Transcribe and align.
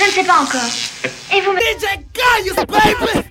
je 0.00 0.06
ne 0.06 0.10
sais 0.12 0.24
pas 0.24 0.40
encore. 0.40 0.60
Et 1.34 1.40
vous 1.42 1.52
me... 1.52 1.58
DJ 1.58 2.00
Kayus, 2.14 2.54
baby! 2.66 3.26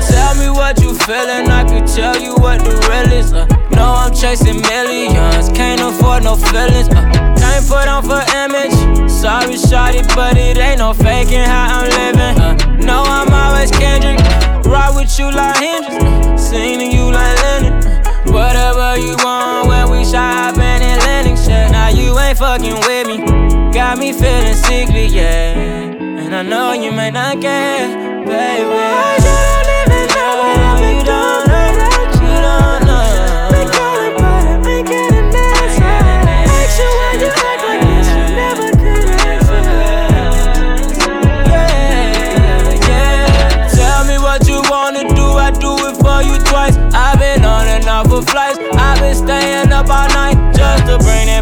Tell 0.00 0.34
me 0.36 0.50
what 0.50 0.80
you 0.82 0.94
feeling, 0.98 1.48
I 1.50 1.64
can 1.64 1.86
tell 1.86 2.20
you 2.20 2.34
what 2.34 2.58
the 2.60 2.76
real 2.90 3.12
is. 3.18 3.32
Uh, 3.32 3.46
no, 3.70 3.94
I'm 3.94 4.14
chasing 4.14 4.60
millions, 4.60 5.48
can't 5.56 5.80
afford 5.80 6.24
no 6.24 6.36
feelings. 6.36 6.88
Uh, 6.88 7.33
can't 7.54 7.68
put 7.68 7.88
on 7.88 8.02
for 8.02 8.22
image. 8.34 9.10
Sorry, 9.10 9.54
shawty, 9.54 10.02
but 10.14 10.36
it 10.36 10.58
ain't 10.58 10.78
no 10.78 10.92
faking 10.92 11.38
how 11.38 11.80
I'm 11.80 11.90
living. 11.90 12.42
Uh, 12.42 12.84
no, 12.84 13.02
I'm 13.02 13.32
always 13.32 13.70
Kendrick. 13.70 14.18
Ride 14.66 14.94
with 14.96 15.18
you 15.18 15.30
like 15.30 15.56
Hendrix, 15.56 16.42
sing 16.42 16.78
to 16.80 16.86
you 16.96 17.12
like 17.12 17.36
Lennon. 17.42 17.74
Whatever 18.32 18.98
you 18.98 19.14
want 19.22 19.68
when 19.68 19.90
we 19.90 20.04
shopping 20.04 20.82
in 20.82 20.98
Lennox. 21.06 21.46
Yeah. 21.46 21.70
Now 21.70 21.88
you 21.88 22.18
ain't 22.18 22.38
fucking 22.38 22.80
with 22.86 23.06
me, 23.06 23.18
got 23.72 23.98
me 23.98 24.12
feeling 24.12 24.54
sickly, 24.54 25.06
yeah. 25.06 25.54
And 25.54 26.34
I 26.34 26.42
know 26.42 26.72
you 26.72 26.90
may 26.90 27.10
not 27.10 27.40
care, 27.40 27.86
baby. 28.26 28.64
You 28.64 29.73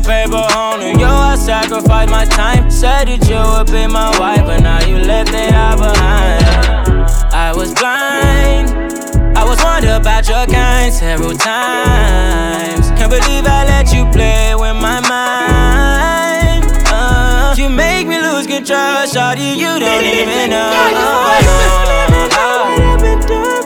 paper 0.02 0.44
home 0.50 0.80
to 0.80 0.98
you. 0.98 1.06
I 1.06 1.36
sacrificed 1.36 2.10
my 2.10 2.24
time, 2.24 2.70
said 2.70 3.08
that 3.08 3.28
you 3.28 3.38
would 3.38 3.70
be 3.70 3.86
my 3.86 4.10
wife, 4.18 4.44
but 4.44 4.60
now 4.60 4.84
you 4.86 4.98
left 4.98 5.30
it 5.32 5.54
all 5.54 5.76
behind. 5.76 6.44
I 7.32 7.52
was 7.54 7.72
blind, 7.74 8.70
I 9.36 9.44
was 9.44 9.62
wondering 9.62 9.94
about 9.94 10.28
your 10.28 10.46
kind 10.46 10.92
several 10.92 11.34
times. 11.34 12.90
Can't 12.98 13.10
believe 13.10 13.46
I 13.46 13.64
let 13.64 13.92
you 13.92 14.04
play 14.10 14.54
with 14.54 14.76
my 14.76 15.00
mind. 15.08 16.64
Uh, 16.86 17.54
you 17.56 17.68
make 17.68 18.06
me 18.06 18.20
lose 18.20 18.46
control, 18.46 19.06
shawty. 19.06 19.56
You 19.56 19.78
don't 19.78 20.04
even 20.04 20.50
know. 20.50 20.70
You 20.70 20.82
don't 20.82 20.94
know. 20.94 22.22
Uh, 22.34 22.58
uh, 23.02 23.58
uh, 23.58 23.58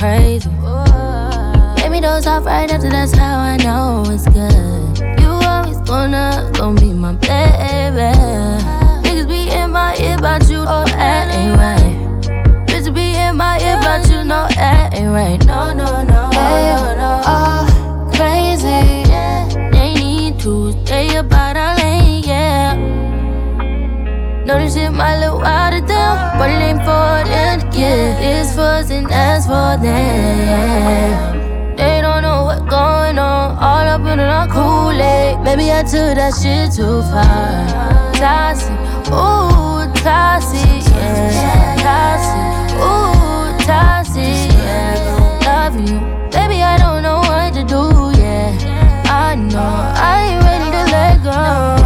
crazy. 0.00 0.48
Gave 1.76 1.92
me 1.92 2.00
those 2.00 2.26
off 2.26 2.46
right 2.46 2.70
after, 2.72 2.88
that's 2.88 3.12
how 3.12 3.39
that's 28.90 29.46
for 29.46 29.76
them. 29.80 31.76
They 31.76 32.00
don't 32.02 32.22
know 32.22 32.44
what's 32.44 32.60
going 32.62 33.18
on, 33.18 33.56
all 33.56 33.86
up 33.86 34.00
in 34.00 34.18
our 34.18 34.48
Kool-Aid. 34.48 35.40
Maybe 35.40 35.70
I 35.70 35.82
took 35.82 36.16
that 36.16 36.34
shit 36.34 36.72
too 36.72 37.00
far. 37.02 38.12
Toxic, 38.14 38.72
ooh, 39.12 39.86
toxic, 40.02 40.82
yeah. 40.92 41.76
Toxic, 41.86 42.76
ooh, 42.82 43.64
toxic, 43.64 44.50
yeah. 44.58 45.40
Love 45.46 45.76
you, 45.78 46.00
baby, 46.30 46.62
I 46.62 46.76
don't 46.76 47.02
know 47.02 47.20
what 47.20 47.54
to 47.54 47.62
do, 47.62 48.10
yeah. 48.20 48.50
I 49.06 49.36
know 49.36 49.60
I 49.60 50.32
ain't 50.32 50.42
ready 50.42 50.70
to 50.70 50.82
let 50.90 51.22
go. 51.22 51.79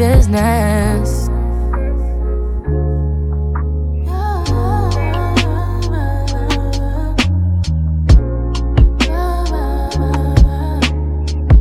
Business. 0.00 1.28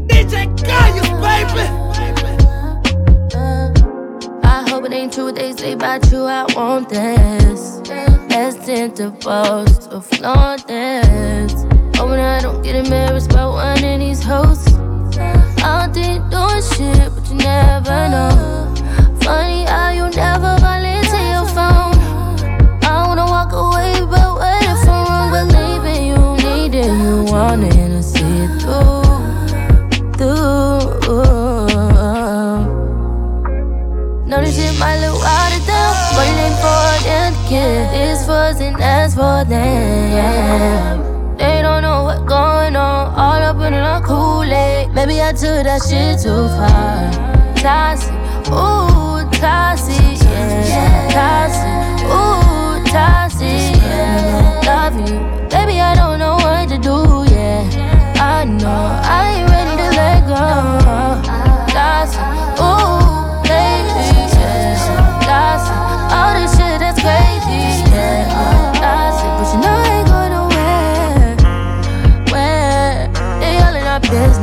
DJ 0.08 0.48
Kayus, 0.56 1.10
baby! 1.20 1.66
I 4.42 4.64
hope 4.70 4.86
it 4.86 4.94
ain't 4.94 5.12
true 5.12 5.34
they 5.34 5.52
say 5.52 5.74
about 5.74 6.10
you. 6.10 6.24
I 6.24 6.46
want 6.56 6.88
this. 6.88 7.82
Destined 8.30 8.96
to 8.96 9.10
boast 9.10 9.92
or 9.92 10.00
flaunt 10.00 10.66
this. 10.66 11.52
Hoping 11.98 12.22
I 12.22 12.40
don't 12.42 12.62
get 12.64 12.78
embarrassed 12.78 13.32
by 13.32 13.46
one 13.48 13.84
of 13.84 14.00
these 14.00 14.24
hosts. 14.24 14.76
I 15.62 15.88
don't 15.88 15.94
think 15.94 16.32
doing 16.32 16.64
shit, 16.64 17.19
never 17.40 18.10
know. 18.14 18.32
Funny 19.22 19.64
how 19.66 19.90
you 19.90 20.10
never 20.10 20.58
volunteer 20.60 21.28
your 21.36 21.48
phone. 21.58 21.96
I 22.84 23.06
wanna 23.08 23.26
walk 23.26 23.52
away, 23.52 23.94
but 24.14 24.30
what 24.40 24.64
if 24.64 24.88
I'm 24.88 25.06
wrong? 25.08 25.30
Believing 25.38 26.04
you 26.12 26.22
need 26.44 26.74
it, 26.76 26.92
you 27.04 27.16
want 27.32 27.64
it, 27.64 27.76
and 27.76 28.04
see 28.04 28.44
it 28.46 28.52
through. 28.62 29.04
Through. 30.18 30.70
Know 34.28 34.40
this 34.42 34.56
shit 34.56 34.78
might 34.80 35.00
look 35.02 35.18
to 35.18 35.60
them, 35.70 35.94
but 36.16 36.28
it 36.32 36.38
ain't 36.46 36.58
for 36.64 36.86
them 37.06 37.32
get. 37.50 37.94
It's 37.94 38.26
for 38.26 38.50
us 38.82 39.16
for 39.16 39.44
them. 39.50 40.99
They 41.40 41.62
don't 41.62 41.82
know 41.82 42.04
what's 42.04 42.20
going 42.24 42.76
on, 42.76 43.14
all 43.16 43.42
up 43.42 43.56
in 43.66 43.74
our 43.74 44.02
Kool-Aid. 44.02 44.92
Maybe 44.94 45.22
I 45.22 45.32
took 45.32 45.64
that 45.64 45.82
shit 45.88 46.20
too 46.20 46.50
far. 46.60 47.10
Toxic, 47.56 48.12
ooh, 48.52 49.24
toxic, 49.40 50.20
yeah. 50.22 51.08
Toxic, 51.16 52.06
ooh, 52.12 52.84
toxic, 52.92 53.82
yeah. 53.82 54.60
Love 54.66 55.00
you, 55.00 55.16
baby, 55.50 55.80
I 55.80 55.96
don't 55.96 56.20
know 56.20 56.36
what 56.36 56.68
to 56.70 56.78
do, 56.78 57.24
yeah. 57.34 57.64
I 58.20 58.44
know 58.44 59.00
I 59.02 59.40
ain't 59.40 59.50
ready 59.50 59.76
to 59.82 59.90
let 59.96 60.20
go. 60.28 60.44
Toxic, 61.72 62.20
ooh, 62.60 62.99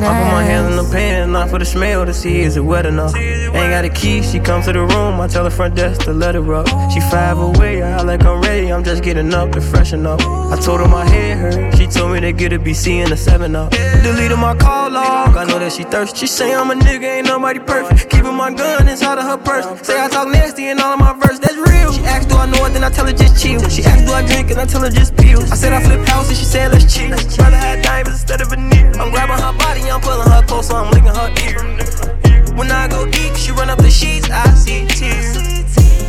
I 0.06 0.22
put 0.22 0.30
my 0.30 0.44
hands 0.44 0.70
in 0.70 0.76
the 0.76 0.88
pan, 0.92 1.32
not 1.32 1.50
for 1.50 1.58
the 1.58 1.64
smell 1.64 2.06
to 2.06 2.14
see 2.14 2.40
is 2.40 2.56
it 2.56 2.64
wet 2.64 2.86
enough. 2.86 3.16
Ain't 3.16 3.52
got 3.52 3.84
a 3.84 3.88
key, 3.88 4.22
she 4.22 4.38
comes 4.38 4.66
to 4.66 4.72
the 4.72 4.82
room. 4.82 5.20
I 5.20 5.26
tell 5.26 5.44
her 5.44 5.50
front 5.50 5.74
desk 5.74 6.02
to 6.02 6.12
let 6.12 6.36
her 6.36 6.54
up. 6.54 6.68
She 6.92 7.00
five 7.00 7.38
away, 7.38 7.82
I 7.82 8.02
like 8.02 8.24
I'm 8.24 8.40
ready. 8.40 8.72
I'm 8.72 8.84
just 8.84 9.02
getting 9.02 9.34
up 9.34 9.50
to 9.52 9.60
freshen 9.60 10.06
up. 10.06 10.20
I 10.20 10.56
told 10.60 10.80
her 10.80 10.88
my 10.88 11.04
head 11.08 11.38
hurt. 11.38 11.76
She 11.76 11.86
told 11.86 12.12
me 12.12 12.20
to 12.20 12.32
get 12.32 12.52
a 12.52 12.58
BC 12.58 13.02
and 13.02 13.12
a 13.12 13.16
7 13.16 13.56
up. 13.56 13.72
Deleted 13.72 14.38
my 14.38 14.54
call 14.54 14.90
log. 14.90 15.36
I 15.36 15.44
know 15.44 15.58
that 15.58 15.72
she 15.72 15.82
thirsty. 15.82 16.18
She 16.20 16.26
say 16.26 16.54
I'm 16.54 16.70
a 16.70 16.74
nigga, 16.74 17.18
ain't 17.18 17.26
nobody 17.26 17.58
perfect. 17.58 18.08
Keeping 18.08 18.34
my 18.34 18.52
gun 18.52 18.88
inside 18.88 19.18
of 19.18 19.24
her 19.24 19.38
purse. 19.38 19.66
Say 19.86 20.00
I 20.00 20.08
talk 20.08 20.28
nasty 20.28 20.68
in 20.68 20.78
all 20.78 20.94
of 20.94 21.00
my 21.00 21.12
verse. 21.14 21.38
That's 21.40 21.55
real. 21.56 21.92
She 21.92 22.02
asked, 22.04 22.28
do 22.28 22.36
I 22.36 22.46
know 22.46 22.64
it? 22.66 22.72
Then 22.72 22.84
I 22.84 22.90
tell 22.90 23.06
her 23.06 23.12
just 23.12 23.40
chill. 23.42 23.60
She 23.68 23.82
asked, 23.84 24.06
do 24.06 24.12
I 24.12 24.26
drink? 24.26 24.50
And 24.50 24.60
I 24.60 24.66
tell 24.66 24.82
her 24.82 24.90
just 24.90 25.16
pills. 25.16 25.50
I 25.50 25.56
said 25.56 25.72
I 25.72 25.82
flip 25.82 26.06
houses. 26.06 26.38
She 26.38 26.44
said 26.44 26.72
let's 26.72 26.92
chill. 26.92 27.10
Rather 27.10 27.56
have 27.56 27.82
diamonds 27.82 28.20
instead 28.20 28.40
of 28.40 28.50
veneer. 28.50 28.92
I'm 29.00 29.10
grabbing 29.10 29.42
her 29.42 29.52
body, 29.58 29.90
I'm 29.90 30.00
pulling 30.00 30.28
her 30.28 30.42
close, 30.46 30.68
so 30.68 30.76
I'm 30.76 30.90
licking 30.90 31.14
her 31.14 31.30
ear. 31.44 32.56
When 32.56 32.70
I 32.70 32.88
go 32.88 33.04
deep, 33.04 33.34
she 33.36 33.52
run 33.52 33.68
up 33.68 33.78
the 33.78 33.90
sheets, 33.90 34.30
I 34.30 34.48
see 34.54 34.86
tears. 34.86 35.36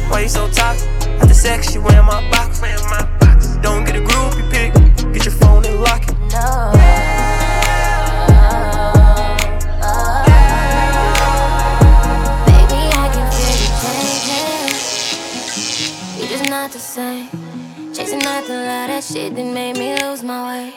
Why 0.10 0.22
you 0.22 0.30
so 0.30 0.50
toxic? 0.50 0.90
After 1.20 1.34
sex, 1.34 1.76
you 1.76 1.82
wear 1.82 2.02
my 2.04 2.22
box. 2.32 2.62
Don't 3.62 3.84
get 3.84 3.96
a 3.98 4.02
groupie 4.02 4.50
pick, 4.50 4.74
get 5.14 5.26
your 5.26 5.34
phone 5.34 5.66
and 5.66 5.82
lock 5.82 6.04
it. 6.08 6.16
No. 6.32 7.07
Shit 19.18 19.36
that 19.36 19.52
made 19.60 19.78
me 19.78 19.90
lose 20.02 20.24
my 20.24 20.42
way. 20.50 20.74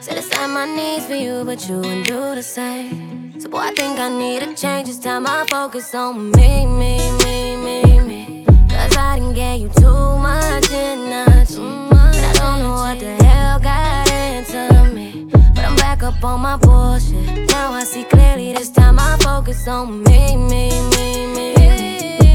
Set 0.00 0.16
aside 0.18 0.50
my 0.58 0.66
needs 0.78 1.06
for 1.06 1.14
you, 1.14 1.44
but 1.44 1.58
you 1.68 1.76
wouldn't 1.76 2.06
do 2.06 2.20
the 2.34 2.42
same. 2.42 3.40
So 3.40 3.48
boy, 3.48 3.64
I 3.70 3.72
think 3.78 3.98
I 4.06 4.08
need 4.22 4.42
a 4.42 4.48
change. 4.54 4.88
It's 4.88 4.98
time 4.98 5.26
I 5.26 5.46
focus 5.48 5.94
on 5.94 6.30
me, 6.32 6.66
me, 6.80 6.94
me, 7.22 7.36
me, 7.66 7.78
me. 8.08 8.44
Cause 8.70 8.96
I 8.96 9.18
didn't 9.18 9.34
get 9.34 9.60
you 9.60 9.70
too 9.82 10.02
much 10.28 10.70
energy. 10.72 11.66
But 11.90 12.14
I 12.28 12.32
don't 12.42 12.58
know 12.64 12.76
what 12.84 12.98
the 13.04 13.12
hell 13.24 13.58
got 13.60 14.10
into 14.10 14.62
me. 14.96 15.28
But 15.54 15.64
I'm 15.68 15.76
back 15.76 16.02
up 16.02 16.22
on 16.24 16.40
my 16.40 16.56
bullshit. 16.56 17.48
Now 17.52 17.72
I 17.80 17.84
see 17.84 18.04
clearly 18.04 18.54
this 18.54 18.70
time 18.70 18.98
I 18.98 19.16
focus 19.20 19.68
on 19.68 20.02
me, 20.02 20.36
me, 20.50 20.64
me, 20.94 21.06
me. 21.36 21.48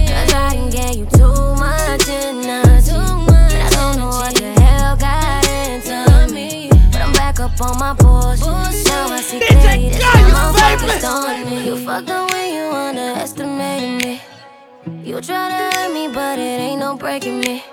Cause 0.07 0.33
I 0.45 0.49
didn't 0.53 0.71
get 0.79 0.95
you 0.99 1.05
too 1.19 1.37
much 1.65 2.07
energy. 2.07 2.91
But 3.27 3.51
I 3.65 3.69
don't 3.77 3.97
know 3.99 4.07
what 4.07 4.32
up 7.43 7.61
on 7.61 7.77
my 7.77 7.93
bullshit. 7.93 8.47
Now 8.87 9.07
I 9.09 9.21
see 9.21 9.39
clearly 9.39 9.89
time 9.91 10.35
I'm 10.35 10.53
focused 10.55 11.05
on 11.05 11.49
me. 11.49 11.65
You 11.65 11.77
fucked 11.85 12.09
up 12.09 12.31
when 12.31 12.53
you 12.55 12.65
underestimated 12.71 13.95
me. 14.01 14.21
You 15.03 15.19
try 15.19 15.49
to 15.49 15.77
hurt 15.77 15.93
me, 15.93 16.07
but 16.07 16.39
it 16.39 16.59
ain't 16.67 16.79
no 16.79 16.95
breaking 16.95 17.41
me. 17.41 17.63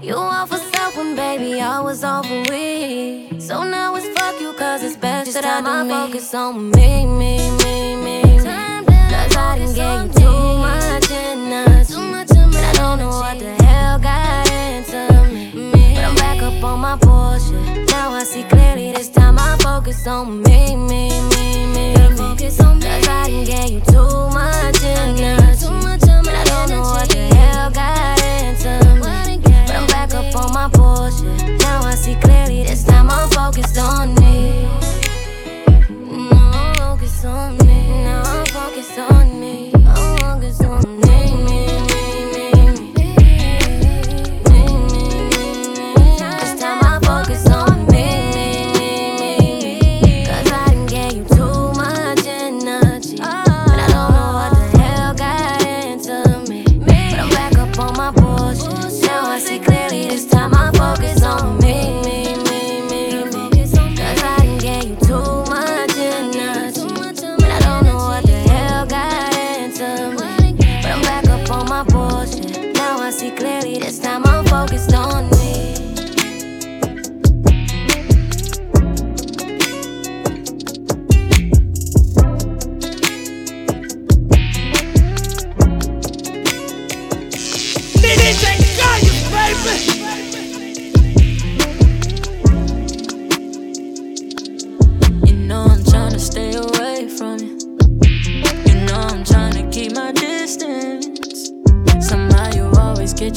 You 0.00 0.14
all 0.14 0.46
for 0.46 0.58
when 0.96 1.16
baby 1.16 1.60
I 1.60 1.80
was 1.80 2.04
all 2.04 2.22
for 2.22 2.42
we. 2.50 3.40
So 3.40 3.64
now 3.64 3.96
it's 3.96 4.06
fuck 4.16 4.40
you, 4.40 4.52
cause 4.52 4.84
it's 4.84 4.96
best 4.96 5.34
that 5.34 5.44
I 5.44 5.88
focus 5.88 6.32
on 6.34 6.70
me, 6.70 7.04
me, 7.06 7.50
me, 7.64 7.96
me. 7.96 8.04
me. 8.04 8.36
Cause 8.38 9.36
I 9.36 9.58
didn't 9.58 9.74
get 9.74 10.02
you 10.04 10.26
too 10.26 10.58
much 10.66 11.10
energy. 11.10 11.94
But 12.52 12.64
I 12.64 12.72
don't 12.74 12.98
know 12.98 13.08
what 13.08 13.38
the 13.38 13.52
hell 13.64 13.98
got 13.98 14.48
into 14.50 15.24
me. 15.34 15.94
But 15.94 16.04
I'm 16.04 16.14
back 16.14 16.42
up 16.42 16.62
on 16.62 16.80
my 16.80 16.96
bullshit. 16.96 17.71
I 18.22 18.24
see 18.24 18.44
clearly 18.44 18.92
this 18.92 19.08
time 19.08 19.36
I 19.36 19.56
focus 19.58 20.06
on 20.06 20.44
me, 20.44 20.76
me, 20.76 21.10
me, 21.34 21.66
me. 21.74 22.16
Focus 22.16 22.60
on 22.60 22.78
me. 22.78 22.86
Cause 22.86 23.08
I 23.08 23.26
didn't 23.26 23.46
get 23.46 23.72
you 23.72 23.80
too 23.80 24.30
much 24.30 24.80
energy. 24.84 25.66
But 26.22 26.32
I 26.32 26.44
don't 26.44 26.70
know 26.70 26.82
what 26.82 27.08
the 27.08 27.18
hell 27.34 27.68
got 27.72 28.22
into 28.22 28.78
me. 29.02 29.38
But 29.66 29.74
I'm 29.74 29.86
back 29.88 30.14
up 30.14 30.36
on 30.36 30.52
my 30.54 30.68
bullshit. 30.68 31.58
Now 31.62 31.82
I 31.82 31.96
see 31.96 32.14
clearly 32.14 32.62
this 32.62 32.84
time 32.84 33.10
I'm 33.10 33.28
focused 33.30 33.76
on 33.76 34.14
me. 34.14 34.68
Now 36.30 36.52
I'm 36.54 36.74
focused 36.76 37.24
on 37.24 37.58
me. 37.66 38.04
Now 38.04 38.22
I'm 38.22 38.46
focused 38.46 38.98
on 39.00 39.40
me. 39.40 39.72
I'm 39.74 40.16
focused 40.18 40.62
on 40.62 41.00
me, 41.00 41.66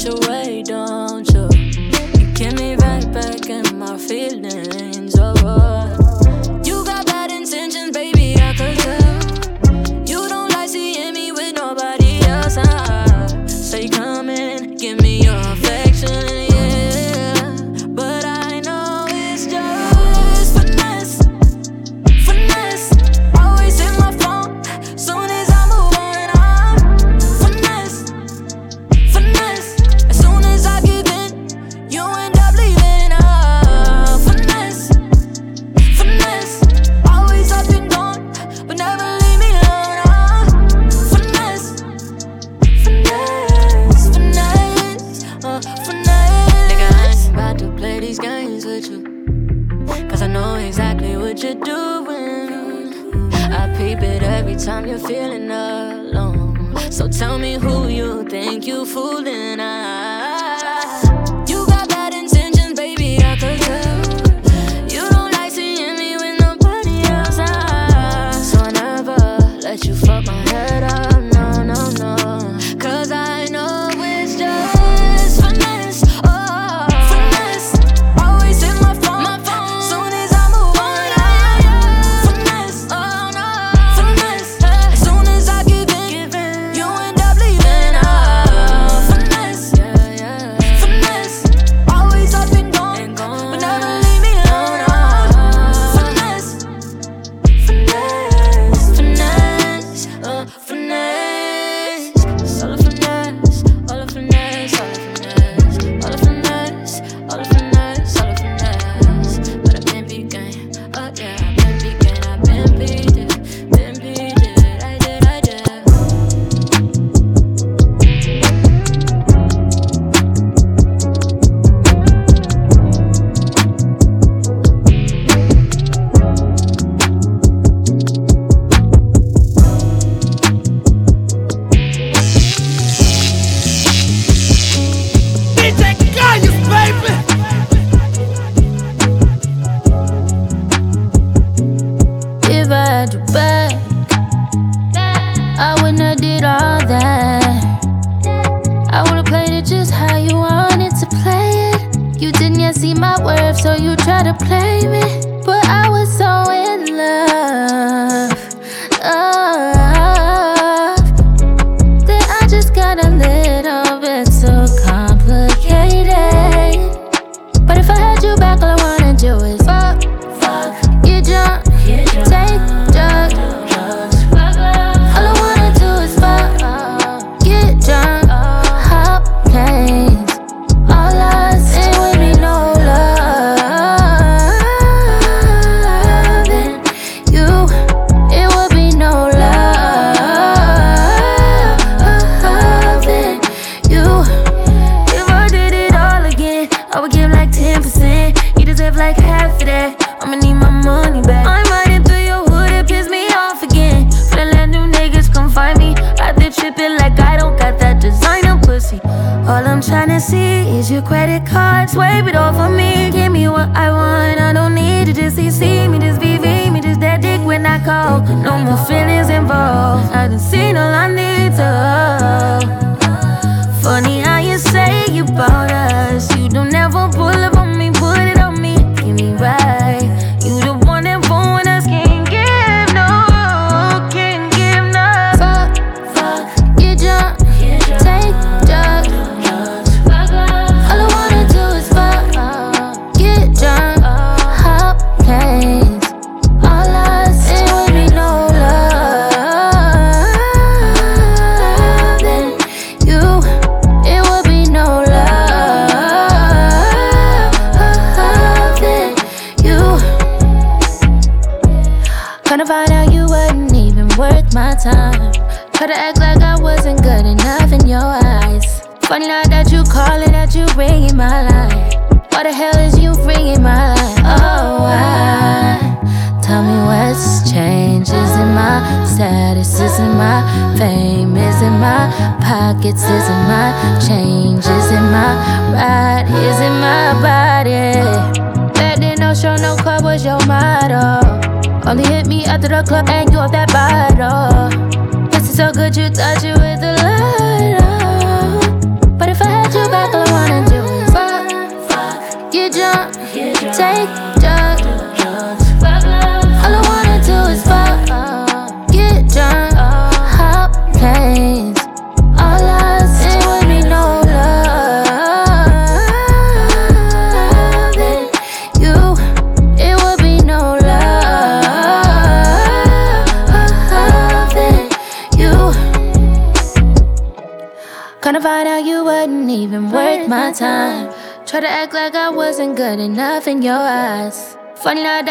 always 0.08 0.68
get 0.68 0.95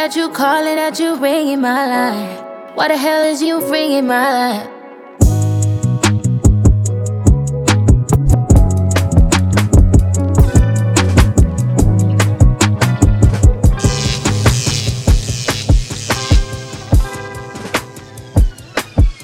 That 0.05 0.17
you, 0.17 0.29
calling 0.29 0.77
That 0.77 1.01
you, 1.01 1.17
ringing 1.17 1.63
my 1.63 1.87
line. 1.87 2.37
Why 2.75 2.89
the 2.89 2.97
hell 2.99 3.23
is 3.23 3.41
you 3.41 3.67
ringing 3.73 4.07
my 4.07 4.29
line? 4.35 4.69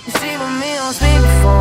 You 0.06 0.12
see 0.18 0.34
with 0.38 0.60
me, 0.60 0.78
on 0.78 0.94
sleep 0.94 1.20
before. 1.20 1.59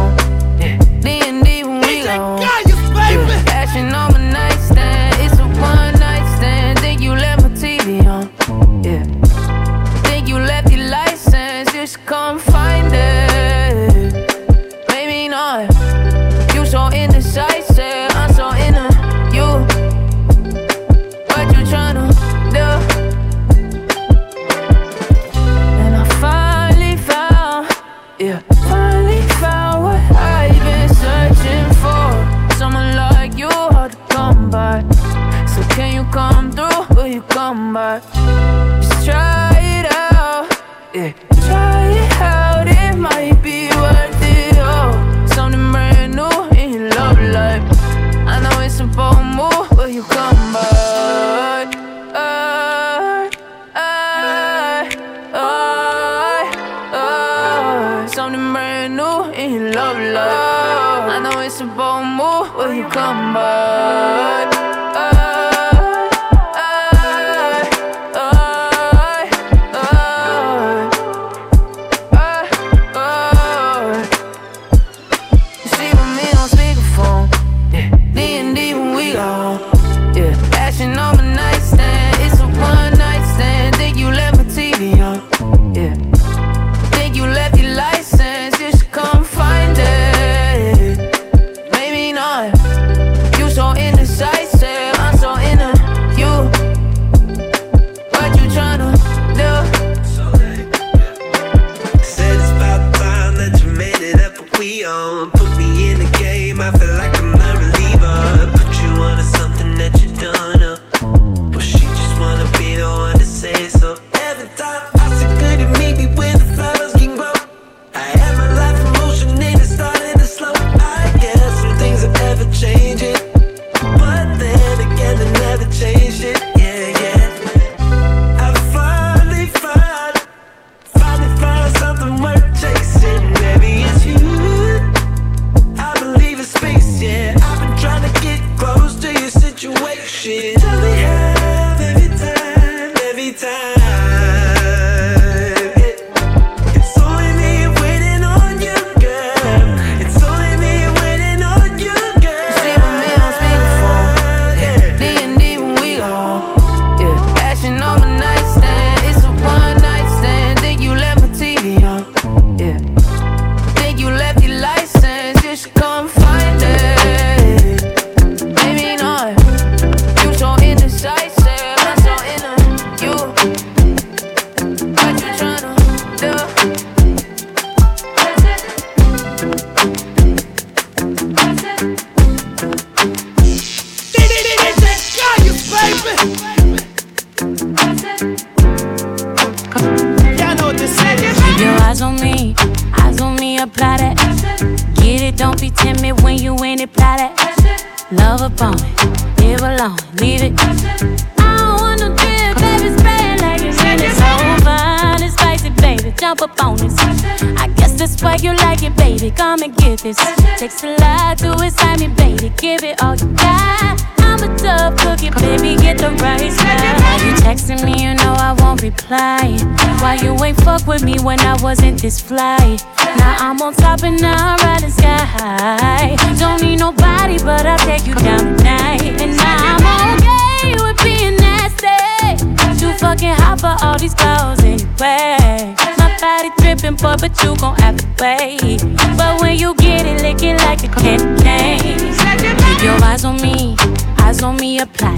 This 222.01 222.21
flight. 222.21 222.83
Now 223.17 223.35
I'm 223.39 223.61
on 223.61 223.73
top 223.73 224.03
and 224.03 224.21
I'm 224.23 224.57
riding 224.59 224.91
sky 224.91 225.17
high. 225.17 226.15
Don't 226.37 226.61
need 226.61 226.77
nobody, 226.79 227.37
but 227.39 227.65
I'll 227.65 227.77
take 227.79 228.07
you 228.07 228.13
down 228.15 228.57
tonight. 228.57 229.01
And 229.21 229.35
now 229.35 229.57
I'm 229.59 230.17
okay 230.17 230.73
with 230.81 231.03
being 231.03 231.35
nasty. 231.35 232.37
Too 232.79 232.93
fucking 232.93 233.35
hot 233.35 233.59
for 233.59 233.75
all 233.85 233.97
these 233.97 234.13
clothes 234.13 234.63
anyway. 234.63 235.75
My 235.97 236.17
body 236.21 236.51
dripping, 236.59 236.95
boy, 236.95 237.15
but 237.19 237.35
you 237.43 237.55
gon' 237.57 237.75
have 237.79 237.97
to 237.97 238.07
wait. 238.21 238.81
But 239.17 239.41
when 239.41 239.57
you 239.57 239.75
get 239.75 240.05
it, 240.05 240.21
lick 240.21 240.41
it 240.43 240.57
like 240.57 240.83
a 240.83 240.87
candy 240.87 241.43
cane. 241.43 241.99
Keep 242.39 242.83
your 242.83 243.03
eyes 243.03 243.25
on 243.25 243.41
me, 243.41 243.75
eyes 244.19 244.41
on 244.41 244.55
me, 244.57 244.79
apply. 244.79 245.17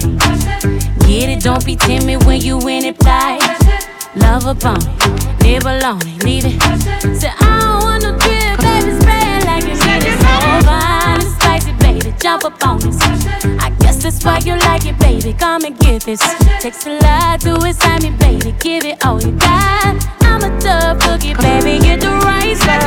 Get 1.08 1.30
it, 1.30 1.44
don't 1.44 1.63
be 1.65 1.76
timid 1.76 2.24
when 2.26 2.41
you 2.41 2.58
in 2.67 2.86
it, 2.86 2.98
fly. 2.98 3.38
Love 4.15 4.46
upon 4.46 4.78
it, 4.82 5.31
live 5.44 5.66
alone 5.66 6.00
leave 6.24 6.46
it. 6.46 6.62
Say, 7.20 7.32
I 7.40 7.60
don't 7.62 7.84
want 7.84 8.04
no 8.04 8.12
drip, 8.18 8.58
baby, 8.60 8.92
spray 9.00 9.38
it 9.38 9.46
like 9.46 9.66
it's 9.66 9.84
in 9.86 10.02
it. 10.02 10.18
So 10.22 10.34
fine 10.68 11.22
and 11.22 11.32
spicy, 11.36 11.74
baby, 11.80 12.16
jump 12.20 12.46
up 12.46 12.66
on 12.66 12.80
this. 12.80 13.00
I 13.60 13.70
guess 13.80 14.04
that's 14.04 14.24
why 14.24 14.40
you 14.40 14.56
like 14.58 14.86
it, 14.86 14.98
baby. 15.00 15.34
Come 15.34 15.66
and 15.66 15.78
get 15.78 16.04
this. 16.04 16.22
Takes 16.60 16.86
a 16.88 17.00
lot 17.00 17.42
to 17.42 17.56
excite 17.68 18.04
me, 18.04 18.12
baby. 18.12 18.54
Give 18.60 18.86
it 18.86 19.06
all 19.06 19.22
you 19.22 19.32
got. 19.32 19.96
I'm 20.22 20.44
a 20.44 20.60
tough 20.60 21.00
cookie, 21.00 21.34
baby. 21.36 21.80
Get 21.84 22.02
the 22.02 22.12
right 22.26 22.56
side. 22.58 22.82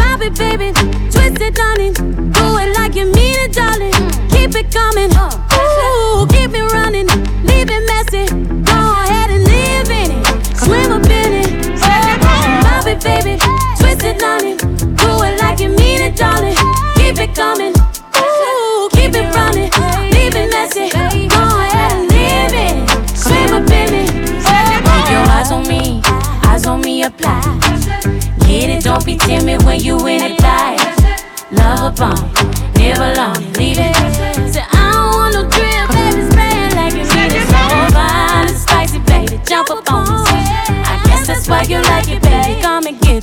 Pop 0.00 0.20
it, 0.22 0.36
baby. 0.36 0.72
Twist 1.10 1.40
it, 1.40 1.54
darling. 1.54 1.92
Do 2.32 2.44
it 2.62 2.76
like 2.78 2.94
you 2.94 3.06
mean 3.06 3.38
it, 3.44 3.52
darling. 3.52 3.92
Keep 4.30 4.54
it 4.56 4.72
coming. 4.72 5.10
Ooh, 5.12 6.26
keep 6.28 6.52
it 6.54 6.72
running. 6.72 7.05
Twist 13.86 14.04
it. 14.04 14.18
Do 14.18 15.22
it 15.22 15.40
like 15.40 15.60
you 15.60 15.68
mean 15.68 16.02
it, 16.02 16.16
darling. 16.16 16.56
Keep 16.96 17.18
it 17.18 17.34
coming. 17.36 17.72
Ooh, 18.18 18.88
keep 18.90 19.14
it 19.14 19.32
running. 19.32 19.70
Leave 20.10 20.34
it 20.34 20.50
messy. 20.50 20.90
Go 20.90 21.38
ahead 21.38 21.92
and 21.92 22.10
in 22.10 22.82
it. 22.82 23.16
Swim 23.16 23.54
up 23.54 23.70
in 23.70 23.94
it. 23.94 24.10
Keep 24.10 25.10
your 25.10 25.24
eyes 25.30 25.52
on 25.52 25.68
me. 25.68 26.00
Eyes 26.48 26.66
on 26.66 26.80
me, 26.80 27.04
apply. 27.04 27.40
Get 28.40 28.70
it, 28.70 28.82
don't 28.82 29.06
be 29.06 29.16
timid 29.16 29.62
when 29.62 29.78
you 29.78 30.04
in 30.08 30.32
it, 30.32 30.38
die. 30.38 30.76
Love 31.52 31.92
upon 31.92 32.18
it, 32.18 32.78
live 32.78 32.98
alone, 32.98 33.52
leave 33.52 33.78
it. 33.78 34.05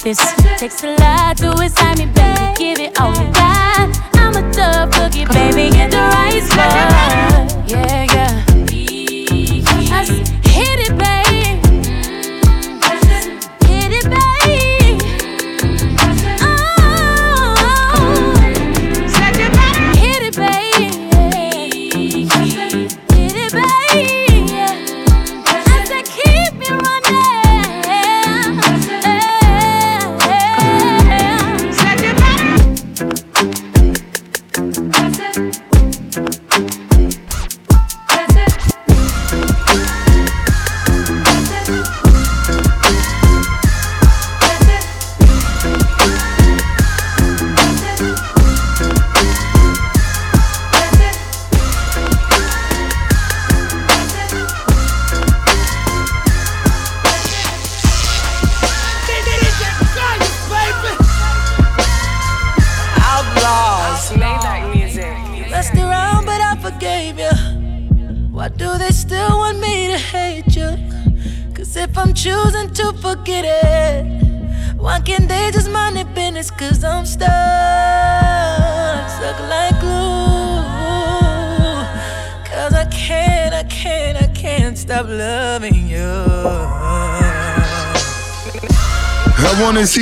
This. 0.03 0.19
Takes 0.57 0.83
a 0.83 0.95
lot 0.97 1.37
to 1.37 1.51
excite 1.63 1.97
me, 1.97 2.05
baby. 2.05 2.53
Give 2.57 2.79
it 2.79 2.99
all 2.99 3.11
you 3.11 3.31
got. 3.31 3.89
I'm 4.15 4.35
a 4.35 4.53
tough 4.53 4.91
cookie, 4.91 5.25
baby. 5.25 5.69
Get 5.71 5.91
the 5.91 5.97
right 5.97 6.43
spot. 6.43 7.69
Yeah, 7.69 8.12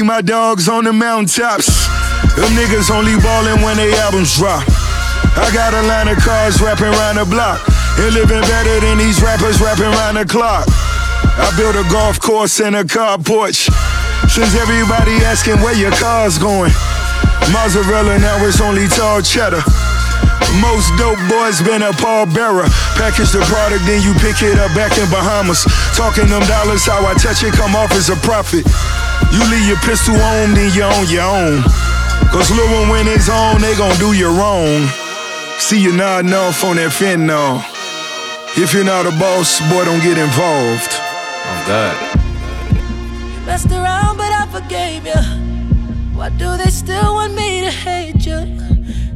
see 0.02 0.08
my 0.08 0.22
dogs 0.22 0.68
on 0.68 0.84
the 0.84 0.94
mountaintops. 0.94 1.68
Them 2.36 2.52
niggas 2.58 2.90
only 2.90 3.16
ballin' 3.22 3.62
when 3.62 3.78
they 3.78 3.94
albums 4.00 4.38
drop. 4.38 4.64
I 5.38 5.50
got 5.54 5.74
a 5.74 5.82
line 5.88 6.08
of 6.08 6.18
cars 6.18 6.62
rapping 6.62 6.88
around 6.88 7.18
the 7.18 7.26
block. 7.26 7.62
And 8.00 8.14
living 8.14 8.42
better 8.42 8.80
than 8.80 8.98
these 8.98 9.22
rappers 9.22 9.62
rapping 9.62 9.92
around 9.94 10.16
the 10.16 10.26
clock. 10.26 10.66
I 11.38 11.54
built 11.58 11.76
a 11.76 11.86
golf 11.92 12.20
course 12.20 12.60
and 12.62 12.76
a 12.76 12.86
car 12.86 13.18
porch. 13.18 13.70
Since 14.30 14.56
everybody 14.56 15.22
asking 15.22 15.62
where 15.62 15.76
your 15.76 15.92
car's 15.92 16.38
going. 16.38 16.72
Mozzarella, 17.52 18.18
now 18.20 18.38
it's 18.46 18.62
only 18.62 18.88
tall 18.88 19.22
cheddar. 19.22 19.62
Most 20.60 20.92
dope 20.98 21.22
boys 21.30 21.62
been 21.62 21.82
a 21.82 21.94
pallbearer. 21.96 22.68
Package 23.00 23.32
the 23.32 23.40
product, 23.48 23.86
then 23.86 24.02
you 24.04 24.14
pick 24.20 24.42
it 24.42 24.58
up 24.60 24.74
back 24.76 24.98
in 24.98 25.08
Bahamas. 25.08 25.64
Talking 25.96 26.28
them 26.28 26.44
dollars, 26.44 26.86
how 26.86 27.06
I 27.06 27.14
touch 27.16 27.44
it, 27.44 27.54
come 27.54 27.76
off 27.76 27.94
as 27.94 28.10
a 28.10 28.18
profit. 28.20 28.66
You 29.34 29.40
leave 29.50 29.68
your 29.68 29.78
pistol 29.78 30.16
on, 30.16 30.54
then 30.54 30.74
you 30.76 30.84
on 30.84 31.08
your 31.10 31.24
own. 31.24 31.64
Cause 32.32 32.52
little 32.52 32.72
one 32.80 32.90
when 32.90 33.08
it's 33.08 33.30
on, 33.30 33.62
they 33.62 33.76
gon' 33.76 33.98
do 33.98 34.14
you 34.14 34.28
wrong. 34.28 34.88
See 35.60 35.82
you 35.82 35.94
nodding 35.94 36.34
off 36.34 36.64
on 36.64 36.76
that 36.76 36.92
fentanyl. 36.92 37.64
If 38.58 38.74
you're 38.74 38.84
not 38.84 39.06
a 39.06 39.12
boss, 39.12 39.60
boy, 39.72 39.86
don't 39.86 40.02
get 40.02 40.18
involved. 40.18 40.92
Oh, 40.92 41.64
God. 41.66 41.96
You 43.34 43.46
messed 43.46 43.72
around, 43.72 44.18
but 44.18 44.32
I 44.32 44.46
forgave 44.52 45.06
you. 45.06 45.22
Why 46.18 46.30
do 46.30 46.58
they 46.58 46.70
still 46.70 47.14
want 47.14 47.34
me 47.34 47.62
to 47.62 47.72
hate 47.72 48.26
you? 48.26 48.60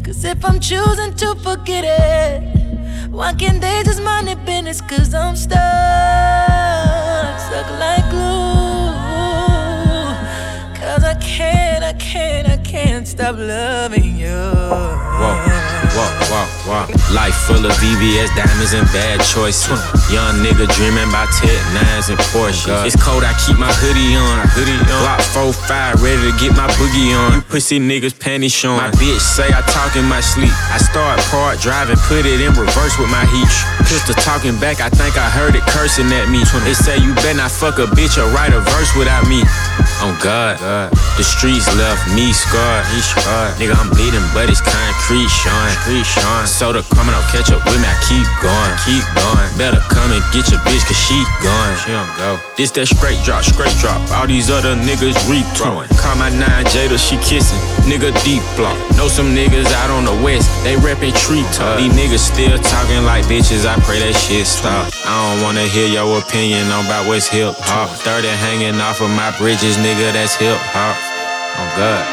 Cause 0.04 0.23
if 0.23 0.43
I'm 0.45 0.60
choosing 0.60 1.13
to 1.15 1.36
forget 1.36 1.84
it, 1.84 3.10
why 3.12 3.34
can't 3.34 3.60
they 3.60 3.84
just 3.84 4.01
mind 4.01 4.28
their 4.28 4.36
business? 4.38 4.82
Cause 4.82 5.13
I'm 5.13 5.36
stuck, 5.36 5.60
stuck 7.39 7.69
like 7.80 8.10
glue. 8.10 8.64
Cause 11.36 11.41
I 11.41 11.52
can't, 11.52 11.84
I 11.84 11.93
can't, 11.93 12.48
I 12.48 12.58
can't 12.58 13.08
stop 13.08 13.36
loving 13.36 14.15
you. 14.15 14.28
Whoa, 14.32 15.36
whoa, 15.95 16.12
whoa, 16.32 16.48
whoa. 16.63 17.13
Life 17.13 17.36
full 17.43 17.60
of 17.60 17.71
VVS 17.76 18.32
diamonds 18.36 18.71
and 18.71 18.88
bad 18.95 19.19
choices. 19.19 19.67
Young 20.12 20.39
nigga 20.39 20.63
dreaming 20.76 21.10
about 21.10 21.28
tech 21.36 21.60
nines 21.76 22.08
and 22.08 22.19
Porsche. 22.32 22.71
It's 22.86 22.95
cold, 22.95 23.24
I 23.24 23.36
keep 23.43 23.60
my 23.60 23.71
hoodie 23.84 24.15
on. 24.15 24.48
Hoodie 24.56 24.80
on. 24.80 25.04
Glock 25.04 25.19
4-5, 25.36 26.04
ready 26.04 26.32
to 26.32 26.34
get 26.39 26.56
my 26.56 26.67
boogie 26.80 27.12
on. 27.12 27.36
You 27.36 27.41
pussy 27.41 27.80
niggas 27.80 28.17
panties 28.17 28.54
showing. 28.54 28.78
My 28.78 28.91
bitch 28.91 29.19
say 29.19 29.48
I 29.48 29.60
talk 29.76 29.95
in 29.95 30.06
my 30.06 30.21
sleep. 30.21 30.54
I 30.71 30.78
start 30.78 31.19
part 31.32 31.56
start 31.56 31.62
driving, 31.62 32.00
put 32.08 32.26
it 32.26 32.41
in 32.41 32.52
reverse 32.54 32.98
with 33.00 33.10
my 33.10 33.26
heat. 33.28 33.48
Pistol 33.86 34.15
talking 34.15 34.58
back, 34.60 34.82
I 34.82 34.89
think 34.89 35.17
I 35.17 35.30
heard 35.30 35.56
it 35.56 35.63
cursing 35.69 36.12
at 36.12 36.30
me. 36.30 36.43
They 36.63 36.74
say 36.74 36.98
you 36.98 37.13
better 37.15 37.38
not 37.38 37.52
fuck 37.52 37.80
a 37.80 37.86
bitch 37.86 38.17
or 38.17 38.28
write 38.34 38.54
a 38.54 38.60
verse 38.60 38.95
without 38.95 39.28
me. 39.28 39.43
Oh 40.06 40.13
God, 40.22 40.62
God. 40.62 40.94
the 41.18 41.26
streets 41.26 41.65
left 41.82 42.13
me 42.13 42.30
scarred. 42.30 42.86
He 42.94 43.02
scarred. 43.02 43.58
Nigga, 43.58 43.74
I'm 43.74 43.89
bleeding, 43.89 44.22
but 44.38 44.46
it's 44.54 44.62
concrete, 44.62 45.26
Sean. 45.34 45.74
Creek, 45.82 46.06
Sean. 46.06 46.46
Soda 46.46 46.86
coming 46.94 47.18
up, 47.18 47.26
catch 47.34 47.50
up 47.50 47.65
with 47.65 47.82
me, 47.82 47.89
I 47.89 47.98
keep 48.06 48.22
going, 48.38 48.74
keep 48.86 49.02
going. 49.18 49.50
Better 49.58 49.82
come 49.89 50.13
and 50.13 50.22
get 50.30 50.46
your 50.54 50.62
bitch, 50.62 50.86
cause 50.86 50.94
she 50.94 51.18
gone. 51.41 51.74
She 51.82 51.89
don't 51.89 52.06
go. 52.22 52.38
This 52.54 52.70
that 52.78 52.86
straight 52.86 53.18
drop, 53.26 53.41
straight 53.41 53.74
drop. 53.82 53.98
All 54.13 54.30
these 54.30 54.54
other 54.54 54.78
niggas 54.78 55.18
rethrowing. 55.26 55.89
Call 55.98 56.13
my 56.22 56.30
nine 56.30 56.70
Jada, 56.70 57.02
she 57.02 57.18
kissing. 57.26 57.58
Nigga 57.89 58.13
deep 58.22 58.46
block. 58.54 58.78
Know 58.94 59.10
some 59.10 59.34
niggas 59.34 59.74
out 59.74 59.89
on 59.89 60.06
the 60.06 60.13
west, 60.22 60.54
they 60.62 60.78
reppin' 60.78 61.18
tree 61.18 61.41
top. 61.50 61.82
These 61.82 61.94
niggas 61.98 62.22
still 62.22 62.58
talking 62.62 63.02
like 63.10 63.26
bitches, 63.26 63.65
I 63.65 63.74
pray 63.82 64.06
that 64.06 64.13
shit 64.13 64.46
stop. 64.46 64.86
I 65.02 65.34
don't 65.34 65.41
wanna 65.41 65.65
hear 65.65 65.89
your 65.89 66.06
opinion 66.22 66.70
on 66.70 66.86
about 66.86 67.10
what's 67.10 67.26
hip 67.26 67.58
hop. 67.65 67.89
30 68.06 68.28
hanging 68.28 68.78
off 68.82 69.02
of 69.02 69.10
my 69.10 69.34
bridges, 69.38 69.78
nigga, 69.78 69.94
that's 70.12 70.36
hip 70.36 70.58
hop. 70.58 70.97
Oh 71.58 71.73
God. 71.77 72.03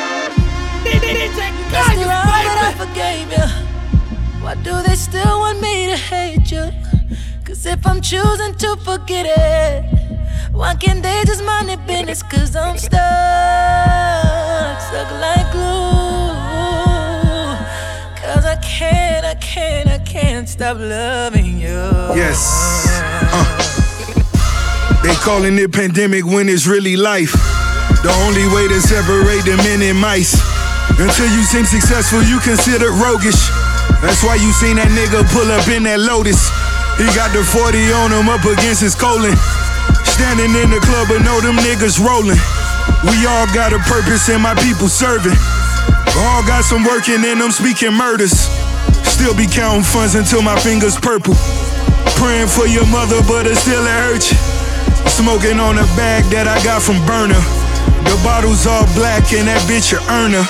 Messed 1.73 1.97
around, 1.99 2.27
but 2.47 2.59
I 2.63 2.73
forgave 2.77 3.31
you. 3.33 3.47
Why 4.43 4.55
do 4.57 4.83
they 4.83 4.95
still 4.95 5.41
want 5.41 5.61
me 5.61 5.87
to 5.87 5.97
hate 5.97 6.51
you? 6.53 6.71
Cause 7.45 7.67
if 7.67 7.87
I'm 7.87 8.01
choosing 8.01 8.55
to 8.55 8.77
forget 8.77 9.27
it, 9.27 9.85
why 10.53 10.75
can't 10.75 11.03
they 11.03 11.23
just 11.27 11.43
mind 11.45 11.69
their 11.69 11.79
business? 11.79 12.23
Cause 12.23 12.55
I'm 12.55 12.79
stuck, 12.79 13.01
stuck 14.81 15.11
like 15.21 15.51
glue. 15.51 16.33
Cause 18.23 18.45
I 18.45 18.57
can't, 18.63 19.25
I 19.25 19.35
can't, 19.37 19.89
I 19.89 19.99
can't 19.99 20.49
stop 20.49 20.79
loving 20.79 21.59
you. 21.59 21.83
Yes. 22.15 22.87
Uh. 23.33 23.59
They 25.03 25.15
calling 25.15 25.59
it 25.59 25.73
pandemic 25.73 26.25
when 26.25 26.49
it's 26.49 26.67
really 26.67 26.97
life. 26.97 27.52
The 28.03 28.11
only 28.27 28.51
way 28.51 28.67
to 28.67 28.83
separate 28.83 29.47
the 29.47 29.55
men 29.63 29.79
and 29.83 29.95
mice. 29.95 30.35
Until 30.99 31.31
you 31.31 31.47
seem 31.47 31.63
successful, 31.63 32.23
you 32.23 32.43
consider 32.43 32.91
roguish. 32.91 33.39
That's 34.03 34.27
why 34.27 34.35
you 34.43 34.51
seen 34.51 34.77
that 34.83 34.91
nigga 34.91 35.23
pull 35.31 35.47
up 35.55 35.71
in 35.71 35.87
that 35.87 36.03
Lotus. 36.03 36.51
He 36.99 37.07
got 37.15 37.31
the 37.31 37.47
40 37.47 37.79
on 37.95 38.11
him 38.11 38.27
up 38.27 38.43
against 38.43 38.83
his 38.83 38.99
colon. 38.99 39.39
Standing 40.03 40.51
in 40.51 40.75
the 40.75 40.83
club, 40.83 41.15
but 41.15 41.23
know 41.23 41.39
them 41.39 41.55
niggas 41.63 42.03
rolling. 42.03 42.43
We 43.07 43.23
all 43.23 43.47
got 43.55 43.71
a 43.71 43.79
purpose 43.87 44.27
and 44.27 44.43
my 44.43 44.59
people 44.59 44.91
serving. 44.91 45.39
All 46.27 46.43
got 46.43 46.67
some 46.67 46.83
working 46.83 47.23
in 47.23 47.39
them 47.39 47.55
speaking 47.55 47.95
murders. 47.95 48.35
Still 49.07 49.35
be 49.35 49.47
counting 49.47 49.87
funds 49.87 50.19
until 50.19 50.43
my 50.43 50.59
fingers 50.59 50.99
purple. 50.99 51.39
Praying 52.19 52.51
for 52.51 52.67
your 52.67 52.87
mother, 52.91 53.23
but 53.31 53.47
it 53.47 53.55
still 53.55 53.87
hurt 53.87 54.27
you. 54.27 54.39
Smoking 55.07 55.63
on 55.63 55.79
a 55.79 55.87
bag 55.95 56.27
that 56.35 56.51
I 56.51 56.59
got 56.67 56.83
from 56.83 56.99
Burner. 57.07 57.62
The 58.05 58.21
bottles 58.25 58.67
all 58.67 58.87
black 58.95 59.33
and 59.33 59.49
that 59.49 59.63
bitch 59.69 59.93
a 59.93 60.01
earner. 60.13 60.45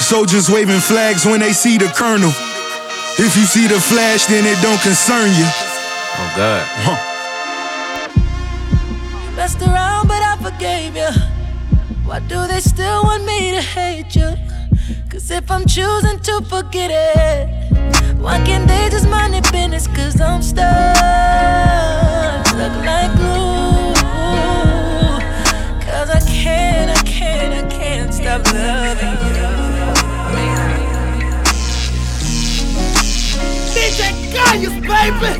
Soldiers 0.00 0.48
waving 0.48 0.80
flags 0.80 1.24
when 1.24 1.40
they 1.40 1.52
see 1.52 1.78
the 1.78 1.88
colonel. 1.96 2.32
If 3.18 3.36
you 3.36 3.44
see 3.44 3.66
the 3.68 3.78
flash, 3.78 4.26
then 4.26 4.46
it 4.46 4.60
don't 4.62 4.80
concern 4.80 5.28
you. 5.36 5.46
Oh 5.46 6.32
God. 6.36 6.66
Huh. 6.84 6.98
You 9.24 9.36
messed 9.36 9.60
around, 9.62 10.08
but 10.08 10.22
I 10.22 10.36
forgave 10.40 10.96
you. 10.96 11.10
Why 12.04 12.18
do 12.20 12.46
they 12.46 12.60
still 12.60 13.04
want 13.04 13.24
me 13.24 13.52
to 13.52 13.60
hate 13.60 14.16
you? 14.16 14.34
Cause 15.10 15.30
if 15.30 15.50
I'm 15.50 15.66
choosing 15.66 16.18
to 16.20 16.40
forget 16.42 16.90
it, 16.90 18.16
why 18.18 18.38
can't 18.44 18.66
they 18.66 18.88
just 18.90 19.08
mind 19.08 19.34
their 19.34 19.42
business? 19.52 19.86
Cause 19.86 20.20
I'm 20.20 20.42
stuck, 20.42 20.96
stuck 22.46 22.84
like 22.84 23.14
glue. 23.16 23.69
Cause 26.60 26.88
I 26.88 26.90
can't, 26.90 26.90
I 26.90 27.02
can't, 27.04 27.52
I 27.54 27.68
can't 27.68 28.14
stop 28.14 28.44
loving 28.52 29.16
you. 29.26 29.48
DJ 33.74 34.12
Kayus, 34.32 34.76
baby! 34.84 35.32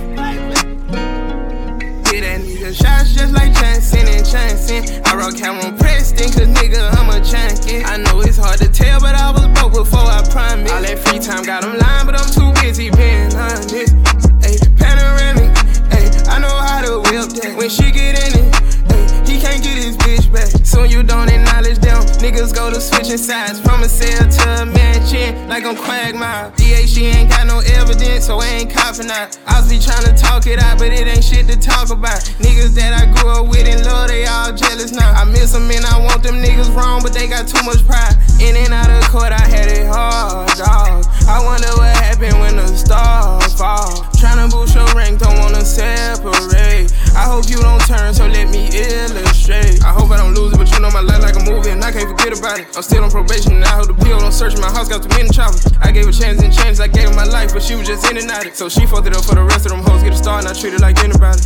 Get 2.11 2.21
that 2.23 2.41
nigga 2.41 2.73
shots 2.75 3.13
just 3.15 3.33
like 3.35 3.53
Jansen 3.55 4.09
and 4.09 4.25
Jansen. 4.27 5.03
I 5.07 5.15
rock 5.15 5.37
Cameron 5.37 5.77
Preston, 5.79 6.33
cause 6.33 6.49
nigga, 6.49 6.91
I'm 6.97 7.11
a 7.11 7.21
junkie. 7.23 7.85
I 7.85 7.99
know 7.99 8.21
it's 8.23 8.39
hard 8.39 8.59
to 8.61 8.69
tell, 8.73 9.01
but 9.01 9.15
I 9.15 9.31
was 9.31 9.47
broke 9.59 9.75
before 9.75 10.01
I 10.01 10.27
promised. 10.31 10.73
All 10.73 10.83
that 10.83 10.99
free 10.99 11.19
time 11.19 11.45
got 11.45 11.63
them 11.63 11.77
lying, 11.79 12.07
but 12.07 12.17
I'm 12.19 12.31
too 12.33 12.51
busy 12.63 12.91
being 12.91 13.33
honest. 13.37 13.93
Hey, 14.41 14.57
panoramic, 14.77 15.53
hey, 15.93 16.09
I 16.29 16.39
know 16.41 16.57
how 16.67 16.81
to 16.81 16.99
whip 17.07 17.29
that. 17.41 17.55
When 17.57 17.69
she 17.69 17.93
get 17.93 18.19
in 18.19 18.33
it, 18.41 19.29
he 19.29 19.39
can't 19.39 19.63
get 19.63 19.77
his 19.79 19.97
bitch 19.99 20.10
back. 20.33 20.49
Soon 20.65 20.91
you 20.91 21.03
don't 21.03 21.29
acknowledge 21.29 21.79
them. 21.79 22.03
Niggas 22.23 22.55
go 22.55 22.71
to 22.71 22.81
switching 22.81 23.19
sides 23.19 23.61
from 23.61 23.83
a 23.83 23.89
cell 23.89 24.29
to 24.29 24.63
a 24.63 24.67
mansion 24.67 25.49
like 25.49 25.65
I'm 25.65 25.77
Quagmire. 25.77 26.53
DA, 26.57 26.87
she 26.87 27.07
ain't 27.07 27.31
got 27.31 27.47
no 27.47 27.61
evidence, 27.61 28.27
so 28.27 28.39
I 28.39 28.47
ain't 28.47 28.71
copping 28.71 29.11
out. 29.11 29.39
I 29.47 29.61
be 29.69 29.79
trying 29.79 30.05
to 30.05 30.15
talk 30.17 30.47
it 30.47 30.59
out, 30.59 30.79
but 30.79 30.93
it 30.93 31.07
ain't 31.07 31.25
shit 31.25 31.47
to 31.49 31.57
talk 31.57 31.91
about. 31.91 32.21
Niggas 32.43 32.75
that 32.75 32.93
I 32.95 33.07
grew 33.15 33.31
up 33.31 33.49
with 33.49 33.67
and 33.67 33.85
love, 33.85 34.09
they 34.09 34.27
all 34.27 34.53
jealous 34.53 34.93
now. 34.93 35.13
I 35.13 35.25
miss 35.25 35.53
them 35.53 35.71
and 35.71 35.85
I 35.85 35.99
want 36.03 36.23
them 36.23 36.43
niggas 36.43 36.75
wrong, 36.75 37.03
but 37.03 37.13
they 37.13 37.29
got 37.29 37.47
too 37.47 37.63
much 37.65 37.87
pride. 37.87 38.17
In 38.41 38.57
and 38.57 38.73
out 38.73 38.91
of 38.91 39.09
court, 39.11 39.33
I 39.33 39.47
had 39.47 39.69
it 39.69 39.87
hard, 39.87 40.49
dog. 40.59 41.07
I 41.29 41.43
wonder 41.45 41.69
what 41.77 41.95
happened 41.97 42.39
when 42.41 42.57
the 42.57 42.67
stars 42.77 43.55
fall. 43.55 44.10
Tryna 44.21 44.51
boost 44.51 44.75
your 44.75 44.85
rank, 44.93 45.19
don't 45.19 45.39
wanna 45.39 45.65
separate. 45.65 46.93
I 47.17 47.25
hope 47.25 47.49
you 47.49 47.57
don't 47.57 47.81
turn, 47.89 48.13
so 48.13 48.27
let 48.27 48.51
me 48.51 48.69
illustrate. 48.69 49.83
I 49.83 49.97
hope 49.97 50.11
I 50.11 50.19
don't 50.19 50.35
lose 50.35 50.53
it, 50.53 50.59
but 50.59 50.71
you 50.71 50.79
know 50.79 50.91
my 50.91 51.01
life 51.01 51.23
like 51.23 51.41
a 51.41 51.45
movie, 51.51 51.71
and 51.71 51.83
I 51.83 51.91
can't 51.91 52.05
forget 52.05 52.39
about 52.39 52.61
it. 52.61 52.69
I'm 52.77 52.83
still 52.83 53.03
on 53.03 53.11
probation, 53.11 53.57
and 53.57 53.65
I 53.65 53.81
hold 53.81 53.89
the 53.89 53.95
pill, 53.95 54.21
don't 54.21 54.31
search 54.31 54.61
my 54.61 54.69
house, 54.69 54.89
got 54.89 55.03
too 55.03 55.09
many 55.17 55.31
choppers. 55.31 55.65
I 55.81 55.91
gave 55.91 56.07
a 56.07 56.13
chance, 56.13 56.43
I 56.81 56.89
gave 56.89 57.09
her 57.09 57.15
my 57.15 57.25
life, 57.25 57.53
but 57.53 57.63
she 57.63 57.75
was 57.75 57.87
just 57.87 58.11
in 58.11 58.17
and 58.17 58.31
out 58.31 58.47
it. 58.47 58.57
So 58.57 58.69
she 58.69 58.87
fucked 58.87 59.07
it 59.07 59.15
up 59.15 59.25
for 59.25 59.35
the 59.35 59.45
rest 59.45 59.67
of 59.67 59.73
them 59.73 59.81
hoes, 59.85 60.03
get 60.03 60.13
a 60.13 60.17
star, 60.17 60.39
and 60.39 60.49
I 60.49 60.55
treat 60.55 60.73
it 60.73 60.81
like 60.81 60.99
anybody. 61.05 61.43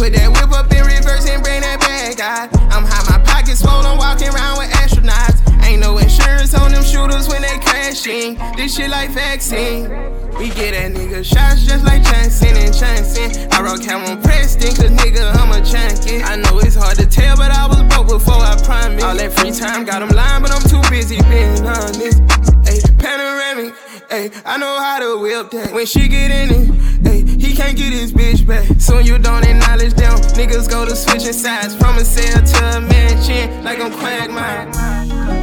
Put 0.00 0.16
that 0.16 0.32
whip 0.32 0.50
up 0.50 0.72
in 0.72 0.82
reverse 0.84 1.28
and 1.28 1.42
bring 1.44 1.60
that 1.60 1.78
bag 1.80 2.20
out. 2.20 2.48
I'm 2.72 2.84
high, 2.88 3.04
my 3.12 3.22
pockets 3.22 3.60
swollen, 3.60 3.98
walking 3.98 4.32
around 4.32 4.58
with 4.58 4.72
astronauts. 4.72 5.44
Ain't 5.62 5.80
no 5.80 5.98
insurance 5.98 6.54
on 6.54 6.72
them 6.72 6.82
shooters 6.82 7.28
when 7.28 7.42
they 7.42 7.58
crashing. 7.60 8.40
This 8.56 8.74
shit 8.74 8.90
like 8.90 9.10
vaccine. 9.10 9.92
We 10.40 10.48
get 10.48 10.72
that 10.72 10.90
nigga 10.96 11.22
shots 11.22 11.68
just 11.68 11.84
like 11.84 12.02
Jansen 12.02 12.56
and 12.56 12.74
Jansen. 12.74 13.52
I 13.52 13.60
rock 13.60 13.82
Cameron 13.82 14.20
Preston, 14.22 14.74
cause 14.74 14.90
nigga, 14.90 15.28
I'm 15.36 15.52
a 15.52 15.60
junkie. 15.60 16.24
I 16.24 16.36
know 16.36 16.58
it's 16.58 16.74
hard 16.74 16.96
to 16.98 17.06
tell, 17.06 17.36
but 17.36 17.52
I 17.52 17.68
was 17.68 17.82
broke 17.92 18.08
before 18.08 18.40
I 18.40 18.56
promised. 18.64 19.04
All 19.04 19.14
that 19.14 19.32
free 19.36 19.52
time 19.52 19.84
got 19.84 20.00
them 20.00 20.10
lying, 20.16 20.42
but 20.42 20.50
I'm 20.50 20.64
too 20.64 20.82
busy 20.90 21.20
being 21.28 21.60
honest. 21.62 22.18
Hey, 22.64 22.80
panoramic, 22.98 23.74
hey, 24.12 24.30
I 24.44 24.58
know 24.58 24.78
how 24.78 24.98
to 25.00 25.20
whip 25.20 25.50
that. 25.50 25.72
When 25.72 25.86
she 25.86 26.06
get 26.06 26.30
in 26.30 26.48
it, 26.50 27.06
hey, 27.06 27.22
he 27.24 27.56
can't 27.56 27.76
get 27.76 27.92
his 27.92 28.12
bitch 28.12 28.46
back. 28.46 28.68
Soon 28.78 29.06
you 29.06 29.18
don't 29.18 29.44
acknowledge 29.44 29.94
them. 29.94 30.14
Niggas 30.36 30.70
go 30.70 30.84
to 30.84 30.94
switching 30.94 31.32
sides 31.32 31.74
from 31.74 31.96
a 31.96 32.04
cell 32.04 32.42
to 32.42 32.76
a 32.76 32.80
mansion, 32.80 33.64
like 33.64 33.80
I'm 33.80 33.92
Quagmire. 33.92 35.41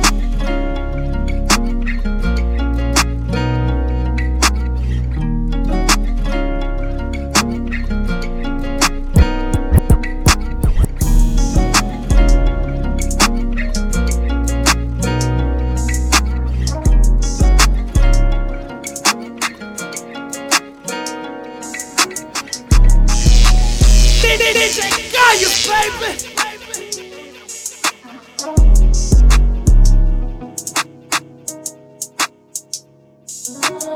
Baby! 25.80 26.30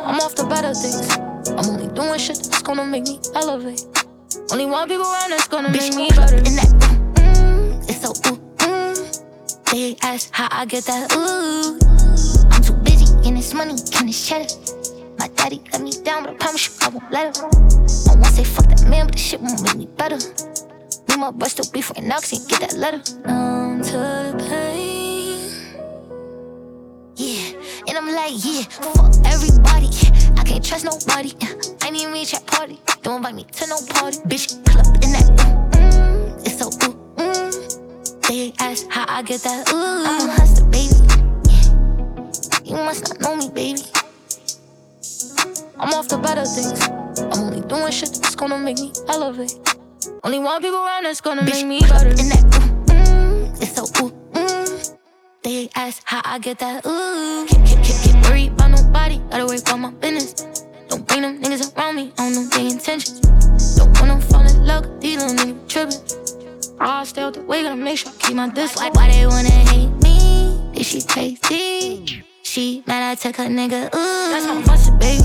I'm 0.06 0.20
off 0.20 0.36
the 0.36 0.46
better 0.50 0.74
things. 0.74 1.18
I'm 1.58 1.66
only 1.70 1.88
doing 1.94 2.20
shit 2.20 2.38
that's 2.38 2.62
gonna 2.62 2.86
make 2.86 3.04
me 3.04 3.20
elevate. 3.36 3.86
Only 4.52 4.66
one 4.66 4.88
people 4.88 5.06
around 5.06 5.32
that's 5.32 5.48
gonna 5.48 5.70
make 5.70 5.96
me 5.96 6.10
better. 6.10 6.38
In 6.38 6.56
that, 6.56 6.72
mm, 7.16 7.90
it's 7.90 8.02
so 8.02 8.12
ooh, 8.32 8.40
mm. 8.58 9.72
They 9.72 9.98
ask 10.02 10.30
how 10.32 10.48
I 10.52 10.66
get 10.66 10.86
that 10.86 11.12
ooh. 11.14 11.80
I'm 12.52 12.62
too 12.62 12.74
busy 12.84 13.06
getting 13.18 13.36
this 13.36 13.54
money, 13.54 13.74
getting 13.76 14.08
this 14.08 14.28
cheddar. 14.28 14.48
My 15.20 15.28
daddy 15.30 15.62
let 15.72 15.82
me 15.82 15.92
down, 16.04 16.24
but 16.24 16.34
I 16.34 16.38
promise 16.38 16.68
you 16.68 16.74
I 16.82 16.90
won't 16.90 17.12
let 17.12 17.38
him. 17.38 17.44
I 17.44 18.16
won't 18.16 18.34
say 18.34 18.44
fuck 18.44 18.68
that 18.68 18.86
man, 18.88 19.08
but 19.08 19.16
this 19.16 19.26
shit 19.26 19.42
won't 19.42 19.62
make 19.64 19.76
me 19.76 19.88
better. 19.98 20.20
Me 21.14 21.20
my 21.20 21.32
boy 21.32 21.48
still 21.48 21.70
beef 21.72 21.92
right 21.92 22.04
now, 22.04 22.16
cause 22.16 22.46
get 22.48 22.62
that 22.62 22.74
letter. 22.74 22.98
Numb 23.28 23.84
to 23.84 23.92
the 23.92 24.46
pain. 24.50 25.52
Yeah, 27.16 27.54
and 27.88 27.98
I'm 27.98 28.16
like, 28.16 28.34
yeah, 28.44 28.64
fuck 28.64 29.14
everybody. 29.26 29.90
I 30.38 30.44
can't 30.44 30.66
trust 30.66 30.86
nobody. 30.86 31.34
I 31.82 31.88
ain't 31.88 31.98
even 31.98 32.14
reach 32.14 32.34
at 32.34 32.48
party. 32.48 32.80
Don't 33.04 33.18
invite 33.18 33.36
me 33.36 33.44
to 33.44 33.68
no 33.68 33.78
party. 33.90 34.18
Bitch, 34.22 34.66
club 34.66 34.88
in 35.04 35.12
that. 35.12 35.26
Mm, 35.74 36.48
it's 36.48 36.58
so 36.58 36.68
ooh. 36.68 36.96
Mm. 37.18 38.28
They 38.28 38.54
ask 38.60 38.88
how 38.90 39.06
I 39.08 39.22
get 39.22 39.42
that. 39.42 39.72
Ooh, 39.72 40.06
I'm 40.06 40.30
a 40.30 40.34
hustler, 40.34 40.68
baby. 40.70 40.96
You 42.66 42.76
must 42.78 43.10
not 43.10 43.22
know 43.22 43.36
me, 43.36 43.50
baby. 43.50 43.84
I'm 45.78 45.94
off 45.94 46.08
the 46.08 46.18
better 46.18 46.46
things. 46.46 46.82
I'm 47.20 47.40
only 47.44 47.62
doing 47.68 47.92
shit 47.92 48.18
that's 48.20 48.36
gonna 48.36 48.58
make 48.58 48.80
me 48.80 48.92
elevate. 49.08 49.60
Only 50.26 50.40
one 50.40 50.62
people 50.62 50.78
around 50.78 51.04
that's 51.04 51.20
gonna 51.20 51.42
Bitch, 51.42 51.66
make 51.66 51.68
me 51.68 51.80
better. 51.82 52.08
In 52.08 52.30
that, 52.30 52.44
mm, 52.88 53.62
it's 53.62 53.76
so 53.76 53.84
ooh, 54.02 54.10
mm. 54.32 54.98
They 55.44 55.70
ask 55.76 56.02
how 56.06 56.22
I 56.24 56.40
get 56.40 56.60
that 56.60 56.86
ooh. 56.86 57.46
Can't, 57.46 57.68
can't, 57.68 57.84
can't, 57.84 58.04
can't 58.04 58.26
worry 58.30 58.48
about 58.48 58.72
nobody, 58.72 59.18
gotta 59.30 59.46
worry 59.46 59.58
about 59.58 59.80
my 59.80 59.92
business. 59.92 60.48
Don't 60.88 61.06
bring 61.06 61.24
them 61.24 61.42
niggas 61.42 61.76
around 61.76 61.98
me, 61.98 62.14
I 62.18 62.32
don't 62.32 62.36
know 62.36 62.48
their 62.56 62.72
intentions. 62.72 63.20
Don't 63.76 64.00
wanna 64.00 64.22
fall 64.22 64.48
in 64.48 64.66
love, 64.66 65.02
these 65.02 65.22
little 65.22 65.36
niggas 65.36 65.68
trippin'. 65.68 66.80
I 66.80 67.04
stay 67.04 67.22
out 67.22 67.34
the 67.34 67.42
way, 67.42 67.64
gotta 67.64 67.76
make 67.76 67.98
sure 67.98 68.14
I 68.14 68.16
keep 68.16 68.36
my 68.38 68.48
distance. 68.48 68.80
Why, 68.80 68.92
why 68.92 69.12
they 69.12 69.28
wanna 69.28 69.50
hate 69.50 69.92
me? 70.04 70.72
Is 70.74 70.88
she 70.88 71.02
crazy? 71.02 72.24
She 72.44 72.82
mad 72.88 73.12
I 73.12 73.16
took 73.16 73.36
her 73.36 73.48
nigga, 73.48 73.94
ooh. 73.94 74.32
That's 74.32 74.46
how 74.46 74.94
I 74.94 74.98
baby. 75.00 75.24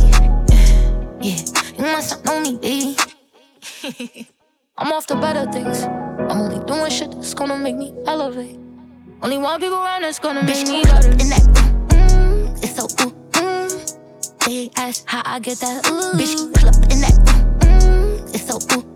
Yeah, 1.25 1.39
you 1.77 1.85
must 1.85 2.11
not 2.17 2.25
know 2.25 2.41
me, 2.41 2.57
baby. 2.59 4.25
I'm 4.81 4.93
off 4.93 5.09
the 5.09 5.17
better 5.17 5.51
things. 5.51 5.83
I'm 6.31 6.41
only 6.41 6.65
doing 6.65 6.89
shit 6.89 7.11
that's 7.11 7.35
gonna 7.35 7.59
make 7.59 7.75
me 7.75 7.93
elevate. 8.07 8.57
Only 9.23 9.39
one 9.39 9.61
people 9.61 9.79
around 9.79 10.03
that's 10.03 10.21
gonna 10.21 10.45
make 10.45 10.69
me 10.69 10.85
better. 10.85 11.11
In 11.11 11.29
that, 11.31 11.43
mm, 11.89 12.63
it's 12.63 12.77
so 12.77 12.85
ooh, 13.05 13.13
mm. 13.33 14.39
They 14.47 14.71
ask 14.77 15.03
how 15.05 15.23
I 15.25 15.41
get 15.41 15.59
that 15.59 15.85
ooh. 15.89 16.17
Bitch, 16.17 16.37
pull 16.55 16.69
up 16.69 16.77
in 16.93 17.01
that, 17.01 17.13
mm, 17.59 18.33
it's 18.33 18.47
so 18.47 18.59
ooh, 18.79 18.88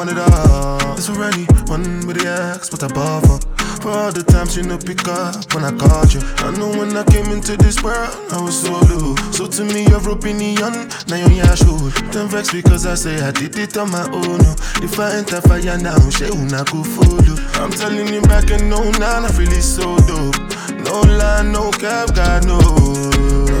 but 0.00 0.14
now 0.14 0.24
want 0.24 0.32
it 0.32 0.34
all. 0.34 0.92
It's 0.96 1.08
already 1.10 1.44
one 1.68 2.06
with 2.06 2.18
the 2.18 2.28
axe, 2.28 2.70
what 2.72 2.82
I 2.82 2.88
bought 2.88 3.26
for. 3.26 3.88
All 3.88 4.12
the 4.12 4.22
times 4.22 4.56
you 4.56 4.62
no 4.62 4.76
pick 4.76 5.08
up 5.08 5.54
when 5.54 5.64
I 5.64 5.72
called 5.72 6.12
you. 6.12 6.20
I 6.44 6.52
know 6.52 6.68
when 6.68 6.96
I 6.96 7.04
came 7.04 7.32
into 7.32 7.56
this 7.56 7.82
world, 7.82 8.08
I 8.30 8.40
was 8.40 8.60
so 8.60 8.72
low. 8.72 9.16
So 9.32 9.46
to 9.46 9.64
me, 9.64 9.86
your 9.88 10.00
opinion, 10.10 10.88
now 11.08 11.16
you're 11.16 11.44
your 11.44 11.56
show. 11.56 11.76
Don't 12.12 12.28
vex 12.28 12.52
because 12.52 12.86
I 12.86 12.94
say 12.94 13.20
I 13.20 13.30
did 13.30 13.56
it 13.56 13.76
on 13.76 13.90
my 13.90 14.04
own. 14.12 14.40
If 14.84 14.98
I 14.98 15.16
enter 15.16 15.40
fire 15.40 15.78
now, 15.78 15.98
she 16.10 16.24
una 16.28 16.64
go 16.68 16.84
follow. 16.84 17.36
I'm 17.60 17.70
telling 17.70 18.12
you 18.12 18.22
back 18.22 18.50
and 18.50 18.68
no, 18.68 18.90
nah, 19.00 19.24
I 19.24 19.30
really 19.36 19.60
so 19.60 19.96
dope. 20.04 20.36
No 20.84 21.00
lie, 21.00 21.42
no 21.42 21.70
cap, 21.72 22.14
God 22.14 22.46
no. 22.46 22.60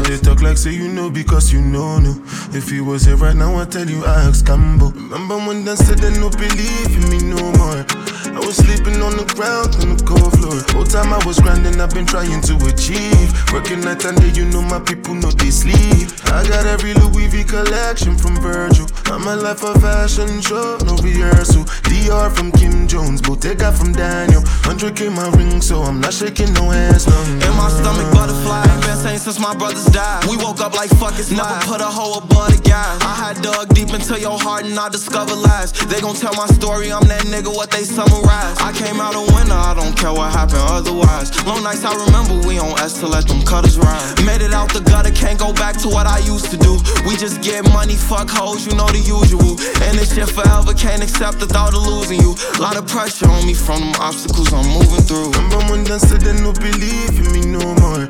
They 0.04 0.18
talk 0.18 0.42
like 0.42 0.58
say 0.58 0.72
you 0.72 0.88
know 0.88 1.10
because 1.10 1.52
you 1.52 1.60
know 1.60 1.98
no. 1.98 2.12
If 2.52 2.68
he 2.68 2.80
was 2.80 3.04
here 3.04 3.16
right 3.16 3.36
now, 3.36 3.56
I 3.56 3.64
tell 3.64 3.88
you 3.88 4.04
I 4.04 4.24
ask 4.24 4.44
Cambo. 4.44 4.92
Remember 4.92 5.36
when 5.36 5.64
they 5.64 5.76
said 5.76 5.98
they 5.98 6.10
no 6.18 6.30
believe 6.30 6.90
in 6.96 7.08
me 7.08 7.18
no 7.22 7.52
more. 7.52 8.09
I 8.28 8.40
was 8.44 8.56
sleeping 8.56 9.00
on 9.02 9.16
the 9.16 9.24
ground 9.34 9.76
on 9.80 9.96
the 9.96 10.04
cold 10.04 10.32
floor. 10.36 10.60
Whole 10.76 10.84
time 10.84 11.12
I 11.12 11.20
was 11.24 11.40
grinding, 11.40 11.80
I've 11.80 11.94
been 11.94 12.06
trying 12.06 12.40
to 12.42 12.54
achieve. 12.66 13.28
Working 13.52 13.80
night 13.80 14.04
and 14.04 14.20
day, 14.20 14.30
you 14.36 14.44
know 14.44 14.62
my 14.62 14.80
people 14.80 15.14
know 15.14 15.30
they 15.30 15.50
sleep. 15.50 16.08
I 16.30 16.46
got 16.46 16.66
every 16.66 16.94
Louis 16.94 17.28
V 17.28 17.44
collection 17.44 18.16
from 18.16 18.36
Virgil. 18.40 18.86
I'm 19.06 19.26
a 19.26 19.36
life 19.36 19.64
of 19.64 19.80
fashion 19.80 20.40
show, 20.40 20.78
no 20.84 20.96
rehearsal. 21.02 21.64
Dior 21.88 22.30
from 22.30 22.52
Kim 22.52 22.86
Jones, 22.86 23.20
Bottega 23.20 23.72
from 23.72 23.92
Daniel. 23.92 24.42
100k 24.68 25.10
my 25.14 25.28
ring, 25.36 25.60
so 25.60 25.82
I'm 25.82 26.00
not 26.00 26.14
shaking 26.14 26.52
no 26.54 26.70
hands. 26.70 27.06
No. 27.06 27.18
In 27.24 27.52
my 27.56 27.68
stomach, 27.68 28.12
butterfly. 28.12 28.64
Been 28.86 28.96
saying 28.96 29.18
since 29.18 29.38
my 29.38 29.54
brothers 29.56 29.86
died. 29.86 30.26
We 30.26 30.36
woke 30.36 30.60
up 30.60 30.74
like 30.74 30.90
fuck 31.00 31.18
it's 31.18 31.30
Never 31.30 31.58
put 31.66 31.80
a 31.80 31.90
hoe 31.90 32.18
above 32.18 32.54
the 32.54 32.62
guy. 32.68 32.98
I 33.02 33.14
had 33.14 33.42
dug 33.42 33.74
deep 33.74 33.90
into 33.90 34.18
your 34.20 34.38
heart 34.38 34.64
and 34.64 34.78
I 34.78 34.88
discovered 34.88 35.36
lies. 35.36 35.72
They 35.72 36.00
gon' 36.00 36.14
tell 36.14 36.34
my 36.34 36.46
story, 36.46 36.92
I'm 36.92 37.06
that 37.08 37.22
nigga, 37.26 37.54
what 37.54 37.70
they 37.70 37.84
summarize. 38.10 38.58
I 38.58 38.72
came 38.72 39.00
out 39.00 39.14
a 39.14 39.22
winner, 39.34 39.54
I 39.54 39.74
don't 39.74 39.96
care 39.96 40.12
what 40.12 40.32
happened 40.32 40.62
otherwise. 40.66 41.30
Long 41.46 41.62
nights 41.62 41.84
I 41.84 41.94
remember 41.94 42.46
we 42.46 42.58
on 42.58 42.78
S 42.78 42.98
to 43.00 43.06
let 43.06 43.26
them 43.26 43.42
cutters 43.42 43.78
ride. 43.78 44.24
Made 44.24 44.42
it 44.42 44.52
out 44.52 44.72
the 44.72 44.80
gutter, 44.80 45.10
can't 45.10 45.38
go 45.38 45.52
back 45.52 45.76
to 45.78 45.88
what 45.88 46.06
I 46.06 46.18
used 46.18 46.50
to 46.50 46.56
do. 46.56 46.78
We 47.06 47.16
just 47.16 47.42
get 47.42 47.64
money, 47.72 47.94
fuck 47.94 48.28
hoes, 48.28 48.66
you 48.66 48.74
know 48.74 48.88
the 48.88 48.98
usual. 48.98 49.58
And 49.86 49.98
this 49.98 50.14
shit 50.14 50.28
forever, 50.28 50.74
can't 50.74 51.02
accept 51.02 51.38
the 51.38 51.46
thought 51.46 51.74
of 51.74 51.86
losing 51.86 52.20
you. 52.20 52.34
Lot 52.58 52.76
of 52.76 52.86
pressure 52.86 53.28
on 53.28 53.46
me 53.46 53.54
from 53.54 53.80
them 53.80 53.94
obstacles 54.00 54.52
I'm 54.52 54.66
moving 54.66 55.04
through. 55.04 55.30
Remember 55.30 55.60
when 55.70 55.84
they 55.84 55.98
said 55.98 56.20
they 56.20 56.34
no 56.40 56.52
believe 56.52 57.14
in 57.18 57.28
me 57.32 57.42
no 57.46 57.62
more. 57.80 58.08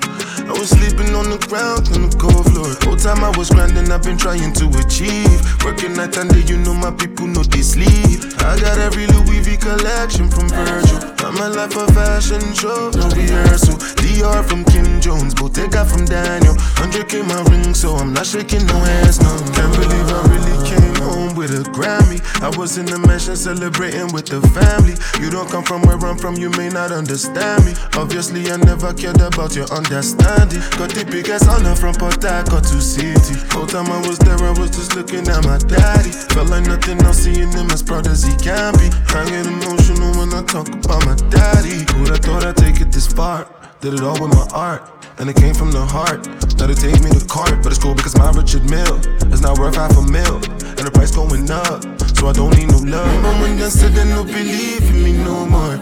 I 0.51 0.53
was 0.59 0.71
sleeping 0.71 1.15
on 1.15 1.31
the 1.31 1.39
ground 1.47 1.87
on 1.95 2.11
the 2.11 2.17
cold 2.19 2.43
floor. 2.51 2.75
Whole 2.83 2.99
time 2.99 3.23
I 3.23 3.31
was 3.39 3.51
grinding, 3.51 3.91
I've 3.93 4.03
been 4.03 4.19
trying 4.19 4.53
to 4.59 4.67
achieve. 4.83 5.39
Working 5.63 5.95
night 5.95 6.17
and 6.17 6.31
day, 6.31 6.43
you 6.43 6.59
know 6.59 6.75
my 6.75 6.91
people 6.91 7.27
know 7.27 7.45
they 7.45 7.63
sleep. 7.63 8.19
I 8.43 8.59
got 8.59 8.79
every 8.79 9.07
Louis 9.07 9.41
V 9.47 9.57
collection 9.91 10.31
from 10.31 10.49
Virgil. 10.49 10.99
I'm 11.27 11.37
a 11.37 11.49
life 11.51 11.77
of 11.77 11.91
fashion 11.95 12.41
show, 12.55 12.91
no 12.95 13.09
rehearsal. 13.11 13.75
Dior 13.99 14.45
from 14.49 14.65
Kim 14.65 15.01
Jones, 15.01 15.35
Bottega 15.35 15.85
from 15.85 16.05
Daniel. 16.05 16.55
100k 16.79 17.27
my 17.27 17.43
ring, 17.51 17.75
so 17.75 17.97
I'm 17.97 18.13
not 18.13 18.27
shaking 18.27 18.65
no 18.67 18.79
hands, 18.79 19.21
no. 19.21 19.31
Can't 19.55 19.73
believe 19.75 20.09
I 20.09 20.21
really 20.31 20.57
came 20.69 21.00
home 21.01 21.35
with 21.35 21.51
a 21.51 21.65
Grammy. 21.71 22.21
I 22.43 22.49
was 22.57 22.79
in 22.79 22.87
the 22.87 22.99
mansion 22.99 23.37
celebrating 23.37 24.13
with 24.13 24.27
the 24.27 24.41
family. 24.53 24.95
You 25.21 25.31
don't 25.31 25.51
come 25.51 25.65
from 25.65 25.83
where 25.83 25.99
I'm 25.99 26.17
from, 26.17 26.37
you 26.37 26.51
may 26.51 26.69
not 26.69 26.93
understand 26.93 27.65
me. 27.65 27.73
Obviously, 27.97 28.51
I 28.51 28.57
never 28.57 28.93
cared 28.95 29.21
about 29.21 29.57
your 29.57 29.69
understanding. 29.73 30.61
Got 30.77 30.93
the 30.95 31.05
biggest 31.05 31.49
honor 31.49 31.75
from 31.75 31.95
Port 31.95 32.23
Harcourt 32.23 32.65
to 32.71 32.81
City. 32.81 33.37
Whole 33.51 33.67
time 33.67 33.91
I 33.91 33.99
was 34.07 34.19
there, 34.19 34.39
I 34.39 34.53
was 34.59 34.71
just 34.71 34.95
looking 34.97 35.27
at 35.29 35.45
my 35.45 35.59
daddy. 35.59 36.11
Felt 36.33 36.51
like 36.51 36.67
nothing 36.67 37.01
else, 37.03 37.25
seeing 37.25 37.51
him 37.53 37.71
as 37.71 37.83
proud 37.83 38.07
as 38.07 38.23
he 38.23 38.35
can 38.37 38.75
be. 38.77 38.89
I 39.17 39.25
get 39.29 39.47
emotional 39.47 40.13
when 40.17 40.33
I 40.35 40.43
talk 40.45 40.69
about 40.69 41.05
my 41.07 41.17
daddy. 41.29 41.85
Who'd 41.93 42.09
have 42.09 42.21
thought 42.21 42.45
I'd 42.45 42.57
take 42.57 42.81
it 42.81 42.93
this 42.93 43.07
far? 43.07 43.60
Did 43.81 43.95
it 43.95 44.03
all 44.03 44.21
with 44.21 44.35
my 44.35 44.47
art. 44.53 44.83
And 45.19 45.31
it 45.31 45.37
came 45.37 45.55
from 45.55 45.73
the 45.73 45.81
heart. 45.81 46.27
Now 46.61 46.67
they 46.67 46.75
take 46.75 47.01
me 47.01 47.09
to 47.17 47.25
court, 47.27 47.63
but 47.63 47.73
it's 47.73 47.79
cool 47.79 47.95
because 47.95 48.15
my 48.15 48.31
Richard 48.31 48.69
Mille 48.69 49.01
is 49.33 49.41
not 49.41 49.59
worth 49.59 49.75
half 49.75 49.97
a 49.97 50.03
mil. 50.03 50.37
And 50.37 50.85
the 50.85 50.91
price 50.93 51.17
going 51.17 51.51
up, 51.51 51.81
so 52.13 52.29
I 52.29 52.33
don't 52.35 52.53
need 52.61 52.69
no 52.69 52.77
love. 52.77 53.09
Remember 53.09 53.41
when 53.41 53.57
they 53.57 53.71
said 53.71 53.93
they 53.93 54.05
no 54.05 54.23
believe 54.23 54.85
in 54.85 55.03
me 55.03 55.13
no 55.25 55.47
more. 55.47 55.81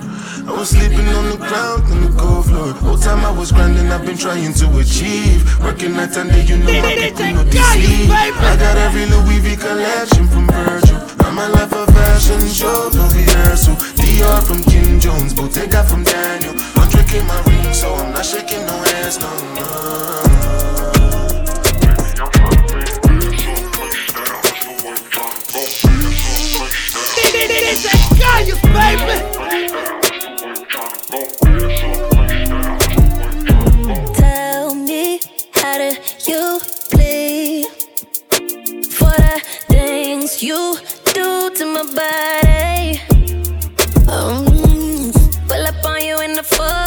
I 0.49 0.53
was 0.53 0.71
sleeping 0.71 1.07
on 1.09 1.29
the 1.29 1.37
ground 1.37 1.85
on 1.93 2.01
the 2.01 2.11
cold 2.19 2.47
floor. 2.47 2.73
Whole 2.81 2.97
time 2.97 3.23
I 3.23 3.31
was 3.31 3.53
grinding, 3.53 3.93
I've 3.93 4.07
been 4.07 4.17
trying 4.17 4.55
to 4.55 4.79
achieve. 4.79 5.45
Working 5.61 5.93
night 5.93 6.17
and 6.17 6.31
day, 6.31 6.43
you 6.43 6.57
know 6.57 6.65
my 6.65 6.97
people 6.97 7.29
know 7.37 7.45
they 7.45 7.61
sleep. 7.77 8.09
I 8.09 8.57
got 8.57 8.79
every 8.79 9.05
Louis 9.05 9.41
V 9.45 9.57
collection 9.57 10.27
from 10.27 10.47
Virgil. 10.49 10.97
I'm 11.21 11.37
a 11.37 11.49
life 11.53 11.73
of 11.75 11.87
fashion 11.93 12.49
show, 12.49 12.89
no 12.95 13.05
rehearsal. 13.13 13.77
Dior 14.01 14.41
from 14.43 14.65
Kim 14.65 14.99
Jones, 14.99 15.35
Bottega 15.35 15.85
from 15.85 16.03
Daniel. 16.03 16.55
100k 16.81 17.29
my 17.29 17.37
ring, 17.45 17.75
so 17.75 17.95
I'm 17.95 18.15
not 18.15 18.25
shaking 18.25 18.65
no 18.65 18.77
hands, 18.89 19.21
no, 19.21 19.29
no. 19.53 19.69
Kayus, 28.19 28.61
baby! 28.73 30.08
You 40.43 40.79
do 41.05 41.51
to 41.51 41.65
my 41.67 41.83
body? 41.95 43.01
Um, 44.09 44.45
pull 45.49 45.67
up 45.67 45.85
on 45.85 46.01
you 46.03 46.21
in 46.21 46.35
the 46.35 46.43
foreign. 46.45 46.79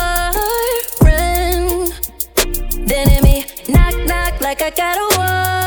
Then 2.88 3.10
hit 3.10 3.24
me 3.24 3.46
knock 3.68 3.96
knock 4.06 4.40
like 4.42 4.62
I 4.62 4.70
got 4.70 4.98
a 4.98 5.18
warrant. 5.18 5.61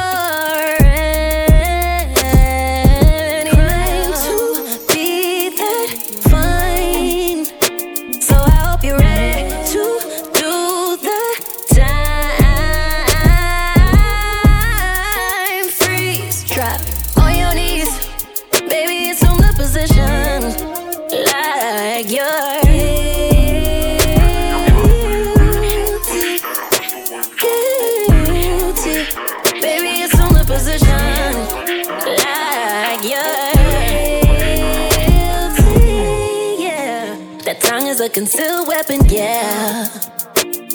Concealed 38.14 38.68
weapon. 38.68 39.00
Yeah. 39.08 39.86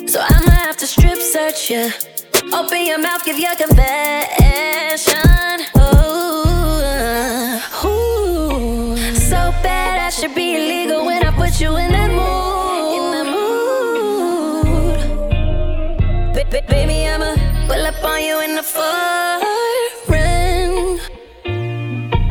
So 0.05 0.19
I'ma 0.19 0.51
have 0.51 0.75
to 0.77 0.85
strip 0.85 1.19
search 1.19 1.71
you. 1.71 1.89
Open 2.53 2.85
your 2.85 2.99
mouth, 2.99 3.23
give 3.23 3.39
your 3.39 3.55
confession. 3.55 5.15
Ooh, 5.77 6.43
ooh. 7.87 8.97
So 9.15 9.39
bad 9.63 9.99
I 10.07 10.09
should 10.09 10.35
be 10.35 10.55
illegal 10.57 11.05
when 11.05 11.23
I 11.25 11.31
put 11.31 11.61
you 11.61 11.77
in 11.77 11.91
that 11.93 12.11
mood. 12.11 12.95
In 12.97 13.03
that 13.15 13.27
mood. 13.35 14.99
Ba- 16.33 16.45
ba- 16.51 16.65
baby, 16.67 17.07
I'ma 17.07 17.35
pull 17.67 17.85
up 17.87 18.03
on 18.03 18.21
you 18.21 18.41
in 18.41 18.55
the 18.57 18.63
foreign. 18.63 18.99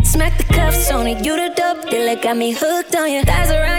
Smack 0.04 0.36
the 0.36 0.44
cuffs 0.52 0.90
on 0.90 1.06
it, 1.06 1.24
you 1.24 1.34
the 1.34 1.48
dope 1.56 1.88
dealer, 1.88 2.16
got 2.20 2.36
me 2.36 2.52
hooked 2.52 2.94
on 2.94 3.10
you. 3.10 3.22
Thighs 3.22 3.50
around 3.50 3.77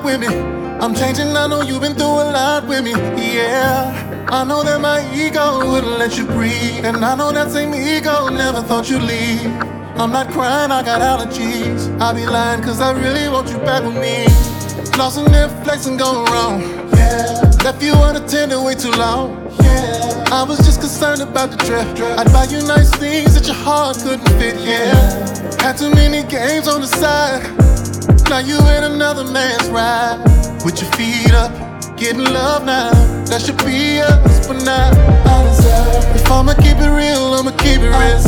rock 0.00 0.04
with 0.04 0.20
me? 0.20 0.36
I'm 0.80 0.94
changing, 0.94 1.36
I 1.36 1.46
know 1.46 1.62
you've 1.62 1.80
been 1.80 1.94
through 1.94 2.06
a 2.06 2.26
lot 2.32 2.66
with 2.66 2.84
me. 2.84 2.92
Yeah. 2.92 4.26
I 4.28 4.44
know 4.44 4.62
that 4.62 4.80
my 4.80 5.00
ego 5.14 5.70
wouldn't 5.70 5.98
let 5.98 6.16
you 6.16 6.24
breathe. 6.24 6.84
And 6.84 7.04
I 7.04 7.14
know 7.14 7.32
that 7.32 7.50
same 7.50 7.74
ego 7.74 8.28
never 8.28 8.62
thought 8.62 8.88
you'd 8.88 9.02
leave. 9.02 9.44
I'm 9.96 10.12
not 10.12 10.30
crying, 10.30 10.70
I 10.70 10.82
got 10.82 11.00
allergies. 11.02 12.00
I 12.00 12.12
be 12.14 12.26
lying, 12.26 12.62
cause 12.62 12.80
I 12.80 12.92
really 12.92 13.28
want 13.28 13.50
you 13.50 13.58
back 13.58 13.82
with 13.84 13.96
me. 13.96 14.24
Lost 14.96 15.18
in 15.18 15.30
their 15.32 15.48
flex 15.64 15.86
and 15.86 15.98
going 15.98 16.30
wrong. 16.32 16.60
Yeah. 16.94 17.52
Left 17.64 17.82
you 17.82 17.94
unattended 17.94 18.62
way 18.64 18.74
too 18.74 18.92
long. 18.92 19.50
Yeah. 19.62 20.24
I 20.32 20.44
was 20.44 20.58
just 20.58 20.80
concerned 20.80 21.20
about 21.20 21.50
the 21.50 21.56
drip. 21.66 21.86
I'd 22.18 22.32
buy 22.32 22.44
you 22.44 22.62
nice 22.66 22.90
things 22.96 23.34
that 23.34 23.46
your 23.46 23.56
heart 23.56 23.98
couldn't 23.98 24.28
fit. 24.38 24.56
Yeah. 24.60 24.94
Had 25.60 25.76
too 25.76 25.90
many 25.90 26.22
games 26.28 26.68
on 26.68 26.80
the 26.80 26.86
side. 26.86 27.60
Now 28.30 28.38
you 28.38 28.60
in 28.70 28.84
another 28.84 29.24
man's 29.24 29.68
ride. 29.70 30.22
With 30.64 30.80
your 30.80 30.88
feet 30.92 31.34
up, 31.34 31.50
getting 31.98 32.22
love 32.22 32.64
now. 32.64 32.94
That 33.26 33.42
should 33.42 33.58
be 33.66 33.98
us, 33.98 34.46
but 34.46 34.62
not. 34.62 34.94
Deserve. 35.50 36.14
If 36.14 36.30
I'ma 36.30 36.54
keep 36.54 36.78
it 36.78 36.94
real, 36.94 37.34
I'ma 37.34 37.50
keep 37.58 37.82
it 37.82 37.90
real. 37.90 38.22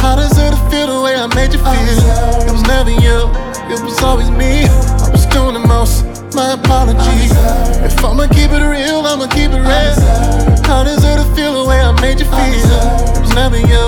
I 0.00 0.16
deserve 0.16 0.56
to 0.56 0.62
feel 0.72 0.88
the 0.88 1.04
way 1.04 1.20
I 1.20 1.28
made 1.36 1.52
you 1.52 1.60
feel. 1.60 2.00
It 2.48 2.50
was 2.50 2.64
never 2.64 2.88
you, 2.88 3.28
it 3.68 3.76
was 3.84 4.00
always 4.00 4.32
me. 4.32 4.64
I 5.04 5.12
was 5.12 5.26
doing 5.28 5.52
the 5.52 5.68
most. 5.68 6.08
My 6.32 6.56
apologies. 6.56 7.36
If 7.84 8.00
I'ma 8.02 8.32
keep 8.32 8.56
it 8.56 8.64
real, 8.64 9.04
I'ma 9.04 9.28
keep 9.28 9.52
it 9.52 9.60
real. 9.60 9.96
I 10.64 10.80
deserve 10.88 11.20
to 11.20 11.28
feel 11.36 11.60
the 11.60 11.68
way 11.68 11.84
I 11.84 11.92
made 12.00 12.24
you 12.24 12.28
feel. 12.32 12.72
It 13.12 13.20
was 13.20 13.34
never 13.36 13.60
you, 13.60 13.84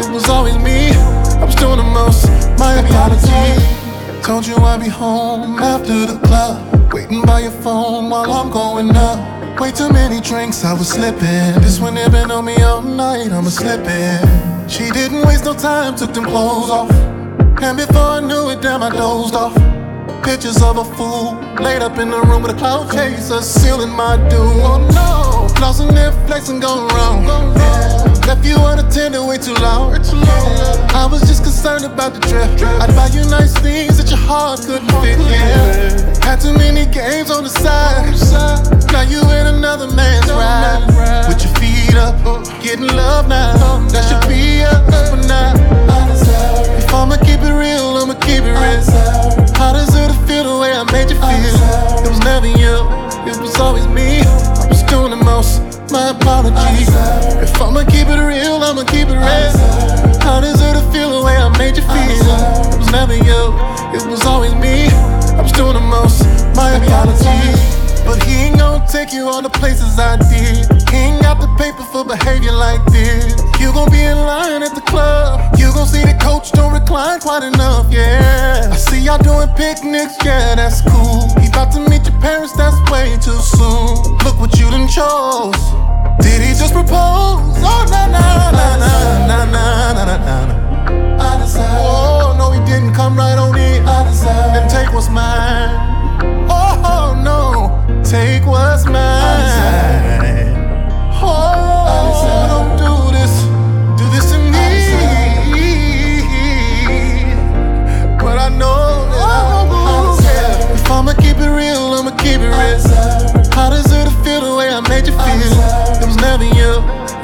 it 0.00 0.08
was 0.08 0.24
always 0.32 0.56
me. 0.56 0.96
I 1.36 1.44
was 1.44 1.54
doing 1.54 1.76
the 1.76 1.84
most. 1.84 2.32
My 2.56 2.80
apologies. 2.80 3.85
Told 4.26 4.44
you 4.44 4.56
I'd 4.56 4.80
be 4.80 4.88
home 4.88 5.56
after 5.60 6.04
the 6.04 6.18
club. 6.26 6.92
Waiting 6.92 7.22
by 7.22 7.42
your 7.42 7.52
phone 7.52 8.10
while 8.10 8.32
I'm 8.32 8.50
going 8.50 8.90
up. 8.96 9.60
Way 9.60 9.70
too 9.70 9.88
many 9.88 10.20
drinks, 10.20 10.64
I 10.64 10.72
was 10.72 10.88
slipping. 10.88 11.62
This 11.62 11.78
one 11.78 11.94
had 11.94 12.10
been 12.10 12.32
on 12.32 12.44
me 12.44 12.56
all 12.56 12.82
night, 12.82 13.30
I'ma 13.30 13.50
slip 13.50 13.86
in. 13.86 14.68
She 14.68 14.90
didn't 14.90 15.24
waste 15.24 15.44
no 15.44 15.54
time, 15.54 15.94
took 15.94 16.12
them 16.12 16.24
clothes 16.24 16.70
off. 16.70 16.90
And 17.62 17.76
before 17.76 18.18
I 18.18 18.20
knew 18.20 18.50
it, 18.50 18.60
damn, 18.60 18.82
I 18.82 18.90
dozed 18.90 19.36
off. 19.36 19.54
Pictures 20.24 20.60
of 20.60 20.78
a 20.78 20.84
fool 20.96 21.38
laid 21.62 21.82
up 21.82 21.96
in 21.98 22.10
the 22.10 22.20
room 22.22 22.42
with 22.42 22.50
a 22.50 22.58
cloud 22.58 22.90
chaser, 22.90 23.40
sealing 23.42 23.90
my 23.90 24.16
doom. 24.28 24.58
Oh 24.58 24.88
no, 24.90 25.45
lost 25.60 25.80
in 25.80 25.94
their 25.94 26.12
flex 26.26 26.48
and 26.48 26.60
gone 26.60 26.88
wrong. 26.94 27.24
Left 28.26 28.44
you 28.44 28.56
unattended 28.58 29.22
way 29.26 29.38
too 29.38 29.54
long. 29.54 29.94
I 30.90 31.06
was 31.10 31.22
just 31.22 31.44
concerned 31.44 31.84
about 31.84 32.14
the 32.14 32.20
drip. 32.20 32.50
I'd 32.80 32.94
buy 32.96 33.08
you 33.14 33.22
nice 33.30 33.54
things 33.58 33.98
that 33.98 34.08
your 34.10 34.18
heart 34.18 34.60
couldn't 34.66 34.90
fit. 35.00 35.18
Yeah. 35.20 36.24
Had 36.24 36.40
too 36.40 36.52
many 36.52 36.86
games 36.86 37.30
on 37.30 37.44
the 37.44 37.50
side. 37.50 38.16
Now 38.92 39.02
you 39.02 39.20
in 39.30 39.46
another 39.46 39.86
man's 39.94 40.28
ride. 40.30 40.82
With 41.28 41.44
your 41.44 41.54
feet 41.56 41.94
up, 41.94 42.18
getting 42.62 42.88
love 42.88 43.28
now. 43.28 43.54
That 43.88 44.04
should 44.10 44.28
be 44.28 44.62
us, 44.64 45.10
but 45.10 45.22
not. 45.28 45.54
If 46.82 46.92
I'ma 46.92 47.16
keep 47.18 47.40
it 47.40 47.54
real, 47.54 47.96
I'ma 47.96 48.14
keep 48.14 48.42
it 48.42 48.56
real. 48.58 48.82
I 49.62 49.72
deserve 49.72 50.10
to 50.10 50.18
feel 50.26 50.44
the 50.44 50.58
way 50.58 50.72
I 50.72 50.82
made 50.90 51.10
you 51.10 51.16
feel. 51.16 51.54
It 52.02 52.10
was 52.10 52.20
never 52.20 52.46
you, 52.46 52.74
it 53.30 53.38
was 53.40 53.56
always 53.60 53.86
me. 53.88 54.22
My 55.90 56.10
apologies. 56.10 56.88
If 57.38 57.60
I'ma 57.62 57.84
keep 57.84 58.08
it 58.08 58.18
real, 58.18 58.58
I'ma 58.62 58.84
keep 58.84 59.08
it 59.08 59.14
real. 59.14 59.54
I 60.26 60.40
deserve 60.40 60.74
to 60.74 60.84
feel 60.90 61.10
the 61.14 61.22
way 61.24 61.36
I 61.36 61.48
made 61.58 61.76
you 61.76 61.82
feel. 61.82 62.74
It 62.74 62.78
was 62.78 62.90
never 62.90 63.14
you, 63.14 63.42
it 63.94 64.04
was 64.10 64.26
always 64.26 64.54
me. 64.54 64.88
I 65.38 65.42
was 65.42 65.52
doing 65.52 65.74
the 65.74 65.80
most. 65.80 66.24
My 66.56 66.74
apologies. 66.74 67.76
But 68.04 68.22
he 68.24 68.50
ain't 68.50 68.58
gon' 68.58 68.86
take 68.86 69.12
you 69.12 69.28
all 69.28 69.42
the 69.42 69.50
places 69.50 69.98
I 69.98 70.16
did. 70.16 70.66
He 70.90 70.96
ain't 70.96 71.22
got 71.22 71.40
the 71.40 71.48
paper 71.58 71.82
for 71.92 72.04
behavior 72.04 72.52
like 72.52 72.84
this. 72.86 73.34
You 73.60 73.72
gon' 73.72 73.90
be 73.90 74.02
in 74.02 74.18
line 74.18 74.62
at 74.62 74.74
the 74.74 74.80
club. 74.80 75.58
You 75.58 75.72
gon' 75.72 75.86
see 75.86 76.02
the 76.02 76.18
coach 76.20 76.50
don't 76.52 76.72
recline 76.72 77.20
quite 77.20 77.42
enough, 77.42 77.92
yeah. 77.92 78.70
I 78.72 78.76
see 78.76 79.00
y'all 79.00 79.18
doing 79.18 79.48
picnics, 79.54 80.16
yeah, 80.24 80.54
that's 80.56 80.82
cool. 80.82 81.35
About 81.56 81.72
to 81.72 81.80
meet 81.88 82.04
your 82.04 82.20
parents, 82.20 82.52
that's 82.52 82.76
way 82.90 83.16
too 83.16 83.40
soon. 83.40 83.96
Look 84.24 84.38
what 84.38 84.60
you 84.60 84.68
done 84.70 84.86
chose. 84.86 85.56
Did 86.20 86.42
he 86.42 86.52
just 86.52 86.74
propose? 86.74 87.56
Oh, 87.64 87.86
na 87.88 88.06
na 88.12 88.50
na 88.52 88.76
na 88.76 89.00
na 89.26 89.44
na 89.46 89.92
na 89.94 90.04
na 90.04 90.36
na. 90.48 90.54
I 91.18 91.40
deserve. 91.40 91.64
Oh, 91.80 92.34
no, 92.36 92.50
he 92.50 92.60
didn't 92.70 92.92
come 92.92 93.16
right 93.16 93.38
on 93.38 93.56
in. 93.56 93.88
I 93.88 94.04
deserve. 94.04 94.52
And 94.52 94.68
take 94.68 94.92
what's 94.92 95.08
mine. 95.08 95.72
Oh, 96.50 97.16
no, 97.24 97.72
take 98.04 98.44
what's 98.44 98.84
mine. 98.84 99.00
Oh, 101.16 101.88
don't 101.88 102.12
do 102.20 102.45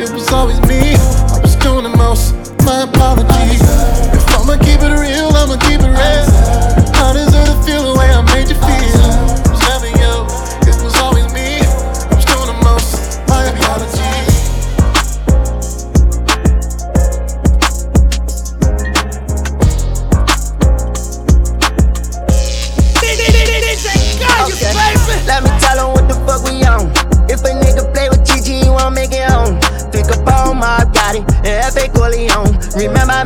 it 0.00 0.10
was 0.12 0.32
always 0.32 0.60
me. 0.66 0.94
I 0.94 1.38
was 1.40 1.56
doing 1.56 1.84
the 1.84 1.96
most. 1.96 2.34
My 2.64 2.82
apologies. 2.82 3.41